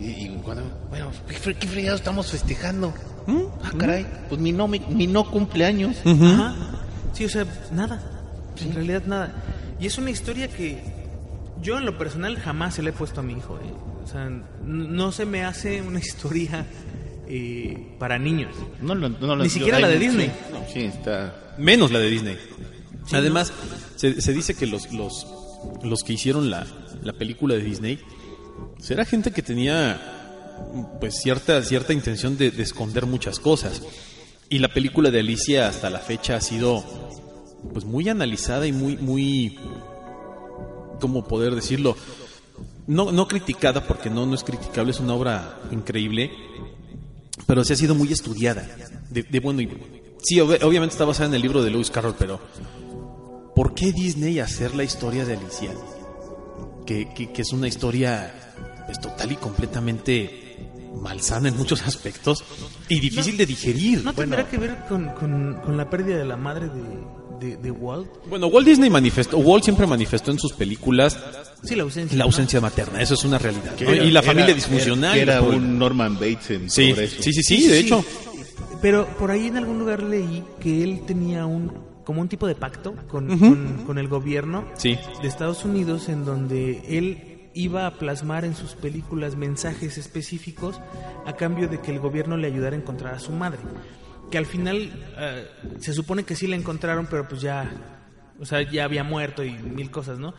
Y, 0.00 0.06
y 0.26 0.28
cuando, 0.42 0.64
bueno, 0.90 1.10
¿qué, 1.28 1.54
qué 1.54 1.66
fregado 1.68 1.96
estamos 1.96 2.30
festejando? 2.32 2.92
Ah, 3.62 3.70
caray, 3.78 4.04
pues 4.28 4.40
mi 4.40 4.50
no, 4.50 4.66
mi, 4.66 4.80
mi 4.80 5.06
no 5.06 5.30
cumpleaños. 5.30 5.96
Ajá. 6.04 6.56
Sí, 7.12 7.24
o 7.26 7.28
sea, 7.28 7.46
nada. 7.70 8.02
En 8.60 8.74
realidad 8.74 9.02
nada. 9.06 9.32
Y 9.78 9.86
es 9.86 9.98
una 9.98 10.10
historia 10.10 10.48
que 10.48 10.82
yo 11.60 11.78
en 11.78 11.84
lo 11.86 11.96
personal 11.98 12.36
jamás 12.38 12.74
se 12.74 12.82
le 12.82 12.90
he 12.90 12.92
puesto 12.92 13.20
a 13.20 13.22
mi 13.22 13.34
hijo. 13.34 13.56
eh. 13.58 13.72
O 14.02 14.06
sea, 14.08 14.28
no 14.64 15.12
se 15.12 15.24
me 15.26 15.44
hace 15.44 15.80
una 15.82 15.98
historia 16.00 16.66
eh, 17.28 17.94
para 17.98 18.18
niños. 18.18 18.54
No, 18.80 18.94
lo- 18.94 19.08
no, 19.08 19.36
lo- 19.36 19.42
Ni 19.44 19.50
siquiera 19.50 19.78
la 19.78 19.88
de 19.88 19.98
Disney. 19.98 20.26
Sí, 20.28 20.52
no, 20.52 20.64
sí, 20.72 20.80
está. 20.80 21.54
Menos 21.58 21.90
la 21.92 21.98
de 21.98 22.10
Disney. 22.10 22.38
Además, 23.12 23.52
se, 23.96 24.20
se 24.20 24.32
dice 24.32 24.54
que 24.54 24.66
los, 24.66 24.92
los, 24.92 25.26
los 25.82 26.02
que 26.04 26.12
hicieron 26.14 26.50
la, 26.50 26.66
la 27.02 27.12
película 27.12 27.54
de 27.54 27.62
Disney 27.62 27.98
será 28.78 29.04
gente 29.04 29.32
que 29.32 29.42
tenía 29.42 30.00
pues 31.00 31.20
cierta, 31.20 31.62
cierta 31.62 31.92
intención 31.92 32.36
de, 32.36 32.50
de 32.50 32.62
esconder 32.62 33.06
muchas 33.06 33.38
cosas. 33.40 33.82
Y 34.48 34.58
la 34.58 34.68
película 34.68 35.10
de 35.10 35.20
Alicia 35.20 35.66
hasta 35.68 35.90
la 35.90 35.98
fecha 35.98 36.36
ha 36.36 36.40
sido 36.40 36.84
pues 37.72 37.84
muy 37.84 38.08
analizada 38.08 38.66
y 38.66 38.72
muy, 38.72 38.96
muy 38.96 39.58
¿cómo 41.00 41.26
poder 41.26 41.54
decirlo? 41.54 41.96
No, 42.86 43.12
no 43.12 43.28
criticada, 43.28 43.86
porque 43.86 44.10
no, 44.10 44.26
no 44.26 44.34
es 44.34 44.44
criticable, 44.44 44.90
es 44.90 45.00
una 45.00 45.14
obra 45.14 45.60
increíble, 45.70 46.30
pero 47.46 47.64
sí 47.64 47.72
ha 47.72 47.76
sido 47.76 47.94
muy 47.94 48.12
estudiada. 48.12 48.66
De, 49.10 49.22
de 49.22 49.40
bueno, 49.40 49.60
y- 49.62 49.68
sí, 50.22 50.36
ob- 50.36 50.62
obviamente 50.62 50.94
está 50.94 51.04
basada 51.04 51.28
en 51.28 51.34
el 51.34 51.42
libro 51.42 51.62
de 51.62 51.70
Lewis 51.70 51.90
Carroll, 51.90 52.14
pero 52.18 52.40
¿por 53.54 53.74
qué 53.74 53.92
Disney 53.92 54.38
hacer 54.40 54.74
la 54.74 54.84
historia 54.84 55.24
de 55.24 55.36
Alicia? 55.36 55.70
Que, 56.86 57.12
que- 57.14 57.32
que 57.32 57.42
es 57.42 57.52
una 57.52 57.68
historia 57.68 58.34
pues, 58.86 59.00
total 59.00 59.32
y 59.32 59.36
completamente 59.36 60.38
malsana 61.00 61.48
en 61.48 61.56
muchos 61.56 61.82
aspectos 61.82 62.44
y 62.88 63.00
difícil 63.00 63.36
de 63.36 63.46
digerir. 63.46 64.04
¿No 64.04 64.12
tendrá 64.12 64.48
que 64.48 64.58
ver 64.58 64.84
con, 64.88 65.08
con- 65.10 65.60
con 65.64 65.76
la 65.76 65.88
pérdida 65.88 66.18
de 66.18 66.24
la 66.24 66.36
madre 66.36 66.68
de, 66.68 66.82
de- 67.40 67.56
de 67.56 67.70
Walt? 67.70 68.08
Bueno, 68.28 68.46
Walt 68.48 68.66
Disney 68.66 68.90
manifestó, 68.90 69.38
Walt 69.38 69.64
siempre 69.64 69.86
manifestó 69.86 70.30
en 70.30 70.38
sus 70.38 70.52
películas 70.52 71.18
Sí, 71.62 71.74
la 71.76 71.82
ausencia. 71.84 72.16
la 72.18 72.24
¿no? 72.24 72.28
ausencia 72.28 72.60
materna, 72.60 73.00
eso 73.02 73.14
es 73.14 73.24
una 73.24 73.38
realidad. 73.38 73.74
que 73.74 73.84
¿no? 73.84 73.90
era- 73.92 74.04
y 74.04 74.10
la 74.10 74.20
era- 74.20 74.26
familia 74.26 74.46
era- 74.46 74.54
disfuncional. 74.54 75.18
Era, 75.18 75.42
un 75.42 75.78
Norman 75.78 76.14
Bates 76.14 76.50
en 76.50 76.70
Sí, 76.70 76.90
sobre 76.90 77.04
eso. 77.06 77.22
sí, 77.22 77.32
sí, 77.32 77.42
sí, 77.42 77.66
de 77.68 77.78
hecho. 77.78 78.04
Pero 78.80 79.06
por 79.18 79.30
ahí 79.30 79.46
en 79.46 79.56
algún 79.56 79.78
lugar 79.78 80.02
leí 80.02 80.42
que 80.60 80.82
él 80.82 81.02
tenía 81.06 81.46
un 81.46 81.72
como 82.04 82.20
un 82.20 82.28
tipo 82.28 82.48
de 82.48 82.56
pacto 82.56 82.94
con, 83.08 83.38
con- 83.38 83.84
con 83.86 83.96
el 83.98 84.08
gobierno 84.08 84.64
Sí. 84.76 84.98
de 85.22 85.28
Estados 85.28 85.64
Unidos 85.64 86.08
en 86.08 86.24
donde 86.24 86.82
él 86.88 87.48
iba 87.54 87.86
a 87.86 87.96
plasmar 87.96 88.44
en 88.44 88.56
sus 88.56 88.72
películas 88.74 89.36
mensajes 89.36 89.98
específicos 89.98 90.80
a 91.26 91.34
cambio 91.34 91.68
de 91.68 91.80
que 91.80 91.92
el 91.92 92.00
gobierno 92.00 92.36
le 92.36 92.48
ayudara 92.48 92.74
a 92.74 92.78
encontrar 92.80 93.14
a 93.14 93.18
su 93.20 93.30
madre. 93.30 93.60
Que 94.32 94.38
al 94.38 94.46
final 94.46 94.90
eh, 95.18 95.46
se 95.78 95.92
supone 95.92 96.24
que 96.24 96.34
sí 96.34 96.46
la 96.46 96.56
encontraron, 96.56 97.06
pero 97.06 97.28
pues 97.28 97.42
ya, 97.42 97.70
o 98.40 98.46
sea, 98.46 98.62
ya 98.62 98.84
había 98.84 99.04
muerto 99.04 99.44
y 99.44 99.52
mil 99.52 99.90
cosas, 99.90 100.18
¿no? 100.18 100.34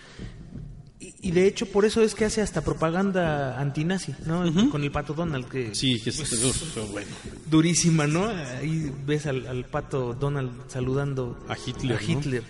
Y, 1.00 1.14
y 1.22 1.32
de 1.32 1.46
hecho 1.46 1.68
por 1.68 1.86
eso 1.86 2.02
es 2.02 2.16
que 2.16 2.26
hace 2.26 2.42
hasta 2.42 2.62
propaganda 2.62 3.60
antinazi, 3.60 4.16
¿no? 4.26 4.44
Con 4.72 4.84
el 4.84 4.92
pato 4.92 5.14
Donald 5.14 5.48
que 5.48 5.76
Sí, 5.76 6.02
que 6.02 6.10
es 6.10 6.18
pues, 6.18 6.92
bueno. 6.92 7.08
durísima, 7.52 8.08
¿no? 8.08 8.26
Ahí 8.28 8.92
ves 9.06 9.28
al, 9.28 9.46
al 9.46 9.66
pato 9.66 10.16
Donald 10.16 10.52
saludando 10.70 11.38
A 11.48 11.56
Hitler, 11.56 11.98
a 11.98 12.02
¿no? 12.02 12.08
Hitler. 12.10 12.44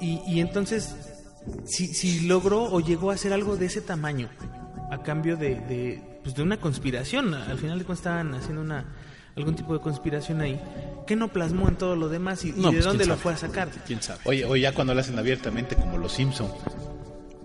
Y, 0.00 0.20
y 0.26 0.40
entonces, 0.40 0.96
si, 1.66 1.86
si 1.86 2.26
logró 2.26 2.64
o 2.64 2.80
llegó 2.80 3.12
a 3.12 3.14
hacer 3.14 3.32
algo 3.32 3.56
de 3.56 3.66
ese 3.66 3.80
tamaño, 3.80 4.28
a 4.90 5.02
cambio 5.04 5.36
de, 5.36 5.54
de, 5.54 6.02
pues 6.24 6.34
de 6.34 6.42
una 6.42 6.56
conspiración, 6.56 7.32
al 7.34 7.58
final 7.58 7.78
de 7.78 7.84
cuentas 7.84 8.00
estaban 8.00 8.34
haciendo 8.34 8.60
una 8.62 8.86
algún 9.38 9.54
tipo 9.54 9.72
de 9.74 9.80
conspiración 9.80 10.40
ahí, 10.40 10.60
que 11.06 11.16
no 11.16 11.28
plasmó 11.28 11.68
en 11.68 11.76
todo 11.76 11.96
lo 11.96 12.08
demás 12.08 12.44
y, 12.44 12.52
de 12.52 12.60
pues, 12.62 12.84
dónde 12.84 13.06
lo 13.06 13.14
sabe. 13.14 13.22
fue 13.22 13.32
a 13.32 13.36
sacar. 13.38 13.68
¿Quién 13.86 14.02
sabe? 14.02 14.20
Oye, 14.24 14.44
o 14.44 14.54
ya 14.56 14.72
cuando 14.72 14.92
lo 14.94 15.00
hacen 15.00 15.18
abiertamente 15.18 15.74
como 15.76 15.96
los 15.98 16.12
Simpson, 16.12 16.48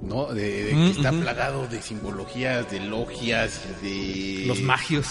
¿no? 0.01 0.25
De, 0.34 0.65
de 0.65 0.73
Mm, 0.75 0.86
que 0.86 0.91
está 0.91 1.12
plagado 1.13 1.67
de 1.67 1.82
simbologías, 1.82 2.69
de 2.69 2.79
logias, 2.82 3.62
de 3.82 4.43
Los 4.47 4.60
magios. 4.62 5.08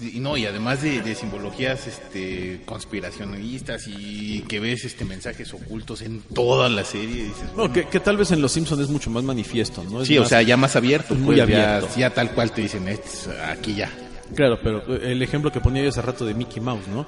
y 0.00 0.18
no 0.20 0.36
y 0.36 0.46
además 0.46 0.80
de, 0.82 1.00
de 1.02 1.14
simbologías 1.14 1.86
este 1.86 2.62
conspiracionistas 2.64 3.84
y 3.88 4.40
que 4.48 4.58
ves 4.58 4.84
este 4.84 5.04
mensajes 5.04 5.52
ocultos 5.54 6.02
en 6.02 6.22
toda 6.22 6.68
la 6.68 6.82
serie 6.84 7.24
dices 7.24 7.44
No, 7.50 7.68
bueno, 7.68 7.74
que, 7.74 7.86
que 7.88 8.00
tal 8.00 8.16
vez 8.16 8.30
en 8.32 8.40
Los 8.40 8.52
Simpsons 8.52 8.80
es 8.82 8.88
mucho 8.88 9.10
más 9.10 9.22
manifiesto, 9.22 9.84
¿no? 9.84 10.00
Es 10.02 10.08
sí 10.08 10.16
o 10.18 10.24
sea 10.24 10.40
ya 10.42 10.56
más 10.56 10.74
abierto 10.76 11.14
muy 11.14 11.26
pues, 11.26 11.36
ya- 11.36 11.42
abierto. 11.44 11.88
Ya, 11.96 12.10
tal 12.10 12.30
cual 12.32 12.50
te 12.52 12.62
dicen 12.62 12.88
"Este 12.88 13.06
es 13.08 13.28
aquí 13.46 13.74
ya 13.74 13.90
Claro, 14.34 14.58
pero 14.62 14.84
el 14.96 15.22
ejemplo 15.22 15.50
que 15.52 15.60
ponía 15.60 15.82
yo 15.82 15.88
hace 15.90 16.02
rato 16.02 16.24
de 16.24 16.34
Mickey 16.34 16.62
Mouse, 16.62 16.88
¿no? 16.88 17.06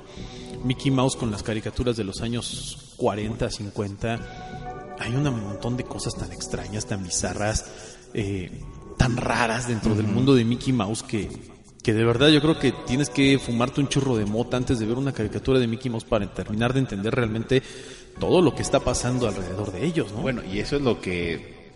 Mickey 0.64 0.90
Mouse 0.90 1.16
con 1.16 1.30
las 1.30 1.42
caricaturas 1.42 1.96
de 1.96 2.04
los 2.04 2.20
años 2.22 2.94
40, 2.96 3.50
50, 3.50 4.96
hay 4.98 5.14
un 5.14 5.24
montón 5.24 5.76
de 5.76 5.84
cosas 5.84 6.14
tan 6.16 6.32
extrañas, 6.32 6.86
tan 6.86 7.02
bizarras, 7.02 7.98
eh, 8.14 8.50
tan 8.96 9.16
raras 9.16 9.68
dentro 9.68 9.94
del 9.94 10.06
mundo 10.06 10.34
de 10.34 10.44
Mickey 10.44 10.72
Mouse 10.72 11.02
que, 11.02 11.28
que 11.82 11.92
de 11.92 12.04
verdad 12.04 12.28
yo 12.28 12.40
creo 12.40 12.58
que 12.58 12.72
tienes 12.86 13.10
que 13.10 13.38
fumarte 13.38 13.80
un 13.80 13.88
churro 13.88 14.16
de 14.16 14.24
mota 14.24 14.56
antes 14.56 14.78
de 14.78 14.86
ver 14.86 14.96
una 14.96 15.12
caricatura 15.12 15.58
de 15.58 15.66
Mickey 15.66 15.90
Mouse 15.90 16.04
para 16.04 16.32
terminar 16.32 16.72
de 16.72 16.80
entender 16.80 17.14
realmente 17.14 17.62
todo 18.18 18.40
lo 18.40 18.54
que 18.54 18.62
está 18.62 18.80
pasando 18.80 19.28
alrededor 19.28 19.72
de 19.72 19.84
ellos, 19.84 20.12
¿no? 20.12 20.22
bueno 20.22 20.42
y 20.44 20.60
eso 20.60 20.76
es 20.76 20.82
lo 20.82 21.00
que 21.00 21.72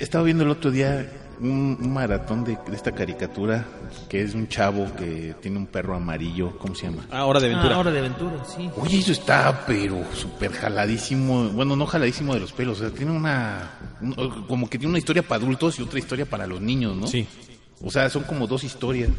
estaba 0.00 0.24
viendo 0.24 0.44
el 0.44 0.50
otro 0.50 0.70
día 0.70 1.27
un, 1.40 1.78
un 1.80 1.92
maratón 1.92 2.44
de, 2.44 2.58
de 2.68 2.74
esta 2.76 2.92
caricatura 2.92 3.66
que 4.08 4.22
es 4.22 4.34
un 4.34 4.48
chavo 4.48 4.86
que 4.96 5.34
tiene 5.40 5.56
un 5.58 5.66
perro 5.66 5.94
amarillo 5.96 6.56
cómo 6.58 6.74
se 6.74 6.86
llama 6.86 7.06
Ah, 7.10 7.24
hora 7.26 7.40
de 7.40 7.46
aventura. 7.46 7.74
Ah, 7.74 7.78
hora 7.78 7.90
de 7.92 7.98
aventura, 8.00 8.44
sí. 8.44 8.68
Oye, 8.76 8.98
eso 8.98 9.12
está, 9.12 9.64
pero 9.66 10.04
súper 10.14 10.52
jaladísimo. 10.52 11.48
Bueno, 11.50 11.76
no 11.76 11.86
jaladísimo 11.86 12.34
de 12.34 12.40
los 12.40 12.52
pelos. 12.52 12.78
O 12.78 12.80
sea, 12.88 12.90
tiene 12.90 13.12
una. 13.12 13.70
un- 14.00 14.14
Como 14.46 14.68
que 14.68 14.78
tiene 14.78 14.90
una 14.90 14.98
historia 14.98 15.22
para 15.22 15.42
adultos 15.42 15.78
y 15.78 15.82
otra 15.82 15.98
historia 15.98 16.26
para 16.26 16.46
los 16.46 16.60
niños, 16.60 16.96
¿no? 16.96 17.06
Sí. 17.06 17.26
O 17.82 17.90
sea, 17.90 18.08
son 18.10 18.24
como 18.24 18.46
dos 18.46 18.64
historias. 18.64 19.10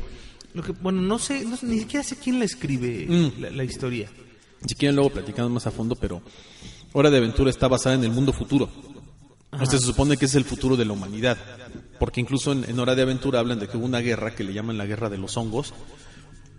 Lo 0.53 0.63
que, 0.63 0.71
bueno, 0.73 1.01
no 1.01 1.19
sé, 1.19 1.45
no 1.45 1.55
sé, 1.55 1.65
ni 1.67 1.79
siquiera 1.79 2.03
sé 2.03 2.17
quién 2.17 2.39
la 2.39 2.45
escribe 2.45 3.05
Mm. 3.07 3.41
la, 3.41 3.49
la 3.51 3.63
historia. 3.63 4.09
Si 4.65 4.75
quieren 4.75 4.95
luego 4.95 5.11
platicamos 5.11 5.51
más 5.51 5.67
a 5.67 5.71
fondo, 5.71 5.95
pero 5.95 6.21
Hora 6.91 7.09
de 7.09 7.17
Aventura 7.19 7.49
está 7.49 7.67
basada 7.67 7.95
en 7.95 8.03
el 8.03 8.11
mundo 8.11 8.33
futuro. 8.33 8.67
Este 9.61 9.77
se 9.79 9.85
supone 9.85 10.17
que 10.17 10.25
es 10.25 10.35
el 10.35 10.43
futuro 10.43 10.75
de 10.75 10.85
la 10.85 10.93
humanidad. 10.93 11.37
Porque 11.99 12.21
incluso 12.21 12.51
en, 12.51 12.63
en 12.69 12.79
Hora 12.79 12.95
de 12.95 13.01
Aventura 13.01 13.39
hablan 13.39 13.59
de 13.59 13.67
que 13.67 13.77
hubo 13.77 13.85
una 13.85 13.99
guerra 13.99 14.33
que 14.33 14.43
le 14.43 14.53
llaman 14.53 14.77
la 14.77 14.85
guerra 14.85 15.09
de 15.09 15.17
los 15.17 15.35
hongos 15.37 15.73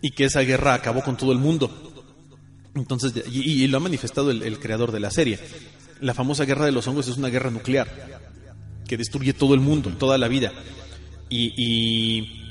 y 0.02 0.10
que 0.12 0.24
esa 0.24 0.40
guerra 0.40 0.74
acabó 0.74 1.02
con 1.02 1.16
todo 1.16 1.32
el 1.32 1.38
mundo. 1.38 1.70
Entonces, 2.74 3.12
y, 3.30 3.66
lo 3.66 3.78
ha 3.78 3.80
manifestado 3.80 4.30
el, 4.30 4.42
el 4.42 4.58
creador 4.58 4.92
de 4.92 5.00
la 5.00 5.10
serie. 5.10 5.38
La 6.00 6.14
famosa 6.14 6.44
guerra 6.44 6.64
de 6.64 6.72
los 6.72 6.86
hongos 6.86 7.08
es 7.08 7.16
una 7.16 7.28
guerra 7.28 7.50
nuclear 7.50 8.20
que 8.86 8.96
destruye 8.96 9.32
todo 9.32 9.54
el 9.54 9.60
mundo, 9.60 9.90
toda 9.90 10.18
la 10.18 10.28
vida. 10.28 10.52
Y, 11.28 11.52
y, 11.56 12.42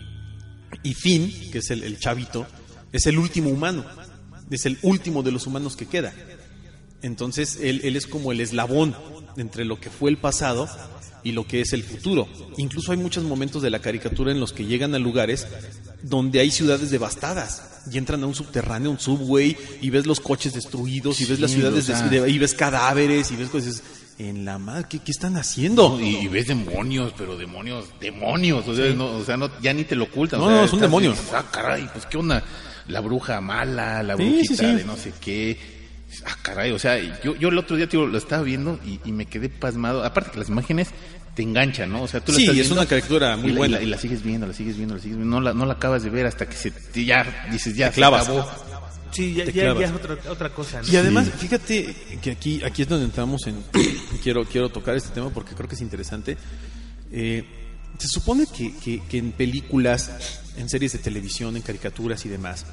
y 0.84 0.94
Finn, 0.94 1.52
que 1.52 1.60
es 1.60 1.70
el, 1.72 1.84
el 1.84 2.00
chavito, 2.00 2.48
es 2.92 3.06
el 3.08 3.18
último 3.18 3.50
humano. 3.50 3.86
Es 4.50 4.66
el 4.66 4.78
último 4.82 5.22
de 5.22 5.32
los 5.32 5.48
humanos 5.48 5.76
que 5.76 5.86
queda. 5.86 6.14
Entonces, 7.02 7.60
él, 7.62 7.82
él 7.84 7.96
es 7.96 8.08
como 8.08 8.32
el 8.32 8.42
eslabón 8.42 8.96
entre 9.38 9.66
lo 9.66 9.80
que 9.80 9.90
fue 9.90 10.10
el 10.10 10.18
pasado 10.18 10.68
y 11.24 11.32
lo 11.34 11.46
que 11.46 11.62
es 11.62 11.74
el 11.74 11.84
futuro. 11.84 12.28
Incluso 12.58 12.92
hay 12.92 12.98
muchos 12.98 13.24
momentos 13.24 13.62
de 13.62 13.70
la 13.70 13.80
caricatura 13.80 14.32
en 14.32 14.40
los 14.40 14.54
que 14.54 14.66
llegan 14.66 14.96
a 14.96 15.00
lugares 15.00 15.48
donde 16.02 16.40
hay 16.40 16.50
ciudades 16.52 16.92
devastadas 16.92 17.82
y 17.92 17.98
entran 17.98 18.24
a 18.24 18.28
un 18.28 18.36
subterráneo, 18.36 18.90
un 18.92 19.00
subway 19.00 19.58
y 19.82 19.90
ves 19.90 20.06
los 20.06 20.20
coches 20.22 20.54
destruidos 20.54 21.20
y 21.22 21.26
ves 21.26 21.40
las 21.40 21.52
ciudades 21.52 21.84
o 21.84 21.88
sea. 21.88 22.02
des- 22.08 22.22
de- 22.24 22.30
y 22.30 22.38
ves 22.40 22.54
cadáveres 22.54 23.32
y 23.32 23.36
ves 23.36 23.50
cosas 23.50 23.84
en 24.18 24.44
la 24.46 24.58
madre, 24.60 24.86
¿qué, 24.90 25.00
qué 25.00 25.12
están 25.12 25.38
haciendo? 25.38 25.98
Y, 26.00 26.18
y 26.18 26.28
ves 26.28 26.48
demonios, 26.48 27.14
pero 27.18 27.38
demonios, 27.38 27.86
demonios. 28.02 28.68
O 28.68 28.76
sea, 28.76 28.94
no, 28.94 29.06
o 29.18 29.24
sea 29.24 29.38
no, 29.38 29.50
ya 29.62 29.74
ni 29.74 29.86
te 29.86 29.96
lo 29.96 30.06
ocultan. 30.06 30.40
No, 30.42 30.46
o 30.46 30.50
sea, 30.50 30.58
no, 30.58 30.64
es 30.66 30.72
un 30.74 30.80
estás- 30.80 30.90
demonio. 30.90 31.12
dices, 31.12 31.28
Ah, 31.34 31.46
caray, 31.52 31.90
pues 31.94 32.06
qué 32.06 32.18
onda. 32.18 32.44
La 32.88 33.00
bruja 33.02 33.40
mala, 33.40 34.02
la 34.04 34.16
brujita 34.16 34.56
sí. 34.56 34.66
de 34.76 34.84
no 34.84 34.98
sé 34.98 35.14
qué. 35.22 35.79
Ah, 36.26 36.36
caray, 36.42 36.72
o 36.72 36.80
sea, 36.80 36.98
yo, 37.24 37.36
yo 37.36 37.50
el 37.50 37.58
otro 37.58 37.76
día 37.78 37.88
tío, 37.88 38.06
lo 38.08 38.18
estaba 38.18 38.44
viendo 38.44 38.80
y, 38.86 39.00
y 39.06 39.12
me 39.12 39.26
quedé 39.26 39.50
pasmado. 39.50 40.04
Aparte 40.04 40.32
que 40.32 40.40
las 40.40 40.50
imágenes 40.50 40.90
te 41.36 41.44
enganchan, 41.44 41.92
¿no? 41.92 42.02
O 42.04 42.08
sea, 42.08 42.20
tú 42.20 42.32
la 42.32 42.38
Sí, 42.40 42.44
estás 42.46 42.58
es 42.58 42.72
una 42.72 42.86
caricatura 42.86 43.38
muy 43.38 43.52
y 43.52 43.54
la- 43.54 43.58
buena. 43.58 43.78
Y 43.78 43.80
la, 43.82 43.86
y 43.88 43.90
la 43.92 43.98
sigues 43.98 44.24
viendo, 44.24 44.48
la 44.48 44.54
sigues 44.54 44.76
viendo, 44.76 44.96
la 44.96 45.02
sigues 45.02 45.18
viendo. 45.18 45.36
No 45.36 45.42
la, 45.42 45.54
no 45.54 45.66
la 45.66 45.74
acabas 45.74 46.04
de 46.04 46.10
ver 46.10 46.26
hasta 46.26 46.48
que 46.48 46.56
se, 46.56 46.72
te- 46.72 47.06
ya 47.06 47.48
dices, 47.52 47.76
ya 47.76 47.88
Te 47.90 47.94
se 47.96 48.00
clavas. 48.02 48.24
acabó. 48.24 48.50
Sí, 49.12 49.34
ya, 49.34 49.46
ya, 49.46 49.72
es 49.72 49.92
otra, 49.92 50.18
otra 50.30 50.50
cosa. 50.54 50.82
¿no? 50.82 50.88
Y 50.88 50.96
además, 50.96 51.30
fíjate 51.38 51.96
que 52.22 52.32
aquí, 52.32 52.62
aquí 52.64 52.84
es 52.84 52.88
donde 52.88 53.06
entramos 53.06 53.48
en... 53.48 53.64
quiero, 54.24 54.46
quiero 54.46 54.70
tocar 54.70 54.96
este 54.96 55.10
tema 55.10 55.30
porque 55.32 55.56
creo 55.56 55.68
que 55.68 55.76
es 55.76 55.82
interesante. 55.82 56.38
Eh, 57.12 57.44
se 57.98 58.08
supone 58.08 58.46
que, 58.56 58.76
que- 58.78 59.02
que 59.10 59.18
en 59.18 59.32
películas, 59.32 60.42
en 60.58 60.70
series 60.70 60.94
de 60.94 61.00
televisión, 61.00 61.56
en 61.56 61.62
caricaturas 61.64 62.26
y 62.26 62.30
demás, 62.30 62.66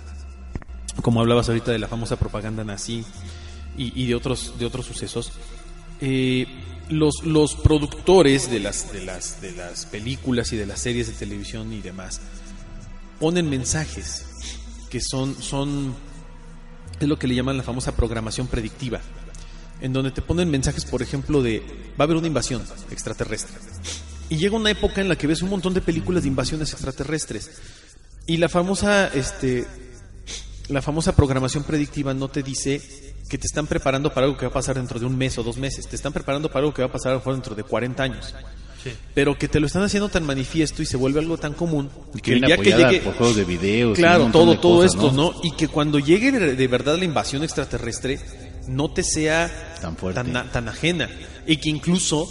como 1.03 1.21
hablabas 1.21 1.49
ahorita 1.49 1.73
de 1.73 1.79
la 1.79 1.89
famosa 1.89 2.17
propaganda 2.17 2.65
nazi 2.65 3.05
y, 3.77 4.03
y 4.03 4.07
de 4.07 4.15
otros 4.15 4.59
de 4.59 4.67
otros 4.67 4.87
sucesos, 4.87 5.33
eh, 6.01 6.47
los, 6.89 7.25
los 7.25 7.57
productores 7.57 8.51
de 8.51 8.61
las, 8.61 8.93
de, 8.93 9.05
las, 9.05 9.41
de 9.41 9.53
las 9.53 9.87
películas 9.87 10.53
y 10.53 10.57
de 10.57 10.67
las 10.67 10.81
series 10.81 11.09
de 11.09 11.15
televisión 11.15 11.73
y 11.73 11.81
demás 11.81 12.21
ponen 13.19 13.49
mensajes 13.49 14.27
que 14.91 15.01
son, 15.01 15.41
son 15.43 15.95
es 17.01 17.09
lo 17.09 17.19
que 17.19 17.27
le 17.27 17.35
llaman 17.35 17.57
la 17.57 17.63
famosa 17.63 17.95
programación 17.95 18.47
predictiva, 18.47 19.01
en 19.81 19.93
donde 19.93 20.11
te 20.11 20.23
ponen 20.23 20.51
mensajes, 20.51 20.85
por 20.85 21.03
ejemplo, 21.03 21.43
de 21.43 21.61
va 21.99 22.03
a 22.03 22.03
haber 22.05 22.17
una 22.17 22.27
invasión 22.27 22.63
extraterrestre. 22.91 23.57
Y 24.29 24.37
llega 24.37 24.57
una 24.57 24.71
época 24.71 25.01
en 25.01 25.09
la 25.09 25.17
que 25.17 25.27
ves 25.27 25.43
un 25.43 25.51
montón 25.51 25.75
de 25.75 25.81
películas 25.81 26.23
de 26.23 26.29
invasiones 26.29 26.73
extraterrestres. 26.73 27.51
Y 28.27 28.39
la 28.39 28.49
famosa, 28.49 29.09
este, 29.09 29.67
la 30.69 30.83
famosa 30.83 31.15
programación 31.15 31.65
predictiva 31.65 32.15
no 32.15 32.29
te 32.29 32.43
dice 32.43 32.81
que 33.29 33.39
te 33.39 33.47
están 33.47 33.67
preparando 33.67 34.13
para 34.13 34.27
algo 34.27 34.39
que 34.39 34.47
va 34.47 34.51
a 34.51 34.55
pasar 34.55 34.77
dentro 34.77 34.99
de 34.99 35.07
un 35.07 35.17
mes 35.17 35.37
o 35.39 35.43
dos 35.43 35.57
meses. 35.57 35.87
Te 35.89 35.97
están 35.97 36.13
preparando 36.13 36.49
para 36.49 36.61
algo 36.61 36.75
que 36.75 36.83
va 36.83 36.89
a 36.89 36.93
pasar 36.93 37.11
a 37.11 37.15
lo 37.15 37.21
mejor 37.21 37.35
dentro 37.35 37.55
de 37.55 37.63
40 37.63 38.03
años. 38.03 38.35
Pero 39.15 39.37
que 39.37 39.49
te 39.49 39.59
lo 39.59 39.67
están 39.67 39.83
haciendo 39.83 40.09
tan 40.09 40.25
manifiesto 40.25 40.81
y 40.81 40.87
se 40.87 40.97
vuelve 40.97 41.19
algo 41.19 41.37
tan 41.39 41.55
común 41.55 41.91
Y 42.15 42.21
que 42.21 42.39
que 42.39 42.47
día 42.47 42.57
que 42.57 42.73
llegue 42.73 43.01
por 43.01 43.15
juegos 43.15 43.37
de 43.37 43.87
un 43.87 43.95
Claro, 43.95 44.29
todo, 44.31 44.61
todo 44.61 44.77
cosas, 44.77 44.95
esto, 44.95 45.13
¿no? 45.13 45.33
Y 45.43 45.53
que 45.57 45.67
cuando 45.67 45.99
llegue 45.99 46.31
de, 46.31 46.55
de 46.55 46.69
verdad 46.69 46.97
la 46.97 47.05
invasión 47.05 47.43
extraterrestre 47.43 48.21
no 48.69 48.91
te 48.93 49.03
sea 49.03 49.51
Tan 49.81 49.97
fuerte. 49.97 50.23
tan, 50.23 50.53
tan 50.53 50.69
ajena. 50.69 51.11
Y 51.47 51.57
que 51.57 51.69
incluso, 51.69 52.29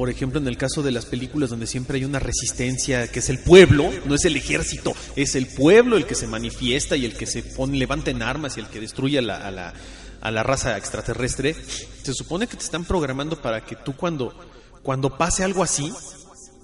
por 0.00 0.08
ejemplo, 0.08 0.40
en 0.40 0.48
el 0.48 0.56
caso 0.56 0.82
de 0.82 0.92
las 0.92 1.04
películas 1.04 1.50
donde 1.50 1.66
siempre 1.66 1.98
hay 1.98 2.06
una 2.06 2.18
resistencia, 2.18 3.08
que 3.08 3.18
es 3.18 3.28
el 3.28 3.38
pueblo, 3.38 3.90
no 4.06 4.14
es 4.14 4.24
el 4.24 4.34
ejército, 4.34 4.94
es 5.14 5.34
el 5.34 5.46
pueblo 5.46 5.98
el 5.98 6.06
que 6.06 6.14
se 6.14 6.26
manifiesta 6.26 6.96
y 6.96 7.04
el 7.04 7.12
que 7.12 7.26
se 7.26 7.42
pone, 7.42 7.76
levanta 7.76 8.10
en 8.10 8.22
armas 8.22 8.56
y 8.56 8.60
el 8.60 8.68
que 8.68 8.80
destruye 8.80 9.18
a 9.18 9.20
la, 9.20 9.36
a 9.46 9.50
la, 9.50 9.74
a 10.22 10.30
la 10.30 10.42
raza 10.42 10.78
extraterrestre, 10.78 11.54
se 12.02 12.14
supone 12.14 12.46
que 12.46 12.56
te 12.56 12.64
están 12.64 12.86
programando 12.86 13.42
para 13.42 13.62
que 13.62 13.76
tú 13.76 13.94
cuando, 13.94 14.34
cuando 14.82 15.18
pase 15.18 15.44
algo 15.44 15.62
así, 15.62 15.92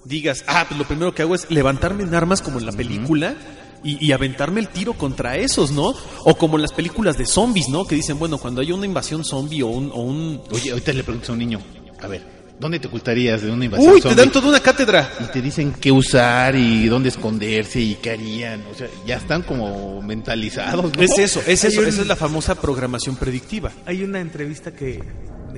digas, 0.03 0.43
ah, 0.47 0.65
pues 0.67 0.79
lo 0.79 0.87
primero 0.87 1.13
que 1.13 1.21
hago 1.21 1.35
es 1.35 1.45
levantarme 1.51 2.01
en 2.01 2.15
armas 2.15 2.41
como 2.41 2.57
en 2.57 2.65
la 2.65 2.71
película 2.71 3.35
y, 3.83 4.03
y 4.03 4.13
aventarme 4.13 4.61
el 4.61 4.69
tiro 4.69 4.93
contra 4.93 5.37
esos, 5.37 5.69
¿no? 5.69 5.93
O 6.23 6.35
como 6.39 6.55
en 6.55 6.63
las 6.63 6.73
películas 6.73 7.19
de 7.19 7.27
zombies, 7.27 7.69
¿no? 7.69 7.85
Que 7.85 7.93
dicen, 7.93 8.17
bueno, 8.17 8.39
cuando 8.39 8.61
hay 8.61 8.71
una 8.71 8.87
invasión 8.87 9.23
zombie 9.23 9.61
o 9.61 9.67
un... 9.67 9.91
O 9.91 10.01
un... 10.01 10.41
Oye, 10.49 10.71
ahorita 10.71 10.91
le 10.91 11.03
preguntas 11.03 11.29
a 11.29 11.33
un 11.33 11.37
niño, 11.37 11.61
a 12.01 12.07
ver, 12.07 12.36
¿dónde 12.59 12.79
te 12.79 12.87
ocultarías 12.87 13.41
de 13.41 13.51
una 13.51 13.65
invasión 13.65 13.93
Uy, 13.93 14.01
te 14.01 14.15
dan 14.15 14.31
toda 14.31 14.49
una 14.49 14.59
cátedra. 14.59 15.09
Y 15.19 15.31
te 15.31 15.41
dicen 15.41 15.73
qué 15.79 15.91
usar 15.91 16.55
y 16.55 16.87
dónde 16.87 17.09
esconderse 17.09 17.79
y 17.79 17.95
qué 17.95 18.11
harían. 18.11 18.63
O 18.71 18.75
sea, 18.75 18.87
ya 19.05 19.17
están 19.17 19.43
como 19.43 20.01
mentalizados. 20.01 20.95
¿no? 20.95 21.01
Es 21.03 21.17
eso, 21.19 21.41
es 21.45 21.63
eso, 21.63 21.81
un- 21.81 21.87
esa 21.87 22.01
es 22.01 22.07
la 22.07 22.15
famosa 22.15 22.55
programación 22.55 23.15
predictiva. 23.15 23.71
Hay 23.85 24.03
una 24.03 24.19
entrevista 24.19 24.71
que, 24.73 25.03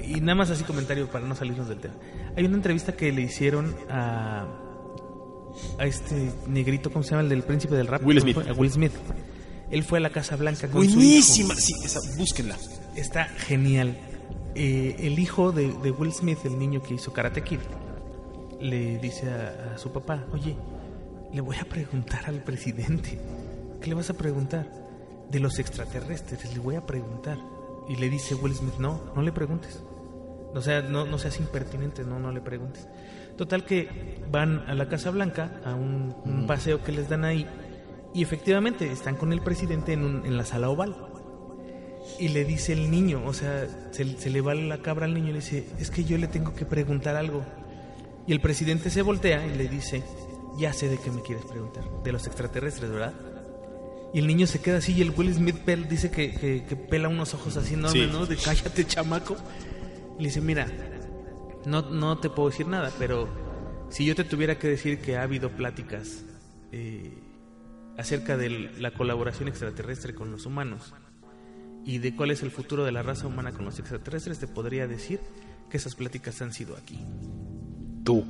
y 0.06 0.20
nada 0.22 0.36
más 0.36 0.50
así 0.50 0.64
comentario 0.64 1.08
para 1.10 1.26
no 1.26 1.36
salirnos 1.36 1.68
del 1.70 1.80
tema. 1.80 1.96
Hay 2.36 2.46
una 2.46 2.56
entrevista 2.56 2.94
que 2.94 3.12
le 3.12 3.22
hicieron 3.22 3.76
a, 3.90 4.46
a 5.78 5.86
este 5.86 6.32
negrito, 6.48 6.92
¿cómo 6.92 7.04
se 7.04 7.12
llama? 7.12 7.22
El 7.24 7.30
del 7.30 7.44
príncipe 7.44 7.76
del 7.76 7.88
rap. 7.88 8.06
Will 8.06 8.20
¿cómo 8.20 8.34
Smith. 8.34 8.48
A 8.50 8.54
Will 8.54 8.72
Smith. 8.72 8.92
Él 9.72 9.84
fue 9.84 10.00
a 10.00 10.02
la 10.02 10.10
Casa 10.10 10.36
Blanca 10.36 10.68
con 10.68 10.84
su 10.84 10.96
Buenísima, 10.96 11.54
hijo. 11.54 11.62
sí, 11.62 11.74
esa, 11.86 12.00
búsquenla. 12.18 12.58
Está 12.96 13.26
genial. 13.26 13.96
Eh, 14.56 14.96
el 15.00 15.20
hijo 15.20 15.52
de, 15.52 15.72
de 15.74 15.92
Will 15.92 16.12
Smith, 16.12 16.40
el 16.44 16.58
niño 16.58 16.82
que 16.82 16.96
hizo 16.96 17.14
Karate 17.14 17.44
Kid, 17.44 17.60
le 18.60 18.98
dice 18.98 19.30
a, 19.32 19.74
a 19.76 19.78
su 19.78 19.92
papá, 19.92 20.26
oye, 20.34 20.56
le 21.32 21.42
voy 21.42 21.56
a 21.58 21.66
preguntar 21.66 22.26
al 22.28 22.44
presidente. 22.44 23.20
¿Qué 23.80 23.88
le 23.90 23.96
vas 23.96 24.10
a 24.10 24.14
preguntar? 24.16 24.68
De 25.30 25.40
los 25.40 25.60
extraterrestres, 25.60 26.52
le 26.54 26.60
voy 26.60 26.76
a 26.76 26.86
preguntar. 26.86 27.38
Y 27.88 27.96
le 27.96 28.10
dice 28.10 28.36
Will 28.36 28.54
Smith, 28.56 28.76
no, 28.80 29.00
no 29.16 29.22
le 29.22 29.32
preguntes. 29.32 29.82
O 30.54 30.62
sea, 30.62 30.82
no, 30.82 31.06
no 31.06 31.18
seas 31.20 31.40
impertinente, 31.40 32.04
no, 32.04 32.20
no 32.20 32.32
le 32.32 32.42
preguntes. 32.42 32.88
Total 33.38 33.64
que 33.64 34.20
van 34.32 34.64
a 34.68 34.74
la 34.74 34.90
Casa 34.90 35.12
Blanca, 35.12 35.62
a 35.64 35.76
un, 35.76 36.16
un 36.26 36.48
paseo 36.48 36.84
que 36.84 36.92
les 36.92 37.08
dan 37.08 37.24
ahí, 37.24 37.46
y 38.14 38.24
efectivamente 38.24 38.92
están 38.92 39.16
con 39.16 39.32
el 39.32 39.42
presidente 39.42 39.94
en, 39.94 40.04
un- 40.04 40.26
en 40.26 40.36
la 40.36 40.44
sala 40.46 40.70
oval. 40.70 40.96
Y 42.20 42.30
le 42.30 42.44
dice 42.46 42.74
el 42.74 42.90
niño, 42.92 43.22
o 43.26 43.34
sea, 43.34 43.68
se, 43.92 44.18
se 44.18 44.30
le 44.30 44.42
va 44.42 44.56
la 44.56 44.80
cabra 44.82 45.06
al 45.06 45.14
niño 45.14 45.30
y 45.30 45.34
le 45.34 45.40
dice, 45.40 45.66
es 45.80 45.90
que 45.92 46.04
yo 46.04 46.18
le 46.18 46.28
tengo 46.28 46.54
que 46.54 46.66
preguntar 46.66 47.16
algo. 47.16 47.44
Y 48.28 48.32
el 48.34 48.42
presidente 48.42 48.90
se 48.90 49.02
voltea 49.02 49.46
y 49.46 49.56
le 49.56 49.68
dice, 49.68 50.04
ya 50.58 50.74
sé 50.74 50.90
de 50.90 50.98
qué 50.98 51.12
me 51.12 51.22
quieres 51.22 51.46
preguntar, 51.46 51.84
de 52.04 52.12
los 52.12 52.26
extraterrestres, 52.28 52.92
¿verdad? 52.92 53.14
Y 54.14 54.20
el 54.20 54.28
niño 54.28 54.48
se 54.48 54.60
queda 54.60 54.78
así 54.80 54.94
y 54.94 55.02
el 55.02 55.12
Will 55.12 55.34
Smith 55.34 55.58
dice 55.90 56.10
que, 56.10 56.34
que- 56.36 56.66
que 56.66 56.76
pela 56.76 57.08
unos 57.10 57.34
ojos 57.36 57.56
así 57.58 57.76
enormes, 57.76 58.06
Sí. 58.06 58.10
¿no? 58.12 58.26
De 58.26 58.36
cállate, 58.38 58.86
chamaco. 58.86 59.38
Y 60.18 60.24
le 60.24 60.30
dice, 60.30 60.42
mira, 60.42 60.68
no, 61.66 61.82
no 61.92 62.18
te 62.18 62.30
puedo 62.30 62.50
decir 62.50 62.68
nada, 62.68 62.92
pero 62.98 63.28
si 63.90 64.06
yo 64.06 64.16
te 64.16 64.24
tuviera 64.24 64.58
que 64.58 64.68
decir 64.68 65.00
que 65.00 65.16
ha 65.18 65.24
habido 65.24 65.50
pláticas 65.52 66.24
eh, 66.72 67.14
acerca 67.98 68.36
de 68.38 68.72
la 68.80 68.92
colaboración 68.92 69.48
extraterrestre 69.48 70.14
con 70.16 70.32
los 70.32 70.46
humanos 70.46 70.94
y 71.86 71.98
de 72.00 72.16
cuál 72.16 72.32
es 72.32 72.44
el 72.44 72.52
futuro 72.52 72.84
de 72.86 72.92
la 72.92 73.02
raza 73.04 73.28
humana 73.28 73.52
con 73.52 73.66
los 73.66 73.80
extraterrestres, 73.80 74.40
te 74.40 74.48
podría 74.48 74.88
decir 74.88 75.20
que 75.70 75.78
esas 75.78 75.96
pláticas 75.96 76.42
han 76.42 76.54
sido 76.54 76.76
aquí. 76.78 77.00
Tú. 78.04 78.26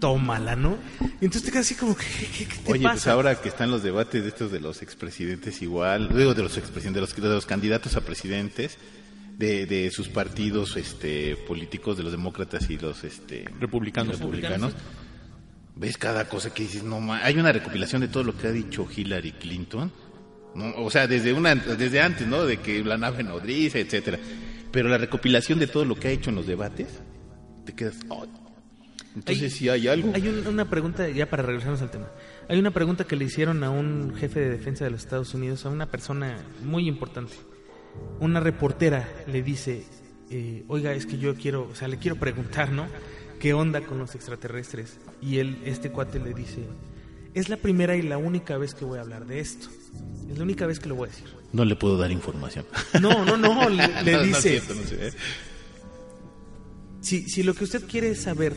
Tómala, 0.00 0.56
¿no? 0.56 0.76
Y 1.22 1.24
entonces 1.24 1.44
te 1.44 1.50
quedas 1.50 1.64
así 1.66 1.74
como, 1.74 1.96
¿qué, 1.96 2.04
qué- 2.36 2.44
qué 2.46 2.56
te 2.58 2.72
Oye, 2.72 2.82
pasa? 2.82 2.94
pues 2.94 3.06
ahora 3.06 3.40
que 3.40 3.48
están 3.48 3.70
los 3.70 3.82
debates 3.82 4.22
de 4.22 4.28
estos 4.28 4.52
de 4.52 4.60
los 4.60 4.82
expresidentes 4.82 5.62
igual, 5.62 6.08
luego 6.12 6.34
de 6.34 6.42
los 6.42 6.58
expresidentes, 6.58 6.96
de 6.96 7.00
los, 7.00 7.16
de 7.30 7.34
los 7.34 7.46
candidatos 7.46 7.96
a 7.96 8.02
presidentes, 8.02 8.76
de, 9.38 9.64
de 9.64 9.90
sus 9.90 10.08
partidos 10.10 10.76
este, 10.76 11.36
políticos, 11.36 11.96
de 11.96 12.02
los 12.02 12.12
demócratas 12.12 12.68
y 12.68 12.76
los 12.76 13.04
este, 13.04 13.46
Republicanos. 13.58 14.18
republicanos, 14.18 14.74
ves 15.76 15.96
cada 15.96 16.28
cosa 16.28 16.52
que 16.52 16.64
dices, 16.64 16.82
no 16.82 17.00
ma- 17.00 17.24
hay 17.24 17.38
una 17.38 17.52
recopilación 17.52 18.02
de 18.02 18.08
todo 18.08 18.22
lo 18.22 18.36
que 18.36 18.48
ha 18.48 18.52
dicho 18.52 18.86
Hillary 18.94 19.32
Clinton, 19.32 19.90
¿no? 20.56 20.72
o 20.76 20.90
sea, 20.90 21.06
desde 21.06 21.32
una 21.32 21.54
desde 21.54 22.00
antes, 22.00 22.26
¿no? 22.26 22.44
De 22.44 22.56
que 22.58 22.82
la 22.84 22.96
nave 22.98 23.22
nodriza, 23.22 23.78
etcétera. 23.78 24.18
Pero 24.72 24.88
la 24.88 24.98
recopilación 24.98 25.58
de 25.58 25.66
todo 25.66 25.84
lo 25.84 25.94
que 25.94 26.08
ha 26.08 26.10
hecho 26.10 26.30
en 26.30 26.36
los 26.36 26.46
debates, 26.46 26.88
te 27.64 27.72
quedas, 27.74 27.96
oh. 28.08 28.26
entonces 29.14 29.44
Hay- 29.44 29.50
sí 29.50 29.68
hay 29.68 29.88
algo. 29.88 30.12
Hay 30.14 30.26
un- 30.28 30.46
una 30.46 30.68
pregunta, 30.68 31.08
ya 31.08 31.28
para 31.30 31.42
regresarnos 31.42 31.80
al 31.82 31.90
tema. 31.90 32.06
Hay 32.48 32.58
una 32.58 32.70
pregunta 32.70 33.04
que 33.04 33.16
le 33.16 33.24
hicieron 33.24 33.62
a 33.64 33.70
un 33.70 34.14
jefe 34.16 34.40
de 34.40 34.50
defensa 34.50 34.84
de 34.84 34.90
los 34.90 35.02
Estados 35.02 35.34
Unidos, 35.34 35.64
a 35.66 35.70
una 35.70 35.86
persona 35.86 36.36
muy 36.64 36.86
importante. 36.88 37.34
Una 38.20 38.40
reportera 38.40 39.08
le 39.26 39.42
dice, 39.42 39.84
eh, 40.30 40.64
oiga, 40.68 40.92
es 40.92 41.06
que 41.06 41.18
yo 41.18 41.34
quiero, 41.34 41.68
o 41.70 41.74
sea, 41.74 41.88
le 41.88 41.96
quiero 41.98 42.16
preguntar, 42.16 42.70
¿no? 42.72 42.86
¿Qué 43.40 43.52
onda 43.54 43.80
con 43.80 43.98
los 43.98 44.14
extraterrestres? 44.14 44.98
Y 45.22 45.38
él, 45.38 45.58
este 45.64 45.90
cuate 45.90 46.18
le 46.20 46.32
dice, 46.34 46.66
es 47.36 47.50
la 47.50 47.58
primera 47.58 47.94
y 47.96 48.02
la 48.02 48.16
única 48.16 48.56
vez 48.56 48.74
que 48.74 48.86
voy 48.86 48.98
a 48.98 49.02
hablar 49.02 49.26
de 49.26 49.40
esto. 49.40 49.68
Es 50.30 50.38
la 50.38 50.44
única 50.44 50.66
vez 50.66 50.80
que 50.80 50.88
lo 50.88 50.94
voy 50.94 51.08
a 51.08 51.12
decir. 51.12 51.26
No 51.52 51.66
le 51.66 51.76
puedo 51.76 51.98
dar 51.98 52.10
información. 52.10 52.64
No, 52.98 53.26
no, 53.26 53.36
no, 53.36 53.68
le, 53.68 54.02
le 54.02 54.12
No, 54.12 54.22
dice, 54.22 54.62
no 54.66 54.82
sé, 54.82 55.12
si, 57.02 57.28
si 57.28 57.42
lo 57.42 57.52
que 57.52 57.64
usted 57.64 57.86
quiere 57.86 58.08
es 58.08 58.22
saber 58.22 58.54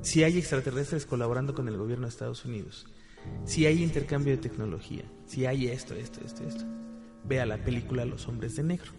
si 0.00 0.22
hay 0.22 0.38
extraterrestres 0.38 1.06
colaborando 1.06 1.56
con 1.56 1.66
el 1.66 1.76
gobierno 1.76 2.06
de 2.06 2.10
Estados 2.10 2.44
Unidos, 2.44 2.86
si 3.44 3.66
hay 3.66 3.82
intercambio 3.82 4.36
de 4.36 4.42
tecnología, 4.42 5.02
si 5.26 5.44
hay 5.44 5.66
esto, 5.66 5.94
esto, 5.94 6.20
esto, 6.24 6.44
esto, 6.44 6.64
vea 7.24 7.46
la 7.46 7.58
película 7.58 8.04
Los 8.04 8.28
Hombres 8.28 8.54
de 8.54 8.62
Negro. 8.62 8.92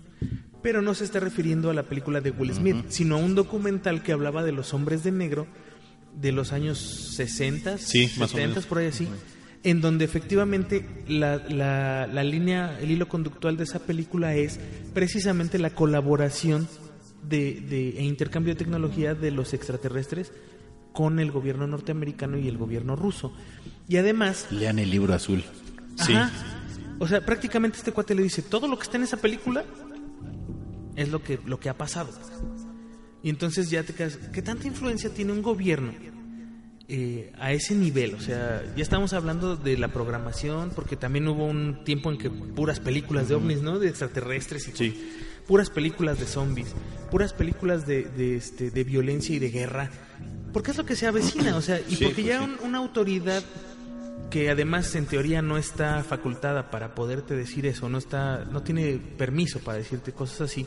Pero 0.62 0.82
no 0.82 0.94
se 0.94 1.06
está 1.06 1.22
refiriendo 1.22 1.70
a 1.70 1.74
la 1.74 1.84
película 1.84 2.20
de 2.20 2.32
Will 2.32 2.54
Smith, 2.54 2.86
sino 2.90 3.16
a 3.16 3.20
un 3.20 3.34
documental 3.34 4.04
que 4.04 4.12
hablaba 4.12 4.44
de 4.44 4.52
los 4.52 4.74
hombres 4.74 5.06
de 5.06 5.14
negro 5.14 5.48
de 6.20 6.32
los 6.32 6.52
años 6.52 6.78
60, 7.16 7.78
Sí, 7.78 8.10
más 8.18 8.30
o 8.32 8.36
70, 8.36 8.48
menos. 8.50 8.66
por 8.66 8.80
ahí 8.80 8.88
así, 8.88 9.08
en 9.64 9.82
donde 9.82 10.06
efectivamente 10.06 10.86
la, 11.08 11.38
la- 11.50 12.08
la 12.08 12.24
línea, 12.24 12.78
el 12.80 12.92
hilo 12.92 13.08
conductual 13.08 13.56
de 13.58 13.64
esa 13.66 13.80
película 13.80 14.34
es 14.36 14.60
precisamente 14.94 15.60
la 15.60 15.70
colaboración 15.72 16.68
de, 17.24 17.62
de- 17.62 18.00
e 18.00 18.04
intercambio 18.04 18.54
de 18.54 18.58
tecnología 18.58 19.14
de 19.14 19.32
los 19.32 19.54
extraterrestres 19.54 20.32
con 20.94 21.20
el 21.20 21.32
gobierno 21.32 21.68
norteamericano 21.68 22.38
y 22.40 22.48
el 22.48 22.58
gobierno 22.58 22.96
ruso. 22.96 23.32
Y 23.88 23.98
además, 23.98 24.48
Lean 24.52 24.80
el 24.80 24.90
libro 24.90 25.14
azul. 25.14 25.44
Sí. 25.98 26.14
O 27.00 27.08
sea, 27.08 27.24
prácticamente 27.24 27.78
este 27.78 27.92
cuate 27.92 28.16
le 28.16 28.24
dice, 28.24 28.42
todo 28.42 28.68
lo 28.68 28.78
que 28.78 28.84
está 28.84 28.98
en 28.98 29.04
esa 29.04 29.18
película 29.18 29.64
es 30.96 31.10
lo 31.10 31.22
que, 31.22 31.40
lo 31.46 31.60
que 31.60 31.70
ha 31.70 31.78
pasado. 31.78 32.10
Y 33.24 33.30
entonces 33.30 33.70
ya 33.70 33.84
te 33.84 33.94
quedas, 33.94 34.18
¿qué 34.32 34.42
tanta 34.42 34.68
influencia 34.68 35.10
tiene 35.10 35.32
un 35.34 35.42
gobierno 35.42 35.92
eh, 36.88 37.34
a 37.40 37.52
ese 37.52 37.76
nivel? 37.76 38.14
O 38.16 38.20
sea, 38.22 38.64
ya 38.76 38.84
estamos 38.84 39.14
hablando 39.14 39.56
de 39.58 39.78
la 39.78 39.90
programación, 39.90 40.72
porque 40.76 40.96
también 40.96 41.28
hubo 41.28 41.46
un 41.46 41.84
tiempo 41.84 42.12
en 42.12 42.18
que 42.18 42.30
puras 42.30 42.80
películas 42.80 43.28
de 43.28 43.36
ovnis, 43.36 43.62
¿no? 43.62 43.80
De 43.80 43.90
extraterrestres 43.90 44.68
y 44.68 44.72
Sí. 44.72 45.12
puras 45.48 45.70
películas 45.70 46.20
de 46.20 46.26
zombies, 46.26 46.68
puras 47.12 47.34
películas 47.34 47.86
de, 47.88 48.04
de, 48.04 48.36
este, 48.38 48.70
de 48.72 48.84
violencia 48.84 49.36
y 49.36 49.40
de 49.40 49.50
guerra. 49.50 49.90
porque 50.54 50.72
es 50.72 50.78
lo 50.78 50.86
que 50.86 50.96
se 50.96 51.06
avecina, 51.06 51.56
o 51.56 51.62
sea, 51.62 51.80
y 51.80 51.96
Sí, 51.98 52.04
porque 52.06 52.16
pues 52.16 52.28
ya 52.28 52.40
sí. 52.40 52.46
un- 52.46 52.68
una 52.68 52.78
autoridad 52.80 53.44
que 54.32 54.50
además 54.50 54.96
en 54.96 55.06
teoría 55.06 55.42
no 55.44 55.58
está 55.58 56.04
facultada 56.04 56.72
para 56.72 56.96
poderte 56.96 57.36
decir 57.36 57.66
eso, 57.68 57.90
no 57.90 57.98
está, 58.00 58.44
no 58.46 58.64
tiene 58.64 58.98
permiso 59.18 59.60
para 59.60 59.78
decirte 59.78 60.14
cosas 60.14 60.42
así, 60.50 60.66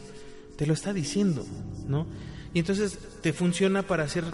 te 0.56 0.66
lo 0.66 0.74
está 0.74 0.92
diciendo, 0.92 1.44
¿no? 1.88 2.06
Y 2.52 2.58
entonces 2.60 2.98
te 3.22 3.32
funciona 3.32 3.82
para 3.82 4.04
hacer 4.04 4.24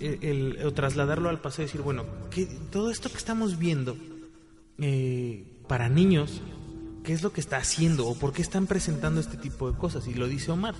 el, 0.00 0.18
el- 0.22 0.66
o 0.66 0.72
trasladarlo 0.72 1.28
al 1.28 1.40
pasado 1.40 1.62
y 1.62 1.66
decir, 1.66 1.82
bueno, 1.82 2.04
que 2.30 2.46
todo 2.70 2.90
esto 2.90 3.10
que 3.10 3.16
estamos 3.18 3.58
viendo 3.58 3.96
eh, 4.78 5.44
para 5.68 5.88
niños, 5.88 6.40
¿qué 7.04 7.12
es 7.12 7.22
lo 7.22 7.32
que 7.32 7.40
está 7.40 7.58
haciendo 7.58 8.06
o 8.08 8.18
por 8.18 8.32
qué 8.32 8.42
están 8.42 8.66
presentando 8.66 9.20
este 9.20 9.36
tipo 9.36 9.70
de 9.70 9.76
cosas? 9.78 10.06
Y 10.08 10.14
lo 10.14 10.26
dice 10.28 10.50
Omar. 10.50 10.74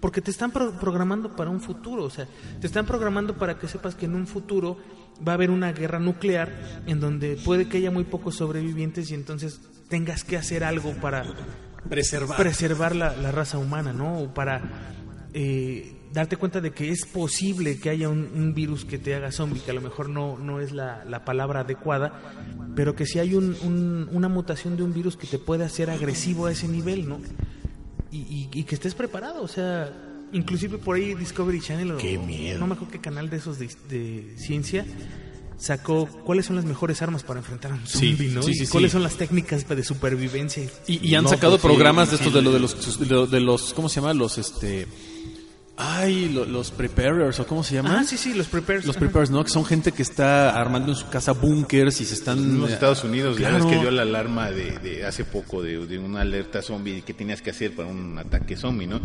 Porque 0.00 0.20
te 0.20 0.32
están 0.32 0.50
pro- 0.50 0.72
programando 0.80 1.36
para 1.36 1.48
un 1.50 1.60
futuro, 1.60 2.02
o 2.02 2.10
sea, 2.10 2.26
te 2.60 2.66
están 2.66 2.86
programando 2.86 3.34
para 3.38 3.60
que 3.60 3.68
sepas 3.68 3.94
que 3.94 4.06
en 4.06 4.16
un 4.16 4.26
futuro 4.26 4.76
va 5.26 5.30
a 5.32 5.34
haber 5.36 5.48
una 5.50 5.72
guerra 5.72 6.00
nuclear 6.00 6.82
en 6.86 6.98
donde 6.98 7.36
puede 7.44 7.68
que 7.68 7.76
haya 7.76 7.92
muy 7.92 8.02
pocos 8.02 8.34
sobrevivientes 8.34 9.12
y 9.12 9.14
entonces 9.14 9.60
tengas 9.88 10.24
que 10.24 10.36
hacer 10.36 10.64
algo 10.64 10.92
para 10.94 11.24
Preservar. 11.88 12.36
preservar 12.36 12.96
la, 12.96 13.14
la 13.16 13.30
raza 13.30 13.58
humana, 13.58 13.92
¿no? 13.92 14.18
O 14.18 14.34
para 14.34 14.92
eh, 15.34 15.94
darte 16.12 16.36
cuenta 16.36 16.60
de 16.60 16.72
que 16.72 16.90
es 16.90 17.06
posible 17.06 17.78
que 17.78 17.88
haya 17.90 18.08
un, 18.08 18.30
un 18.34 18.54
virus 18.54 18.84
que 18.84 18.98
te 18.98 19.14
haga 19.14 19.32
zombie, 19.32 19.60
que 19.60 19.70
a 19.70 19.74
lo 19.74 19.80
mejor 19.80 20.08
no, 20.08 20.38
no 20.38 20.60
es 20.60 20.72
la, 20.72 21.04
la 21.06 21.24
palabra 21.24 21.60
adecuada, 21.60 22.20
pero 22.76 22.94
que 22.94 23.06
si 23.06 23.18
hay 23.18 23.34
un- 23.34 23.56
un- 23.62 24.08
una 24.12 24.28
mutación 24.28 24.76
de 24.76 24.82
un 24.82 24.92
virus 24.92 25.16
que 25.16 25.26
te 25.26 25.38
puede 25.38 25.64
hacer 25.64 25.88
agresivo 25.90 26.46
a 26.46 26.52
ese 26.52 26.68
nivel, 26.68 27.08
¿no? 27.08 27.18
Y, 28.10 28.18
y- 28.18 28.48
y 28.52 28.64
que 28.64 28.74
estés 28.74 28.94
preparado, 28.94 29.42
o 29.42 29.48
sea, 29.48 29.90
inclusive 30.32 30.76
por 30.78 30.96
ahí 30.96 31.14
Discovery 31.14 31.60
Channel, 31.60 31.92
o- 31.92 31.96
Qué 31.96 32.18
miedo. 32.18 32.58
no 32.58 32.66
me 32.66 32.74
acuerdo 32.74 32.92
qué 32.92 33.00
canal 33.00 33.30
de 33.30 33.38
esos 33.38 33.58
de, 33.58 33.70
de 33.88 34.34
ciencia 34.36 34.84
sacó 35.58 36.06
cuáles 36.24 36.46
son 36.46 36.56
las 36.56 36.64
mejores 36.64 37.00
armas 37.02 37.22
para 37.22 37.38
enfrentar 37.38 37.70
a 37.72 37.74
un 37.76 37.86
Sí, 37.86 38.08
zombie, 38.10 38.28
¿no? 38.34 38.42
sí, 38.42 38.50
y 38.50 38.54
sí, 38.54 38.66
sí. 38.66 38.72
cuáles 38.72 38.90
son 38.92 39.02
las 39.02 39.14
técnicas 39.16 39.66
de 39.68 39.82
supervivencia. 39.84 40.64
Y, 40.88 41.06
y 41.08 41.14
han 41.14 41.22
No, 41.24 41.30
sacado 41.30 41.52
pues 41.52 41.62
sí, 41.62 41.68
programas 41.68 42.10
de 42.10 42.16
estos 42.16 42.34
de, 42.34 42.42
lo 42.42 42.52
de 42.52 42.58
los 42.60 42.98
de 42.98 43.06
lo- 43.06 43.26
de 43.26 43.40
los 43.40 43.72
¿cómo 43.72 43.88
se 43.88 44.00
llama? 44.00 44.12
Los 44.12 44.38
este 44.38 44.86
ay, 45.76 46.28
lo- 46.28 46.44
los 46.44 46.70
preparers 46.70 47.40
o 47.40 47.46
cómo 47.46 47.64
se 47.64 47.74
llama? 47.74 47.98
Ah, 48.00 48.04
sí, 48.04 48.16
sí, 48.16 48.34
los 48.34 48.46
prepares. 48.46 48.84
Los 48.84 48.96
preparers, 48.96 49.30
¿no? 49.30 49.42
Que 49.44 49.50
son 49.50 49.64
gente 49.64 49.92
que 49.92 50.02
está 50.02 50.50
armando 50.60 50.92
en 50.92 50.96
su 50.96 51.08
casa 51.08 51.32
búnkers 51.32 52.00
y 52.00 52.04
se 52.04 52.14
están 52.14 52.38
En 52.38 52.60
los 52.60 52.70
Estados 52.70 53.02
Unidos, 53.04 53.38
ya 53.38 53.48
claro. 53.48 53.64
ves 53.66 53.74
que 53.74 53.80
dio 53.80 53.90
la 53.90 54.02
alarma 54.02 54.50
de, 54.50 54.78
de 54.78 55.04
hace 55.06 55.24
poco 55.24 55.62
de, 55.62 55.86
de 55.86 55.98
una 55.98 56.20
alerta 56.20 56.62
zombie 56.62 56.98
y 56.98 57.02
qué 57.02 57.14
tenías 57.14 57.40
que 57.42 57.50
hacer 57.50 57.74
para 57.74 57.88
un 57.88 58.18
ataque 58.18 58.56
zombie, 58.56 58.86
¿no? 58.86 59.00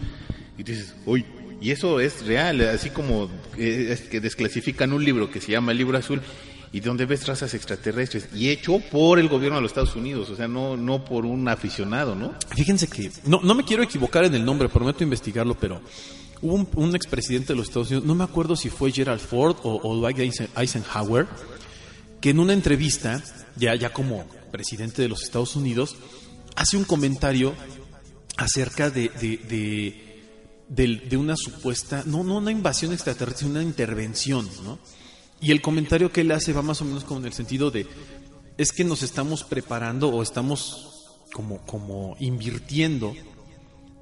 Y 0.57 0.63
tú 0.63 0.71
dices, 0.71 0.95
uy, 1.05 1.25
y 1.61 1.71
eso 1.71 1.99
es 1.99 2.25
real, 2.25 2.61
así 2.61 2.89
como 2.91 3.29
eh, 3.57 3.87
es 3.91 4.01
que 4.01 4.19
desclasifican 4.19 4.93
un 4.93 5.03
libro 5.03 5.31
que 5.31 5.41
se 5.41 5.51
llama 5.53 5.71
el 5.71 5.77
libro 5.79 5.97
azul 5.97 6.21
y 6.71 6.81
donde 6.81 7.05
ves 7.05 7.25
razas 7.25 7.53
extraterrestres 7.53 8.27
y 8.35 8.49
hecho 8.49 8.79
por 8.91 9.17
el 9.19 9.29
gobierno 9.29 9.55
de 9.55 9.61
los 9.63 9.71
Estados 9.71 9.95
Unidos, 9.95 10.29
o 10.29 10.35
sea, 10.35 10.47
no 10.47 10.75
no 10.77 11.03
por 11.05 11.25
un 11.25 11.47
aficionado, 11.47 12.13
¿no? 12.13 12.35
Fíjense 12.55 12.87
que 12.87 13.09
no, 13.25 13.39
no 13.41 13.55
me 13.55 13.63
quiero 13.63 13.81
equivocar 13.83 14.25
en 14.25 14.35
el 14.35 14.43
nombre, 14.45 14.67
prometo 14.69 15.03
investigarlo, 15.03 15.55
pero 15.55 15.81
hubo 16.41 16.53
un, 16.53 16.67
un 16.75 16.95
expresidente 16.95 17.53
de 17.53 17.57
los 17.57 17.67
Estados 17.67 17.89
Unidos, 17.89 18.05
no 18.05 18.15
me 18.15 18.23
acuerdo 18.23 18.55
si 18.55 18.69
fue 18.69 18.91
Gerald 18.91 19.19
Ford 19.21 19.55
o, 19.63 19.95
Dwight 19.95 20.17
Eisen- 20.19 20.49
Eisenhower, 20.55 21.27
que 22.21 22.29
en 22.31 22.39
una 22.39 22.53
entrevista, 22.53 23.23
ya, 23.55 23.75
ya 23.75 23.91
como 23.93 24.25
presidente 24.51 25.01
de 25.01 25.07
los 25.09 25.23
Estados 25.23 25.55
Unidos, 25.55 25.95
hace 26.55 26.77
un 26.77 26.83
comentario 26.83 27.53
acerca 28.37 28.89
de, 28.89 29.09
de, 30.69 30.99
de, 31.07 31.17
una 31.17 31.35
supuesta, 31.35 32.03
no, 32.05 32.23
no 32.23 32.37
una 32.37 32.51
invasión 32.51 32.93
extraterrestre, 32.93 33.47
una 33.47 33.63
intervención, 33.63 34.49
¿no? 34.63 34.79
Y 35.39 35.51
el 35.51 35.61
comentario 35.61 36.11
que 36.11 36.21
él 36.21 36.31
hace 36.31 36.53
va 36.53 36.61
más 36.63 36.81
o 36.81 36.85
menos 36.85 37.03
como 37.03 37.19
en 37.19 37.27
el 37.27 37.33
sentido 37.33 37.69
de, 37.69 37.85
es 38.57 38.71
que 38.71 38.83
nos 38.83 39.03
estamos 39.03 39.43
preparando 39.43 40.09
o 40.09 40.23
estamos 40.23 41.15
como, 41.31 41.59
como 41.65 42.15
invirtiendo 42.19 43.13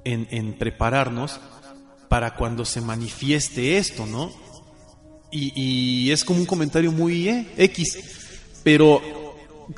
en, 0.04 0.26
en 0.30 0.54
prepararnos 0.54 1.38
para 2.08 2.34
cuando 2.34 2.64
se 2.64 2.80
manifieste 2.80 3.78
esto, 3.78 4.06
¿no? 4.06 4.32
Y, 5.30 5.52
y 6.06 6.10
es 6.12 6.24
como 6.24 6.38
un 6.40 6.46
comentario 6.46 6.92
muy 6.92 7.28
eh, 7.28 7.46
X, 7.56 7.98
pero 8.62 9.02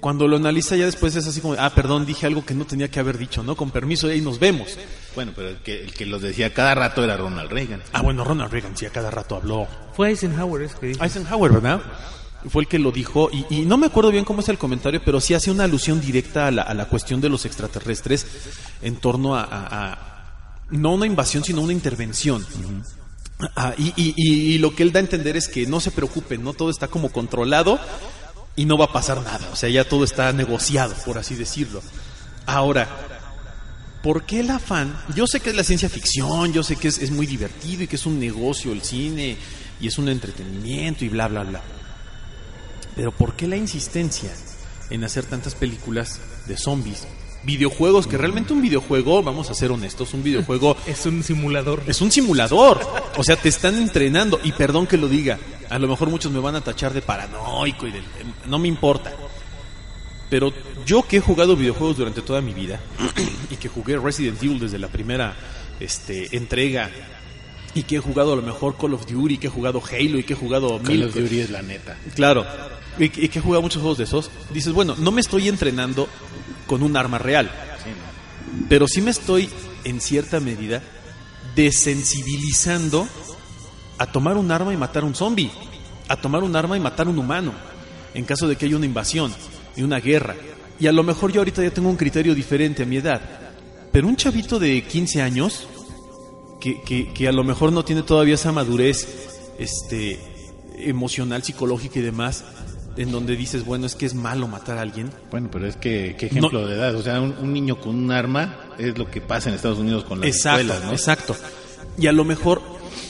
cuando 0.00 0.28
lo 0.28 0.36
analiza 0.36 0.76
ya 0.76 0.84
después 0.84 1.16
es 1.16 1.26
así 1.26 1.40
como, 1.40 1.54
ah, 1.58 1.70
perdón, 1.74 2.04
dije 2.04 2.26
algo 2.26 2.44
que 2.44 2.52
no 2.54 2.66
tenía 2.66 2.90
que 2.90 3.00
haber 3.00 3.16
dicho, 3.16 3.42
¿no? 3.42 3.56
Con 3.56 3.70
permiso, 3.70 4.12
y 4.12 4.20
nos 4.20 4.38
vemos. 4.38 4.76
Bueno, 5.14 5.32
pero 5.34 5.48
el 5.48 5.56
que, 5.58 5.82
el 5.82 5.94
que 5.94 6.04
los 6.06 6.20
decía 6.20 6.52
cada 6.52 6.74
rato 6.74 7.02
era 7.02 7.16
Ronald 7.16 7.50
Reagan. 7.50 7.82
Ah, 7.92 8.02
bueno, 8.02 8.22
Ronald 8.24 8.52
Reagan 8.52 8.76
sí 8.76 8.84
a 8.86 8.90
cada 8.90 9.10
rato 9.10 9.36
habló. 9.36 9.66
Fue 9.94 10.10
Eisenhower 10.10 10.62
ese 10.62 10.76
que 10.78 10.86
dijo. 10.88 11.02
Eisenhower, 11.02 11.52
¿verdad? 11.52 11.80
Fue 12.50 12.62
el 12.62 12.68
que 12.68 12.78
lo 12.78 12.92
dijo, 12.92 13.30
y, 13.32 13.46
y 13.50 13.60
no 13.66 13.78
me 13.78 13.86
acuerdo 13.86 14.12
bien 14.12 14.24
cómo 14.24 14.42
es 14.42 14.48
el 14.48 14.58
comentario, 14.58 15.00
pero 15.04 15.20
sí 15.20 15.34
hace 15.34 15.50
una 15.50 15.64
alusión 15.64 16.00
directa 16.00 16.46
a 16.46 16.50
la, 16.52 16.62
a 16.62 16.74
la 16.74 16.84
cuestión 16.84 17.20
de 17.20 17.28
los 17.30 17.44
extraterrestres 17.46 18.26
en 18.82 18.96
torno 18.96 19.34
a, 19.34 19.42
a- 19.42 19.92
a- 19.92 20.07
no 20.70 20.94
una 20.94 21.06
invasión, 21.06 21.44
sino 21.44 21.62
una 21.62 21.72
intervención. 21.72 22.44
Ah, 23.56 23.72
y, 23.78 23.88
y- 23.96 24.14
y- 24.16 24.54
y 24.54 24.58
lo 24.58 24.74
que 24.74 24.82
él 24.82 24.92
da 24.92 24.98
a 24.98 25.02
entender 25.02 25.36
es 25.36 25.48
que 25.48 25.66
no 25.66 25.80
se 25.80 25.90
preocupen, 25.92 26.42
no 26.42 26.54
todo 26.54 26.70
está 26.70 26.88
como 26.88 27.10
controlado 27.10 27.78
y 28.56 28.64
no 28.64 28.76
va 28.76 28.86
a 28.86 28.92
pasar 28.92 29.22
nada, 29.22 29.48
o 29.52 29.56
sea, 29.56 29.68
ya 29.68 29.84
todo 29.88 30.02
está 30.02 30.32
negociado, 30.32 30.94
por 31.04 31.18
así 31.18 31.36
decirlo. 31.36 31.80
Ahora, 32.46 32.88
¿por 34.02 34.24
qué 34.24 34.40
el 34.40 34.50
afán? 34.50 34.98
Yo 35.14 35.26
sé 35.28 35.38
que 35.38 35.50
es 35.50 35.56
la 35.56 35.62
ciencia 35.62 35.88
ficción, 35.88 36.52
yo 36.52 36.64
sé 36.64 36.74
que 36.74 36.88
es, 36.88 36.98
es 36.98 37.12
muy 37.12 37.26
divertido 37.26 37.84
y 37.84 37.86
que 37.86 37.94
es 37.96 38.06
un 38.06 38.18
negocio 38.18 38.72
el 38.72 38.82
cine 38.82 39.36
y 39.80 39.86
es 39.86 39.98
un 39.98 40.08
entretenimiento 40.08 41.04
y 41.04 41.08
bla, 41.08 41.28
bla, 41.28 41.44
bla. 41.44 41.62
Pero 42.96 43.12
¿por 43.12 43.34
qué 43.36 43.46
la 43.46 43.56
insistencia 43.56 44.32
en 44.90 45.04
hacer 45.04 45.24
tantas 45.26 45.54
películas 45.54 46.18
de 46.48 46.56
zombies? 46.56 47.06
Videojuegos, 47.44 48.06
que 48.06 48.18
realmente 48.18 48.52
un 48.52 48.60
videojuego, 48.60 49.22
vamos 49.22 49.48
a 49.50 49.54
ser 49.54 49.70
honestos, 49.70 50.12
un 50.12 50.22
videojuego 50.22 50.76
Es 50.86 51.06
un 51.06 51.22
simulador. 51.22 51.82
es 51.86 52.00
un 52.00 52.10
simulador. 52.10 52.80
O 53.16 53.24
sea, 53.24 53.36
te 53.36 53.48
están 53.48 53.76
entrenando. 53.76 54.40
Y 54.44 54.52
perdón 54.52 54.86
que 54.86 54.96
lo 54.96 55.08
diga. 55.08 55.38
A 55.70 55.78
lo 55.78 55.86
mejor 55.88 56.10
muchos 56.10 56.32
me 56.32 56.40
van 56.40 56.56
a 56.56 56.60
tachar 56.60 56.92
de 56.92 57.02
paranoico 57.02 57.86
y 57.86 57.92
de... 57.92 58.02
No 58.46 58.58
me 58.58 58.68
importa. 58.68 59.12
Pero 60.30 60.52
yo 60.84 61.02
que 61.04 61.18
he 61.18 61.20
jugado 61.20 61.56
videojuegos 61.56 61.96
durante 61.96 62.20
toda 62.22 62.40
mi 62.40 62.52
vida 62.52 62.80
y 63.50 63.56
que 63.56 63.68
jugué 63.68 63.96
Resident 63.98 64.42
Evil 64.42 64.58
desde 64.60 64.78
la 64.78 64.88
primera 64.88 65.34
este, 65.80 66.36
entrega 66.36 66.90
y 67.74 67.82
que 67.84 67.96
he 67.96 68.00
jugado 68.00 68.32
a 68.32 68.36
lo 68.36 68.42
mejor 68.42 68.76
Call 68.76 68.94
of 68.94 69.06
Duty, 69.06 69.38
que 69.38 69.46
he 69.46 69.50
jugado 69.50 69.80
Halo 69.90 70.18
y 70.18 70.24
que 70.24 70.32
he 70.34 70.36
jugado 70.36 70.78
Call 70.82 70.88
mil 70.98 71.04
of 71.04 71.14
Duty 71.14 71.40
es 71.40 71.50
la 71.50 71.62
neta. 71.62 71.96
Claro. 72.14 72.44
Y, 72.98 73.08
que- 73.10 73.24
y 73.24 73.28
que 73.28 73.38
he 73.38 73.42
jugado 73.42 73.62
muchos 73.62 73.80
juegos 73.80 73.98
de 73.98 74.04
esos. 74.04 74.30
Dices, 74.52 74.72
bueno, 74.72 74.94
no 74.98 75.10
me 75.12 75.20
estoy 75.20 75.48
entrenando 75.48 76.08
con 76.68 76.84
un 76.84 76.96
arma 76.96 77.18
real. 77.18 77.50
Pero 78.68 78.86
sí 78.86 79.00
me 79.00 79.10
estoy, 79.10 79.50
en 79.82 80.00
cierta 80.00 80.38
medida, 80.38 80.80
desensibilizando 81.56 83.08
a 83.98 84.06
tomar 84.06 84.36
un 84.36 84.52
arma 84.52 84.72
y 84.72 84.76
matar 84.76 85.02
un 85.02 85.16
zombie. 85.16 85.50
A 86.06 86.16
tomar 86.16 86.44
un 86.44 86.54
arma 86.54 86.76
y 86.76 86.80
matar 86.80 87.08
un 87.08 87.18
humano. 87.18 87.52
En 88.14 88.24
caso 88.24 88.46
de 88.46 88.54
que 88.54 88.66
haya 88.66 88.76
una 88.76 88.86
invasión 88.86 89.32
y 89.74 89.82
una 89.82 89.98
guerra. 89.98 90.36
Y 90.78 90.86
a 90.86 90.92
lo 90.92 91.02
mejor 91.02 91.32
yo 91.32 91.40
ahorita 91.40 91.64
ya 91.64 91.70
tengo 91.70 91.90
un 91.90 91.96
criterio 91.96 92.34
diferente 92.34 92.84
a 92.84 92.86
mi 92.86 92.98
edad. 92.98 93.20
Pero 93.90 94.06
un 94.06 94.16
chavito 94.16 94.60
de 94.60 94.84
15 94.84 95.22
años, 95.22 95.66
que, 96.60 96.80
que, 96.82 97.12
que 97.12 97.26
a 97.26 97.32
lo 97.32 97.42
mejor 97.42 97.72
no 97.72 97.84
tiene 97.84 98.02
todavía 98.02 98.34
esa 98.34 98.52
madurez 98.52 99.08
este, 99.58 100.20
emocional, 100.76 101.42
psicológica 101.42 101.98
y 101.98 102.02
demás, 102.02 102.44
en 102.98 103.10
donde 103.12 103.36
dices, 103.36 103.64
bueno, 103.64 103.86
es 103.86 103.94
que 103.94 104.04
es 104.04 104.14
malo 104.14 104.46
matar 104.48 104.76
a 104.76 104.82
alguien. 104.82 105.10
Bueno, 105.30 105.48
pero 105.50 105.66
es 105.66 105.76
que, 105.76 106.16
qué 106.18 106.26
ejemplo 106.26 106.60
No. 106.60 106.66
de 106.66 106.74
edad. 106.74 106.94
O 106.96 107.02
sea, 107.02 107.20
un, 107.20 107.34
un 107.40 107.52
niño 107.52 107.80
con 107.80 107.94
un 107.94 108.10
arma 108.12 108.56
es 108.76 108.98
lo 108.98 109.10
que 109.10 109.20
pasa 109.20 109.48
en 109.48 109.54
Estados 109.54 109.78
Unidos 109.78 110.04
con 110.04 110.20
las 110.20 110.28
Exacto, 110.28 110.60
escuelas, 110.60 110.84
¿no? 110.84 110.92
exacto. 110.92 111.36
Y 111.96 112.06
a 112.08 112.12
lo 112.12 112.24
mejor, 112.24 112.60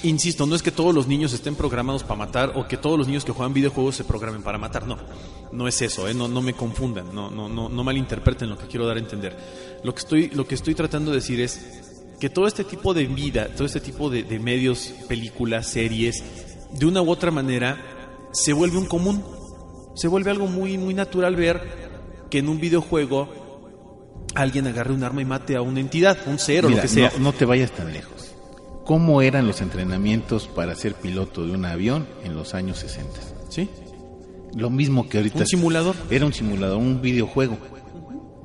insisto, 0.03 0.47
no 0.47 0.55
es 0.55 0.63
que 0.63 0.71
todos 0.71 0.95
los 0.95 1.07
niños 1.09 1.33
estén 1.33 1.55
programados 1.57 2.03
para 2.05 2.17
matar 2.19 2.53
o 2.55 2.69
que 2.69 2.77
todos 2.77 2.99
los 2.99 3.07
niños 3.09 3.25
que 3.25 3.33
juegan 3.33 3.53
videojuegos 3.55 3.97
se 3.97 4.05
programen 4.05 4.43
para 4.43 4.59
matar, 4.59 4.87
no. 4.87 4.99
No 5.53 5.67
es 5.67 5.81
eso, 5.83 6.07
¿eh? 6.07 6.13
no, 6.15 6.29
no 6.29 6.43
me 6.43 6.53
confundan, 6.53 7.15
no, 7.15 7.31
no, 7.31 7.49
no, 7.49 7.69
no 7.71 7.85
malinterpreten 7.85 8.49
lo 8.51 8.59
que 8.59 8.67
quiero 8.67 8.87
dar 8.87 8.97
a 8.99 9.01
entender. 9.01 9.37
Lo 9.83 9.95
que 9.95 10.01
estoy, 10.01 10.29
lo 10.31 10.47
que 10.47 10.55
estoy 10.55 10.75
tratando 10.75 11.11
de 11.13 11.17
decir 11.19 11.41
es 11.41 11.61
que 12.21 12.29
todo 12.29 12.47
este 12.47 12.65
tipo 12.65 12.93
de 12.93 13.07
vida, 13.07 13.49
todo 13.57 13.65
este 13.65 13.81
tipo 13.81 14.11
de, 14.11 14.23
de 14.25 14.39
medios, 14.39 14.93
películas, 15.09 15.67
series, 15.67 16.23
de 16.73 16.85
una 16.85 17.01
u 17.01 17.11
otra 17.11 17.31
manera, 17.31 18.29
se 18.33 18.53
vuelve 18.53 18.77
un 18.77 18.85
común. 18.87 19.25
Se 19.99 20.07
vuelve 20.09 20.31
algo 20.31 20.47
muy, 20.47 20.79
muy 20.79 20.95
natural 20.95 21.35
ver 21.37 21.61
que 22.31 22.39
en 22.39 22.49
un 22.49 22.61
videojuego 22.61 23.29
alguien 24.35 24.67
agarre 24.67 24.93
un 24.93 25.03
arma 25.03 25.23
y 25.23 25.25
mate 25.25 25.57
a 25.57 25.63
una 25.63 25.81
entidad, 25.81 26.17
un 26.27 26.39
ser 26.39 26.67
o 26.67 26.71
lo 26.71 26.81
que 26.81 26.87
sea. 26.89 27.11
No, 27.19 27.25
no 27.25 27.33
te 27.33 27.45
vayas 27.45 27.73
tan 27.73 27.93
lejos. 27.93 28.33
¿Cómo 28.85 29.21
eran 29.23 29.47
los 29.47 29.61
entrenamientos 29.61 30.47
para 30.47 30.75
ser 30.75 30.95
piloto 30.95 31.45
de 31.45 31.53
un 31.53 31.65
avión 31.65 32.07
en 32.25 32.35
los 32.35 32.55
años 32.55 32.79
60? 32.79 33.21
¿Sí? 33.49 33.69
Lo 34.55 34.71
mismo 34.71 35.09
que 35.09 35.19
ahorita. 35.19 35.41
Un 35.41 35.47
simulador. 35.47 35.95
Era 36.11 36.25
un 36.27 36.33
simulador, 36.33 36.79
un 36.79 37.03
videojuego. 37.03 37.59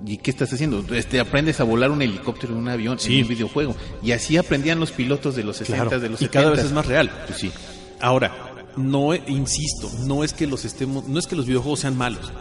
¿Y 0.06 0.18
qué 0.18 0.32
estás 0.32 0.51
haciendo? 0.51 0.84
Este, 0.93 1.20
aprendes 1.22 1.62
a 1.62 1.64
volar 1.64 1.91
un 1.91 2.01
helicóptero 2.01 2.58
un 2.58 2.68
avión 2.68 2.99
Sí. 2.99 3.20
en 3.20 3.24
un 3.24 3.30
videojuego. 3.30 3.76
Y 4.01 4.12
así 4.12 4.36
aprendían 4.38 4.80
los 4.80 4.91
pilotos 4.91 5.36
de 5.36 5.43
los 5.45 5.56
60, 5.58 5.84
Claro, 5.86 5.99
de 6.01 6.10
los 6.10 6.22
y 6.22 6.28
cada 6.28 6.45
70. 6.47 6.58
vez 6.58 6.66
es 6.66 6.72
más 6.74 6.86
real. 6.88 7.12
Pues 7.28 7.39
sí. 7.39 7.51
Ahora, 8.01 8.53
no, 8.78 9.14
insisto, 9.16 9.92
no 10.06 10.24
es 10.24 10.34
que 10.34 10.48
los 10.48 10.66
estemos, 10.66 11.08
no 11.08 11.20
es 11.20 11.28
que 11.28 11.36
los 11.36 11.46
videojuegos 11.46 11.82
sean 11.82 11.98
malos, 11.98 12.32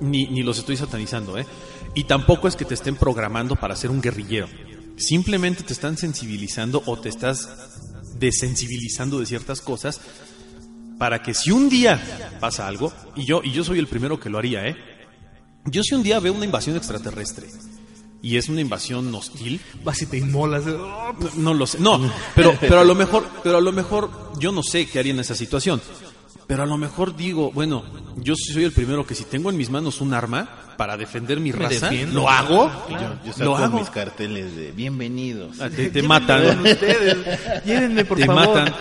ni, 0.00 0.26
ni 0.26 0.42
los 0.42 0.58
estoy 0.58 0.76
satanizando, 0.76 1.38
¿eh? 1.38 1.46
Y 1.94 2.04
tampoco 2.04 2.48
es 2.48 2.56
que 2.56 2.64
te 2.64 2.74
estén 2.74 2.96
programando 2.96 3.56
para 3.56 3.76
ser 3.76 3.90
un 3.90 4.00
guerrillero. 4.00 4.48
Simplemente 4.96 5.62
te 5.62 5.72
están 5.72 5.96
sensibilizando 5.96 6.82
o 6.86 6.98
te 6.98 7.08
estás 7.08 7.48
desensibilizando 8.18 9.18
de 9.18 9.26
ciertas 9.26 9.60
cosas 9.60 10.00
para 10.98 11.22
que 11.22 11.34
si 11.34 11.50
un 11.50 11.68
día 11.68 12.00
pasa 12.40 12.66
algo, 12.66 12.92
y 13.16 13.24
yo, 13.24 13.42
y 13.42 13.50
yo 13.50 13.64
soy 13.64 13.78
el 13.78 13.88
primero 13.88 14.18
que 14.18 14.30
lo 14.30 14.38
haría, 14.38 14.66
¿eh? 14.66 14.76
Yo 15.66 15.82
si 15.82 15.94
un 15.94 16.02
día 16.02 16.20
veo 16.20 16.32
una 16.32 16.44
invasión 16.44 16.76
extraterrestre 16.76 17.48
y 18.24 18.38
es 18.38 18.48
una 18.48 18.62
invasión 18.62 19.14
hostil, 19.14 19.60
Vas 19.84 20.00
y 20.00 20.06
te 20.06 20.16
inmolas. 20.16 20.64
no, 20.64 21.14
no 21.36 21.52
lo 21.52 21.66
sé. 21.66 21.78
No, 21.78 22.00
pero, 22.34 22.56
pero 22.60 22.80
a 22.80 22.84
lo 22.84 22.94
mejor, 22.94 23.26
pero 23.42 23.58
a 23.58 23.60
lo 23.60 23.70
mejor 23.70 24.10
yo 24.38 24.50
no 24.50 24.62
sé 24.62 24.86
qué 24.86 24.98
haría 24.98 25.12
en 25.12 25.20
esa 25.20 25.34
situación. 25.34 25.82
Pero 26.46 26.62
a 26.62 26.66
lo 26.66 26.76
mejor 26.78 27.16
digo, 27.16 27.50
bueno, 27.52 27.84
yo 28.16 28.34
soy 28.36 28.64
el 28.64 28.72
primero 28.72 29.06
que 29.06 29.14
si 29.14 29.24
tengo 29.24 29.48
en 29.50 29.56
mis 29.56 29.68
manos 29.70 30.00
un 30.00 30.12
arma 30.14 30.48
para 30.76 30.96
defender 30.96 31.38
mi 31.40 31.52
raza, 31.52 31.88
defiendo. 31.90 32.20
lo 32.20 32.28
hago. 32.30 32.70
Yo, 32.90 32.98
yo 32.98 33.44
lo 33.44 33.52
saco 33.52 33.56
hago. 33.56 33.78
mis 33.78 33.90
carteles 33.90 34.54
de 34.56 34.72
bienvenidos. 34.72 35.58
Ah, 35.60 35.68
Te, 35.70 36.02
matan. 36.02 36.56
con 36.62 36.66
ustedes. 36.66 37.16
Llévenme, 37.64 38.04
por 38.04 38.18
te 38.18 38.26
favor. 38.26 38.46
matan. 38.46 38.74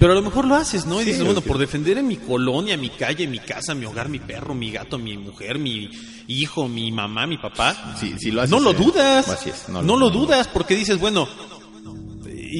Pero 0.00 0.12
a 0.12 0.14
lo 0.16 0.22
mejor 0.22 0.46
lo 0.46 0.56
haces, 0.56 0.86
¿no? 0.86 1.00
Y 1.00 1.04
Sí, 1.04 1.10
dices, 1.10 1.24
bueno, 1.24 1.40
por 1.42 1.58
defender 1.58 1.98
en 1.98 2.08
mi 2.08 2.16
colonia, 2.16 2.76
mi 2.76 2.88
calle, 2.88 3.28
mi 3.28 3.38
casa, 3.38 3.74
mi 3.74 3.84
hogar, 3.86 4.08
mi 4.08 4.18
perro, 4.18 4.54
mi 4.54 4.70
gato, 4.72 4.98
mi 4.98 5.16
mujer, 5.18 5.58
mi 5.58 5.90
hijo, 6.26 6.66
mi 6.68 6.90
mamá, 6.90 7.26
mi 7.26 7.36
papá. 7.38 7.94
Sí, 8.00 8.14
sí 8.18 8.30
lo 8.32 8.40
haces, 8.40 8.50
no 8.50 8.60
lo 8.60 8.70
eh, 8.72 8.74
dudas. 8.74 9.28
así 9.28 9.50
es, 9.50 9.68
no, 9.68 9.82
no 9.82 9.96
lo, 9.98 10.08
lo- 10.08 10.10
dudas 10.10 10.48
porque 10.48 10.74
dices, 10.74 10.98
bueno, 10.98 11.28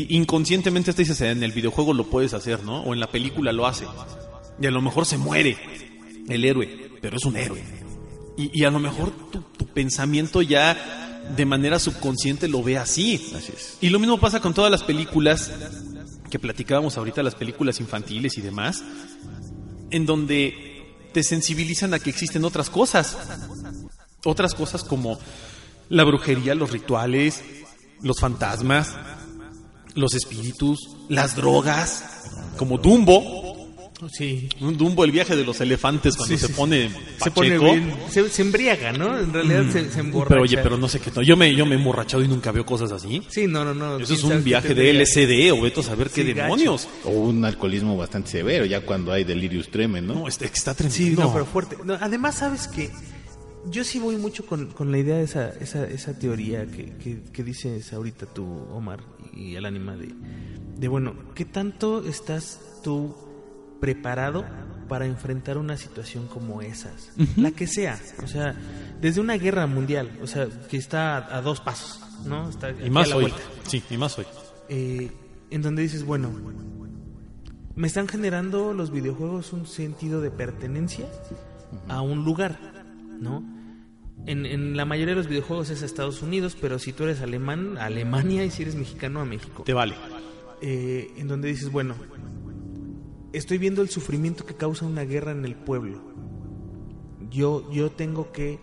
inconscientemente 0.08 0.92
te 0.92 1.02
dices, 1.02 1.20
en 1.22 1.42
el 1.42 1.52
videojuego 1.52 1.94
lo 1.94 2.04
puedes 2.08 2.34
hacer, 2.34 2.62
¿no? 2.64 2.82
O 2.82 2.92
en 2.94 3.00
la 3.00 3.06
película 3.10 3.52
lo 3.52 3.66
hace. 3.66 3.86
Y 4.60 4.66
a 4.66 4.70
lo 4.70 4.82
mejor 4.82 5.06
se 5.06 5.16
muere 5.18 5.56
el 6.28 6.44
héroe, 6.44 6.90
pero 7.00 7.16
es 7.16 7.24
un 7.24 7.36
héroe. 7.36 7.62
Y, 8.36 8.50
y 8.60 8.64
a 8.64 8.70
lo 8.70 8.78
mejor 8.78 9.10
tu, 9.32 9.40
tu 9.56 9.66
pensamiento 9.66 10.42
ya 10.42 10.76
de 11.36 11.46
manera 11.46 11.78
subconsciente 11.78 12.48
lo 12.48 12.62
ve 12.62 12.78
así. 12.78 13.30
Así 13.34 13.52
es. 13.56 13.78
Y 13.80 13.88
lo 13.90 13.98
mismo 13.98 14.18
pasa 14.18 14.40
con 14.40 14.54
todas 14.54 14.70
las 14.70 14.82
películas 14.82 15.50
que 16.30 16.38
platicábamos 16.38 16.96
ahorita, 16.96 17.22
las 17.22 17.34
películas 17.34 17.80
infantiles 17.80 18.38
y 18.38 18.40
demás, 18.40 18.82
en 19.90 20.06
donde 20.06 20.86
te 21.12 21.22
sensibilizan 21.22 21.92
a 21.92 21.98
que 21.98 22.10
existen 22.10 22.44
otras 22.44 22.70
cosas. 22.70 23.16
Otras 24.24 24.54
cosas 24.54 24.84
como 24.84 25.18
la 25.88 26.04
brujería, 26.04 26.54
los 26.54 26.70
rituales, 26.70 27.42
los 28.02 28.20
fantasmas, 28.20 28.94
los 29.94 30.14
espíritus, 30.14 30.78
las 31.08 31.36
drogas, 31.36 32.04
como 32.56 32.78
Dumbo. 32.78 33.49
Sí. 34.08 34.48
Un 34.60 34.76
Dumbo, 34.78 35.04
el 35.04 35.10
viaje 35.12 35.36
de 35.36 35.44
los 35.44 35.60
elefantes 35.60 36.16
cuando 36.16 36.34
Sí, 36.36 36.40
se 36.40 36.46
sí, 36.48 36.52
pone 36.54 36.90
Se 37.22 37.30
pone 37.30 37.50
pacheco. 37.58 37.64
bien. 37.64 37.94
Se, 38.08 38.28
se 38.28 38.42
embriaga, 38.42 38.92
¿no? 38.92 39.18
En 39.18 39.32
realidad 39.32 39.64
se, 39.72 39.90
se 39.90 40.00
emborracha. 40.00 40.28
Pero 40.30 40.42
oye, 40.42 40.58
pero 40.58 40.76
no 40.78 40.88
sé 40.88 41.00
qué. 41.00 41.10
Yo 41.24 41.36
me, 41.36 41.54
yo 41.54 41.66
me 41.66 41.74
he 41.74 41.78
emborrachado 41.78 42.22
y 42.22 42.28
nunca 42.28 42.52
veo 42.52 42.64
cosas 42.64 42.92
así. 42.92 43.22
Sí, 43.28 43.46
no, 43.46 43.64
no, 43.64 43.74
no. 43.74 43.96
Eso 43.98 44.02
es 44.14 44.20
¿quién 44.20 44.20
sabe 44.20 44.36
un 44.36 44.44
viaje 44.44 44.74
de? 44.74 44.92
LSD 44.94 45.52
o 45.52 45.60
veto 45.60 45.80
a 45.80 45.84
saber 45.84 46.08
qué 46.10 46.22
Sí, 46.22 46.32
gacho. 46.32 46.42
demonios. 46.42 46.88
O 47.04 47.10
un 47.10 47.44
alcoholismo 47.44 47.96
bastante 47.96 48.30
severo, 48.30 48.64
ya 48.64 48.80
cuando 48.82 49.12
hay 49.12 49.24
delirius 49.24 49.70
tremens, 49.70 50.06
¿no? 50.06 50.14
No, 50.14 50.28
está, 50.28 50.44
está 50.46 50.74
tremendo. 50.74 50.96
Sí, 50.96 51.10
no, 51.18 51.32
pero 51.32 51.44
fuerte. 51.46 51.76
No, 51.84 51.94
además, 52.00 52.36
sabes 52.36 52.68
que 52.68 52.90
yo 53.70 53.84
sí 53.84 53.98
voy 53.98 54.16
mucho 54.16 54.46
con, 54.46 54.68
con 54.68 54.90
la 54.90 54.98
idea 54.98 55.16
de 55.16 55.24
esa, 55.24 55.50
esa, 55.60 55.84
esa 55.86 56.18
teoría 56.18 56.64
que, 56.66 56.94
que, 56.96 57.18
que 57.32 57.44
dices 57.44 57.92
ahorita 57.92 58.26
tú, 58.26 58.44
Omar, 58.72 59.00
y 59.34 59.54
el 59.56 59.66
ánima 59.66 59.96
de, 59.96 60.08
de, 60.78 60.88
bueno, 60.88 61.14
¿qué 61.34 61.44
tanto 61.44 62.02
estás 62.06 62.60
tú 62.82 63.14
preparado 63.80 64.44
para 64.88 65.06
enfrentar 65.06 65.56
una 65.58 65.76
situación 65.76 66.26
como 66.26 66.62
esas? 66.62 67.12
La 67.36 67.50
que 67.52 67.66
sea. 67.66 67.98
O 68.22 68.26
sea, 68.26 68.54
desde 69.00 69.20
una 69.20 69.34
guerra 69.38 69.66
mundial, 69.66 70.10
o 70.22 70.26
sea, 70.26 70.48
que 70.68 70.76
está 70.76 71.16
a, 71.16 71.36
a 71.38 71.42
dos 71.42 71.60
pasos, 71.60 72.00
¿no? 72.26 72.48
Está 72.50 72.70
Y 72.72 72.90
más 72.90 73.10
hoy. 73.12 73.22
vuelta. 73.24 73.38
Sí, 73.66 73.82
y 73.90 73.96
más 73.96 74.18
hoy. 74.18 74.26
eh, 74.68 75.10
en 75.50 75.62
donde 75.62 75.82
dices, 75.82 76.04
bueno, 76.04 76.30
me 77.76 77.86
están 77.86 78.08
generando 78.08 78.72
los 78.74 78.90
videojuegos 78.90 79.52
un 79.52 79.66
sentido 79.66 80.20
de 80.20 80.30
pertenencia 80.30 81.06
a 81.88 82.00
un 82.02 82.24
lugar, 82.24 82.58
¿no? 83.20 83.42
En, 84.26 84.44
en 84.44 84.76
la 84.76 84.84
mayoría 84.84 85.14
de 85.14 85.20
los 85.20 85.28
videojuegos 85.28 85.70
es 85.70 85.82
a 85.82 85.86
Estados 85.86 86.20
Unidos, 86.20 86.56
pero 86.60 86.78
si 86.78 86.92
tú 86.92 87.04
eres 87.04 87.20
alemán, 87.22 87.78
a 87.78 87.86
Alemania, 87.86 88.44
y 88.44 88.50
si 88.50 88.62
eres 88.62 88.74
mexicano, 88.74 89.20
a 89.20 89.24
México. 89.24 89.62
Te 89.64 89.72
vale. 89.72 89.94
Eh, 90.60 91.10
en 91.16 91.26
donde 91.26 91.48
dices, 91.48 91.72
bueno, 91.72 91.94
estoy 93.32 93.58
viendo 93.58 93.82
el 93.82 93.88
sufrimiento 93.90 94.44
que 94.46 94.54
causa 94.54 94.86
una 94.86 95.02
guerra 95.04 95.32
en 95.32 95.44
el 95.44 95.54
pueblo. 95.54 96.00
Yo, 97.30 97.70
yo 97.72 97.90
tengo 97.90 98.32
que 98.32 98.58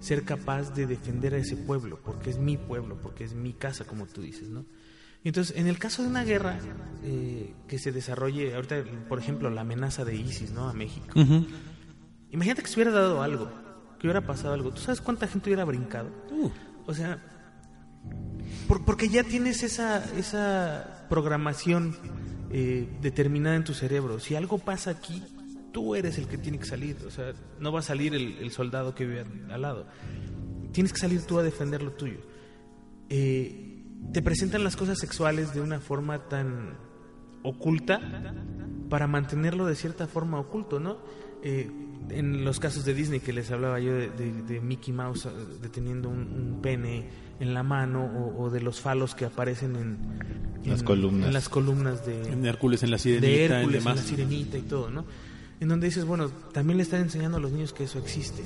ser 0.00 0.24
capaz 0.24 0.74
de 0.74 0.86
defender 0.86 1.34
a 1.34 1.38
ese 1.38 1.56
pueblo, 1.56 1.98
porque 2.04 2.30
es 2.30 2.38
mi 2.38 2.56
pueblo, 2.56 2.98
porque 3.02 3.24
es 3.24 3.34
mi 3.34 3.52
casa, 3.52 3.84
como 3.84 4.06
tú 4.06 4.22
dices, 4.22 4.48
¿no? 4.48 4.64
Entonces, 5.24 5.56
en 5.56 5.66
el 5.66 5.78
caso 5.78 6.02
de 6.02 6.08
una 6.08 6.22
guerra 6.24 6.58
eh, 7.02 7.52
que 7.66 7.78
se 7.78 7.90
desarrolle, 7.92 8.54
ahorita, 8.54 8.84
por 9.08 9.18
ejemplo, 9.18 9.50
la 9.50 9.62
amenaza 9.62 10.04
de 10.04 10.14
ISIS, 10.14 10.52
¿no? 10.52 10.68
A 10.68 10.72
México. 10.72 11.06
Imagínate 12.30 12.62
que 12.62 12.68
se 12.68 12.74
hubiera 12.76 12.92
dado 12.92 13.22
algo, 13.22 13.50
que 13.98 14.06
hubiera 14.06 14.24
pasado 14.26 14.54
algo. 14.54 14.70
¿Tú 14.70 14.80
sabes 14.80 15.00
cuánta 15.00 15.26
gente 15.26 15.48
hubiera 15.50 15.64
brincado? 15.64 16.10
O 16.86 16.94
sea, 16.94 17.20
por- 18.68 18.84
porque 18.84 19.08
ya 19.08 19.24
tienes 19.24 19.62
esa, 19.64 20.04
esa 20.16 21.06
programación 21.08 21.96
eh, 22.50 22.88
determinada 23.00 23.56
en 23.56 23.64
tu 23.64 23.74
cerebro. 23.74 24.20
Si 24.20 24.34
algo 24.34 24.58
pasa 24.58 24.90
aquí, 24.90 25.22
tú 25.72 25.94
eres 25.94 26.18
el 26.18 26.26
que 26.26 26.38
tiene 26.38 26.58
que 26.58 26.66
salir. 26.66 26.96
O 27.06 27.10
sea, 27.10 27.32
no 27.60 27.72
va 27.72 27.80
a 27.80 27.82
salir 27.82 28.14
el, 28.14 28.50
soldado 28.50 28.94
que 28.94 29.06
vive 29.06 29.24
al- 29.50 29.62
lado. 29.62 29.86
Tienes 30.72 30.92
que 30.92 30.98
salir 30.98 31.22
tú 31.22 31.38
a 31.38 31.42
defender 31.42 31.82
lo 31.82 31.92
tuyo. 31.92 32.18
Eh, 33.08 33.84
te 34.12 34.22
presentan 34.22 34.64
las 34.64 34.76
cosas 34.76 34.98
sexuales 34.98 35.54
de 35.54 35.60
una 35.60 35.80
forma 35.80 36.28
tan 36.28 36.76
oculta 37.42 38.00
para 38.88 39.06
mantenerlo 39.06 39.66
de 39.66 39.74
cierta 39.74 40.06
forma 40.06 40.38
oculto, 40.40 40.80
¿no? 40.80 40.98
Eh, 41.42 41.70
en 42.10 42.44
los 42.44 42.58
casos 42.58 42.84
de 42.84 42.94
Disney 42.94 43.20
que 43.20 43.32
les 43.32 43.50
hablaba 43.50 43.78
yo 43.80 43.92
de, 43.92 44.60
Mickey 44.62 44.94
Mouse 44.94 45.28
deteniendo 45.60 46.08
un 46.08 46.60
pene 46.62 47.06
en 47.40 47.54
la 47.54 47.62
mano 47.62 48.04
o, 48.04 48.44
o 48.44 48.50
de 48.50 48.60
los 48.60 48.80
falos 48.80 49.14
que 49.14 49.24
aparecen 49.24 49.76
en, 49.76 49.98
Las 50.68 50.82
columnas. 50.82 51.28
en 51.28 51.32
las 51.34 51.48
columnas 51.48 52.04
de, 52.04 52.32
En 52.32 52.44
Hércules, 52.46 52.82
en 52.82 52.90
la 52.90 52.98
sirenita, 52.98 53.26
de 53.26 53.44
en 53.46 53.52
Hércules, 53.52 53.86
en 53.86 53.94
la 53.96 54.02
sirenita 54.02 54.58
y 54.58 54.62
todo, 54.62 54.90
¿no? 54.90 55.04
En 55.60 55.68
donde 55.68 55.86
dices, 55.86 56.04
bueno, 56.04 56.28
también 56.52 56.76
le 56.76 56.82
están 56.84 57.00
enseñando 57.00 57.38
a 57.38 57.40
los 57.40 57.50
niños 57.52 57.72
que 57.72 57.84
eso 57.84 57.98
existe. 57.98 58.42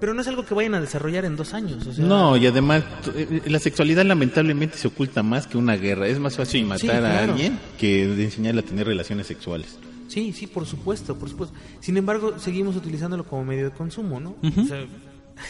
Pero 0.00 0.14
no 0.14 0.20
es 0.20 0.26
algo 0.28 0.44
que 0.44 0.52
vayan 0.54 0.74
a 0.74 0.80
desarrollar 0.80 1.24
en 1.24 1.36
dos 1.36 1.54
años. 1.54 1.86
O 1.86 1.92
sea, 1.92 2.04
No, 2.04 2.36
y 2.36 2.44
además 2.46 2.82
t- 3.04 3.12
eh, 3.36 3.42
la 3.46 3.60
sexualidad 3.60 4.04
lamentablemente 4.04 4.76
se 4.76 4.88
oculta 4.88 5.22
más 5.22 5.46
que 5.46 5.56
una 5.58 5.76
guerra. 5.76 6.08
Es 6.08 6.18
más 6.18 6.36
fácil 6.36 6.64
matar 6.66 6.90
a 6.96 6.98
claro. 6.98 7.32
alguien 7.32 7.58
que 7.78 8.08
de 8.08 8.24
enseñarle 8.24 8.62
a 8.62 8.64
tener 8.64 8.86
relaciones 8.86 9.28
sexuales. 9.28 9.78
Sí, 10.08 10.32
sí, 10.32 10.48
por 10.48 10.66
supuesto, 10.66 11.16
por 11.16 11.28
supuesto. 11.28 11.54
Sin 11.80 11.96
embargo, 11.96 12.36
seguimos 12.40 12.74
utilizándolo 12.76 13.24
como 13.24 13.44
medio 13.44 13.66
de 13.66 13.70
consumo, 13.70 14.18
¿no? 14.18 14.34
O 14.42 14.66
sea, 14.66 14.84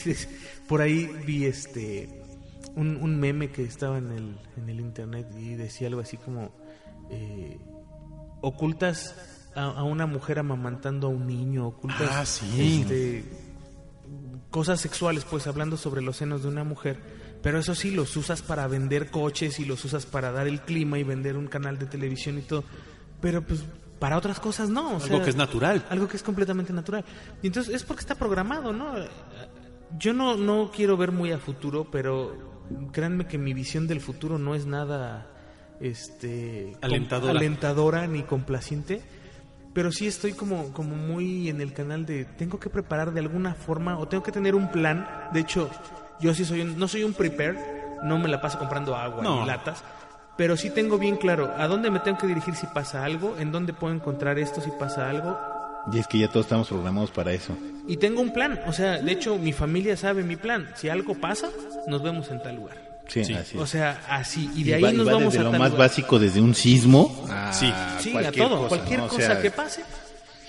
por 0.68 0.80
ahí 0.82 1.10
vi 1.26 1.44
este 1.46 2.21
un, 2.76 2.96
un 2.96 3.18
meme 3.20 3.50
que 3.50 3.62
estaba 3.64 3.98
en 3.98 4.10
el, 4.12 4.36
en 4.56 4.68
el 4.68 4.80
internet 4.80 5.26
y 5.38 5.54
decía 5.54 5.88
algo 5.88 6.00
así 6.00 6.16
como 6.16 6.50
eh, 7.10 7.58
ocultas 8.40 9.14
a, 9.54 9.64
a 9.64 9.82
una 9.82 10.06
mujer 10.06 10.38
amamantando 10.38 11.08
a 11.08 11.10
un 11.10 11.26
niño, 11.26 11.66
ocultas 11.68 12.08
Ah, 12.10 12.24
sí. 12.26 12.80
este, 12.82 13.24
cosas 14.50 14.80
sexuales, 14.80 15.24
pues 15.24 15.46
hablando 15.46 15.76
sobre 15.76 16.02
los 16.02 16.16
senos 16.16 16.42
de 16.42 16.48
una 16.48 16.64
mujer, 16.64 16.98
pero 17.42 17.58
eso 17.58 17.74
sí, 17.74 17.90
los 17.90 18.16
usas 18.16 18.42
para 18.42 18.66
vender 18.66 19.10
coches 19.10 19.58
y 19.60 19.64
los 19.64 19.84
usas 19.84 20.06
para 20.06 20.30
dar 20.32 20.46
el 20.46 20.60
clima 20.60 20.98
y 20.98 21.02
vender 21.04 21.36
un 21.36 21.46
canal 21.48 21.78
de 21.78 21.86
televisión 21.86 22.38
y 22.38 22.42
todo, 22.42 22.64
pero 23.20 23.42
pues 23.42 23.64
para 23.98 24.16
otras 24.16 24.40
cosas 24.40 24.68
no. 24.68 24.88
o 24.92 24.94
Algo 24.94 25.06
sea, 25.06 25.22
que 25.22 25.30
es 25.30 25.36
natural. 25.36 25.84
Algo 25.88 26.08
que 26.08 26.16
es 26.16 26.22
completamente 26.24 26.72
natural. 26.72 27.04
Y 27.40 27.46
entonces 27.46 27.72
es 27.74 27.84
porque 27.84 28.00
está 28.00 28.16
programado, 28.16 28.72
¿no? 28.72 28.94
Yo 29.96 30.12
no, 30.12 30.36
no 30.36 30.72
quiero 30.74 30.96
ver 30.96 31.12
muy 31.12 31.30
a 31.30 31.38
futuro, 31.38 31.86
pero 31.90 32.51
créanme 32.92 33.26
que 33.26 33.38
mi 33.38 33.54
visión 33.54 33.86
del 33.86 34.00
futuro 34.00 34.38
no 34.38 34.54
es 34.54 34.66
nada 34.66 35.26
este 35.80 36.76
Alentadora. 36.80 37.32
alentadora 37.32 38.06
ni 38.06 38.22
complaciente. 38.22 39.02
Pero 39.74 39.90
sí 39.90 40.06
estoy 40.06 40.32
como, 40.34 40.72
como 40.74 40.96
muy 40.96 41.48
en 41.48 41.60
el 41.62 41.72
canal 41.72 42.04
de 42.04 42.24
tengo 42.26 42.60
que 42.60 42.68
preparar 42.68 43.12
de 43.12 43.20
alguna 43.20 43.54
forma 43.54 43.98
o 43.98 44.06
tengo 44.06 44.22
que 44.22 44.30
tener 44.32 44.54
un 44.54 44.70
plan. 44.70 45.08
De 45.32 45.40
hecho, 45.40 45.70
yo 46.20 46.34
sí 46.34 46.44
soy 46.44 46.60
un, 46.60 46.78
no 46.78 46.88
soy 46.88 47.04
un 47.04 47.14
prepare, 47.14 47.56
no 48.04 48.18
me 48.18 48.28
la 48.28 48.40
paso 48.40 48.58
comprando 48.58 48.94
agua 48.94 49.22
No. 49.22 49.42
y 49.42 49.46
latas, 49.46 49.82
pero 50.36 50.58
sí 50.58 50.68
tengo 50.68 50.98
bien 50.98 51.16
claro 51.16 51.50
a 51.56 51.66
dónde 51.68 51.90
me 51.90 52.00
tengo 52.00 52.18
que 52.18 52.26
dirigir 52.26 52.54
si 52.54 52.66
pasa 52.66 53.02
algo, 53.04 53.36
en 53.38 53.50
dónde 53.50 53.72
puedo 53.72 53.94
encontrar 53.94 54.38
esto 54.38 54.60
si 54.60 54.70
pasa 54.72 55.08
algo. 55.08 55.38
Y 55.92 55.98
es 55.98 56.06
que 56.06 56.18
ya 56.18 56.28
todos 56.28 56.46
estamos 56.46 56.68
programados 56.68 57.10
para 57.10 57.32
eso. 57.32 57.56
Y 57.88 57.96
tengo 57.96 58.20
un 58.20 58.32
plan, 58.32 58.60
o 58.66 58.72
sea, 58.72 58.98
de 58.98 59.10
hecho 59.12 59.36
mi 59.38 59.52
familia 59.52 59.96
sabe 59.96 60.22
mi 60.22 60.36
plan. 60.36 60.68
Si 60.76 60.88
algo 60.88 61.14
pasa, 61.14 61.48
nos 61.88 62.02
vemos 62.02 62.30
en 62.30 62.40
tal 62.42 62.56
lugar. 62.56 62.76
Sí, 63.08 63.24
Sí. 63.24 63.34
así 63.34 63.58
O 63.58 63.66
sea, 63.66 64.00
así. 64.08 64.48
Y 64.54 64.60
Y 64.60 64.64
de 64.64 64.74
ahí 64.76 64.82
va- 64.82 64.92
nos 64.92 65.08
va 65.08 65.12
vamos 65.14 65.32
desde 65.32 65.40
a 65.40 65.42
lo 65.42 65.50
tal 65.50 65.58
más 65.60 65.70
lugar. 65.72 65.88
básico, 65.88 66.18
desde 66.20 66.40
un 66.40 66.54
sismo 66.54 67.26
a 67.28 67.52
Sí. 67.52 67.72
Sí, 67.98 68.10
a 68.10 68.12
cualquier 68.12 68.46
todo. 68.48 68.56
cosa, 68.58 68.68
cualquier 68.68 68.98
¿no? 69.00 69.04
O 69.06 69.08
cosa 69.08 69.22
sea, 69.26 69.42
que 69.42 69.50
pase, 69.50 69.82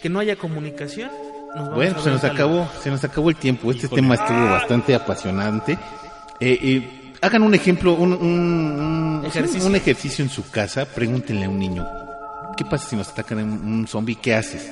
que 0.01 0.09
no 0.09 0.19
haya 0.19 0.35
comunicación. 0.35 1.09
nos 1.55 1.55
vamos 1.65 1.75
Bueno, 1.75 1.91
a 1.91 1.93
pues 1.95 2.05
ver 2.05 2.19
se 2.19 2.27
nos 2.27 2.33
acabó, 2.33 2.53
lugar. 2.53 2.69
se 2.81 2.89
nos 2.91 3.03
acabó 3.03 3.29
el 3.29 3.35
tiempo. 3.35 3.71
Este 3.71 3.85
Híjole. 3.87 4.01
tema 4.01 4.15
estuvo 4.15 4.43
bastante 4.45 4.95
apasionante. 4.95 5.73
Eh, 6.39 6.59
eh, 6.61 7.11
hagan 7.21 7.43
un 7.43 7.53
ejemplo, 7.53 7.93
un, 7.93 8.13
un, 8.13 8.21
un- 9.21 9.25
Ejercicio. 9.25 9.67
un 9.67 9.75
ejercicio 9.75 10.23
en 10.23 10.29
su 10.29 10.49
casa. 10.49 10.85
Pregúntenle 10.85 11.45
a 11.45 11.49
un 11.49 11.59
niño, 11.59 11.87
¿qué 12.57 12.65
pasa 12.65 12.87
si 12.89 12.95
nos 12.95 13.09
atacan 13.09 13.37
un, 13.39 13.51
un 13.51 13.87
zombie? 13.87 14.15
¿Qué 14.15 14.33
haces? 14.35 14.71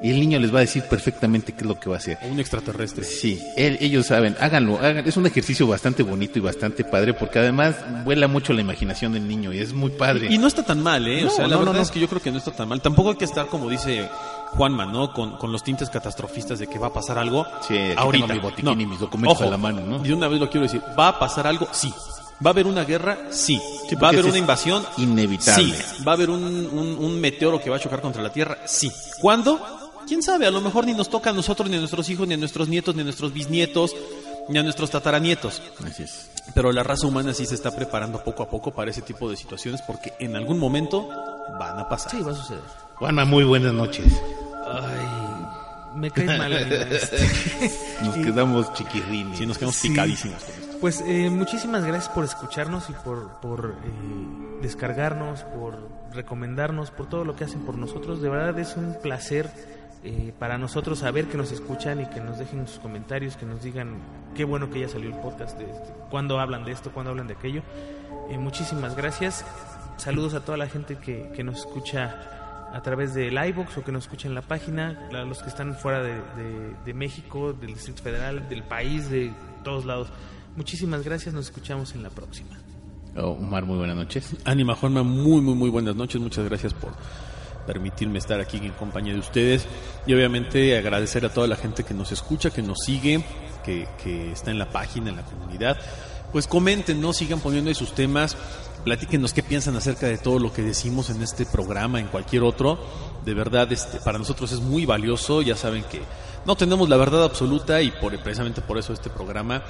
Y 0.00 0.10
el 0.10 0.20
niño 0.20 0.38
les 0.38 0.54
va 0.54 0.58
a 0.58 0.60
decir 0.60 0.84
perfectamente 0.84 1.52
qué 1.52 1.62
es 1.62 1.66
lo 1.66 1.78
que 1.80 1.88
va 1.90 1.96
a 1.96 1.98
hacer. 1.98 2.18
O 2.22 2.28
un 2.28 2.38
extraterrestre. 2.38 3.02
Sí, 3.04 3.42
él- 3.56 3.78
ellos 3.80 4.06
saben, 4.06 4.36
háganlo, 4.40 4.78
hagan, 4.78 5.06
es 5.08 5.16
un 5.16 5.26
ejercicio 5.26 5.66
bastante 5.66 6.04
bonito 6.04 6.38
y 6.38 6.42
bastante 6.42 6.84
padre 6.84 7.14
porque 7.14 7.40
además 7.40 7.74
vuela 8.04 8.28
mucho 8.28 8.52
la 8.52 8.60
imaginación 8.60 9.12
del 9.12 9.26
niño 9.26 9.52
y 9.52 9.58
es 9.58 9.72
muy 9.72 9.90
padre. 9.90 10.28
Y, 10.30 10.34
y 10.36 10.38
no 10.38 10.46
está 10.46 10.62
tan 10.62 10.80
mal, 10.82 11.06
¿eh? 11.08 11.22
o 11.22 11.24
No, 11.24 11.30
sea, 11.30 11.48
la 11.48 11.56
no, 11.56 11.60
no, 11.60 11.66
verdad 11.66 11.74
no. 11.80 11.82
es 11.82 11.90
que 11.90 11.98
yo 11.98 12.08
creo 12.08 12.22
que 12.22 12.30
no 12.30 12.38
está 12.38 12.52
tan 12.52 12.68
mal. 12.68 12.80
Tampoco 12.80 13.10
hay 13.10 13.16
que 13.16 13.24
estar, 13.24 13.46
como 13.48 13.68
dice 13.68 14.08
Juanma, 14.52 14.86
¿no? 14.86 15.12
Con, 15.12 15.36
con 15.36 15.50
los 15.50 15.64
tintes 15.64 15.90
catastrofistas 15.90 16.60
de 16.60 16.68
que 16.68 16.78
va 16.78 16.86
a 16.86 16.92
pasar 16.92 17.18
algo. 17.18 17.44
Sí, 17.66 17.74
aquí 17.76 17.94
ahorita. 17.96 18.26
tengo 18.28 18.40
mi 18.40 18.48
botiquín 18.50 18.80
y 18.80 18.86
mis 18.86 19.00
documentos 19.00 19.42
a 19.42 19.46
la 19.50 19.56
mano, 19.56 19.80
¿no? 19.84 19.98
De 19.98 20.14
una 20.14 20.28
vez 20.28 20.38
lo 20.38 20.48
quiero 20.48 20.62
decir. 20.66 20.80
¿Va 20.96 21.08
a 21.08 21.18
pasar 21.18 21.46
algo? 21.48 21.66
Sí. 21.72 21.92
¿Va 22.40 22.50
a 22.50 22.52
haber 22.52 22.68
una 22.68 22.84
guerra? 22.84 23.18
Sí. 23.30 23.60
Sí, 23.88 23.96
¿Va 23.96 24.08
a 24.08 24.10
haber 24.12 24.24
una 24.26 24.38
invasión? 24.38 24.84
inevitable. 24.96 25.74
Sí. 25.74 26.04
¿Va 26.06 26.12
a 26.12 26.14
haber 26.14 26.30
un, 26.30 26.44
un- 26.44 26.96
un 27.04 27.20
meteoro 27.20 27.60
que 27.60 27.68
va 27.68 27.76
a 27.76 27.80
chocar 27.80 28.00
contra 28.00 28.22
la 28.22 28.30
Tierra? 28.30 28.58
Sí. 28.64 28.92
¿Cuándo? 29.20 29.58
¿Quién 30.08 30.22
sabe? 30.22 30.46
A 30.46 30.50
lo 30.50 30.60
mejor 30.60 30.86
ni 30.86 30.94
nos 30.94 31.08
toca 31.10 31.30
a 31.30 31.32
nosotros, 31.32 31.68
ni 31.68 31.76
a 31.76 31.78
nuestros 31.80 32.08
hijos, 32.08 32.26
ni 32.26 32.34
a 32.34 32.36
nuestros 32.38 32.68
nietos, 32.68 32.94
ni 32.94 33.02
a 33.02 33.04
nuestros 33.04 33.32
bisnietos, 33.32 33.94
ni 34.48 34.58
a 34.58 34.62
nuestros 34.62 34.90
tataranietos. 34.90 35.60
Así 35.86 36.02
es. 36.04 36.30
Pero 36.54 36.72
la 36.72 36.82
raza 36.82 37.06
humana 37.06 37.34
sí 37.34 37.44
se 37.44 37.54
está 37.54 37.74
preparando 37.76 38.24
poco 38.24 38.42
a 38.42 38.48
poco 38.48 38.72
para 38.72 38.90
ese 38.90 39.02
tipo 39.02 39.28
de 39.30 39.36
situaciones 39.36 39.82
porque 39.82 40.14
en 40.18 40.34
algún 40.34 40.58
momento 40.58 41.08
van 41.60 41.78
a 41.78 41.88
pasar. 41.88 42.10
Sí, 42.12 42.22
va 42.22 42.32
a 42.32 42.34
suceder. 42.34 42.62
Juanma, 42.94 43.24
muy 43.26 43.44
buenas 43.44 43.74
noches. 43.74 44.06
Ay, 44.66 45.96
me 45.96 46.10
caes 46.10 46.38
mal, 46.38 46.52
este. 46.90 47.18
Nos 48.02 48.14
quedamos 48.16 48.72
chiquirrines. 48.72 49.36
Sí, 49.38 49.46
nos 49.46 49.58
quedamos 49.58 49.76
Sí. 49.76 49.90
picadísimos 49.90 50.42
con 50.42 50.54
esto. 50.54 50.76
Pues 50.80 51.02
eh, 51.06 51.28
muchísimas 51.28 51.84
gracias 51.84 52.08
por 52.14 52.24
escucharnos 52.24 52.88
y 52.88 52.92
por, 52.92 53.40
por 53.40 53.74
eh, 53.84 54.58
descargarnos, 54.62 55.40
por 55.42 55.76
recomendarnos, 56.14 56.90
por 56.92 57.08
todo 57.08 57.24
lo 57.24 57.36
que 57.36 57.44
hacen 57.44 57.60
por 57.60 57.76
nosotros. 57.76 58.22
De 58.22 58.28
verdad 58.28 58.58
es 58.58 58.76
un 58.76 58.96
placer 59.02 59.50
eh, 60.08 60.32
para 60.38 60.58
nosotros 60.58 60.98
saber 61.00 61.26
que 61.26 61.36
nos 61.36 61.52
escuchan 61.52 62.00
y 62.00 62.06
que 62.06 62.20
nos 62.20 62.38
dejen 62.38 62.66
sus 62.66 62.78
comentarios, 62.78 63.36
que 63.36 63.46
nos 63.46 63.62
digan 63.62 63.96
qué 64.34 64.44
bueno 64.44 64.70
que 64.70 64.80
ya 64.80 64.88
salió 64.88 65.08
el 65.10 65.20
podcast, 65.20 65.58
de 65.58 65.64
este, 65.64 65.92
cuándo 66.10 66.38
hablan 66.40 66.64
de 66.64 66.72
esto, 66.72 66.90
cuándo 66.92 67.10
hablan 67.10 67.26
de 67.28 67.34
aquello. 67.34 67.62
Eh, 68.30 68.38
muchísimas 68.38 68.96
gracias. 68.96 69.44
Saludos 69.96 70.34
a 70.34 70.44
toda 70.44 70.56
la 70.58 70.68
gente 70.68 70.96
que, 70.96 71.30
que 71.34 71.42
nos 71.44 71.58
escucha 71.58 72.70
a 72.72 72.82
través 72.82 73.14
del 73.14 73.32
iBox 73.48 73.78
o 73.78 73.84
que 73.84 73.92
nos 73.92 74.04
escucha 74.04 74.28
en 74.28 74.34
la 74.34 74.42
página, 74.42 75.08
a 75.12 75.22
los 75.24 75.42
que 75.42 75.48
están 75.48 75.74
fuera 75.74 76.02
de, 76.02 76.12
de- 76.14 76.74
de 76.84 76.94
México, 76.94 77.52
del 77.52 77.74
Distrito 77.74 78.02
Federal, 78.02 78.48
del 78.48 78.62
país, 78.62 79.10
de 79.10 79.32
todos 79.64 79.84
lados. 79.86 80.08
Muchísimas 80.56 81.02
gracias, 81.02 81.34
nos 81.34 81.46
escuchamos 81.46 81.94
en 81.94 82.02
la 82.02 82.10
próxima. 82.10 82.56
Oh, 83.16 83.30
Omar, 83.30 83.64
muy 83.64 83.78
buenas 83.78 83.96
noches. 83.96 84.36
Ánima 84.44 84.74
Juanma, 84.74 85.02
muy, 85.02 85.40
muy, 85.40 85.54
muy 85.54 85.70
buenas 85.70 85.96
noches. 85.96 86.20
Muchas 86.20 86.44
gracias 86.44 86.74
por 86.74 86.90
permitirme 87.68 88.18
estar 88.18 88.40
aquí 88.40 88.56
en 88.56 88.72
compañía 88.72 89.12
de 89.12 89.18
ustedes. 89.18 89.66
Y 90.06 90.14
obviamente 90.14 90.76
agradecer 90.76 91.26
a 91.26 91.28
toda 91.28 91.46
la 91.46 91.56
gente 91.56 91.84
que 91.84 91.92
nos 91.92 92.10
escucha, 92.12 92.48
que 92.48 92.62
nos 92.62 92.78
sigue, 92.78 93.22
que, 93.62 94.32
está 94.32 94.50
en 94.50 94.58
la 94.58 94.70
página, 94.70 95.10
en 95.10 95.16
la 95.16 95.22
comunidad. 95.22 95.76
Pues 96.32 96.46
comenten, 96.46 96.98
¿no? 97.00 97.12
Sigan 97.12 97.40
poniendo 97.40 97.68
ahí 97.68 97.74
sus 97.74 97.94
temas. 97.94 98.36
Platíquenos 98.84 99.34
qué 99.34 99.42
piensan 99.42 99.76
acerca 99.76 100.06
de 100.06 100.16
todo 100.16 100.38
lo 100.38 100.50
que 100.50 100.62
decimos 100.62 101.10
en 101.10 101.20
este 101.22 101.44
programa, 101.44 102.00
en 102.00 102.06
cualquier 102.06 102.42
otro. 102.42 102.78
De 103.26 103.34
verdad, 103.34 103.70
este, 103.70 103.98
para 103.98 104.18
nosotros 104.18 104.50
es 104.52 104.60
muy 104.60 104.86
valioso. 104.86 105.42
Ya 105.42 105.54
saben 105.54 105.84
que 105.84 106.00
no 106.46 106.56
tenemos 106.56 106.88
la 106.88 106.96
verdad 106.96 107.22
absoluta 107.22 107.82
y 107.82 107.90
por, 107.90 108.18
precisamente 108.20 108.62
por 108.62 108.78
eso 108.78 108.94
este 108.94 109.10
programa 109.10 109.62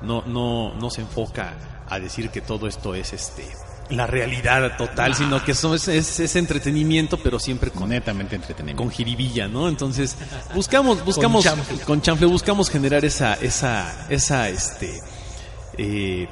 no, 0.00 0.22
no, 0.22 0.74
no 0.74 0.88
se 0.88 1.02
enfoca 1.02 1.84
a 1.86 2.00
decir 2.00 2.30
que 2.30 2.40
todo 2.40 2.66
esto 2.66 2.94
es 2.94 3.12
este 3.12 3.44
la 3.90 4.06
realidad 4.06 4.76
total, 4.76 5.14
sino 5.14 5.44
que 5.44 5.52
eso 5.52 5.74
es, 5.74 5.88
es, 5.88 6.20
es 6.20 6.36
entretenimiento, 6.36 7.18
pero 7.18 7.38
siempre 7.38 7.70
con, 7.70 7.88
Netamente 7.88 8.36
entretenido. 8.36 8.76
con 8.76 8.90
jiribilla, 8.90 9.48
¿no? 9.48 9.68
Entonces, 9.68 10.16
buscamos, 10.54 11.04
buscamos, 11.04 11.44
con 11.44 12.00
chanfle. 12.00 12.00
chanfle. 12.02 12.26
buscamos 12.26 12.70
generar 12.70 13.04
esa, 13.04 13.34
esa, 13.34 14.06
esa, 14.08 14.48
este, 14.48 15.00
eh, 15.76 16.28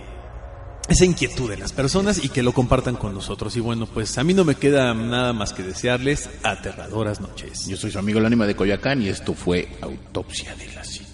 esa 0.88 1.04
inquietud 1.04 1.52
en 1.52 1.60
las 1.60 1.72
personas 1.72 2.24
y 2.24 2.28
que 2.28 2.42
lo 2.42 2.52
compartan 2.52 2.96
con 2.96 3.14
nosotros. 3.14 3.56
Y 3.56 3.60
bueno, 3.60 3.86
pues 3.86 4.16
a 4.18 4.24
mí 4.24 4.34
no 4.34 4.44
me 4.44 4.54
queda 4.56 4.94
nada 4.94 5.32
más 5.32 5.52
que 5.52 5.62
desearles 5.62 6.30
aterradoras 6.42 7.20
noches. 7.20 7.66
Yo 7.66 7.76
soy 7.76 7.90
su 7.90 7.98
amigo 7.98 8.18
el 8.18 8.26
ánima 8.26 8.46
de 8.46 8.56
Coyacán 8.56 9.02
y 9.02 9.08
esto 9.08 9.34
fue 9.34 9.68
Autopsia 9.82 10.54
de 10.56 10.72
la 10.72 10.84
Psique. 10.84 11.09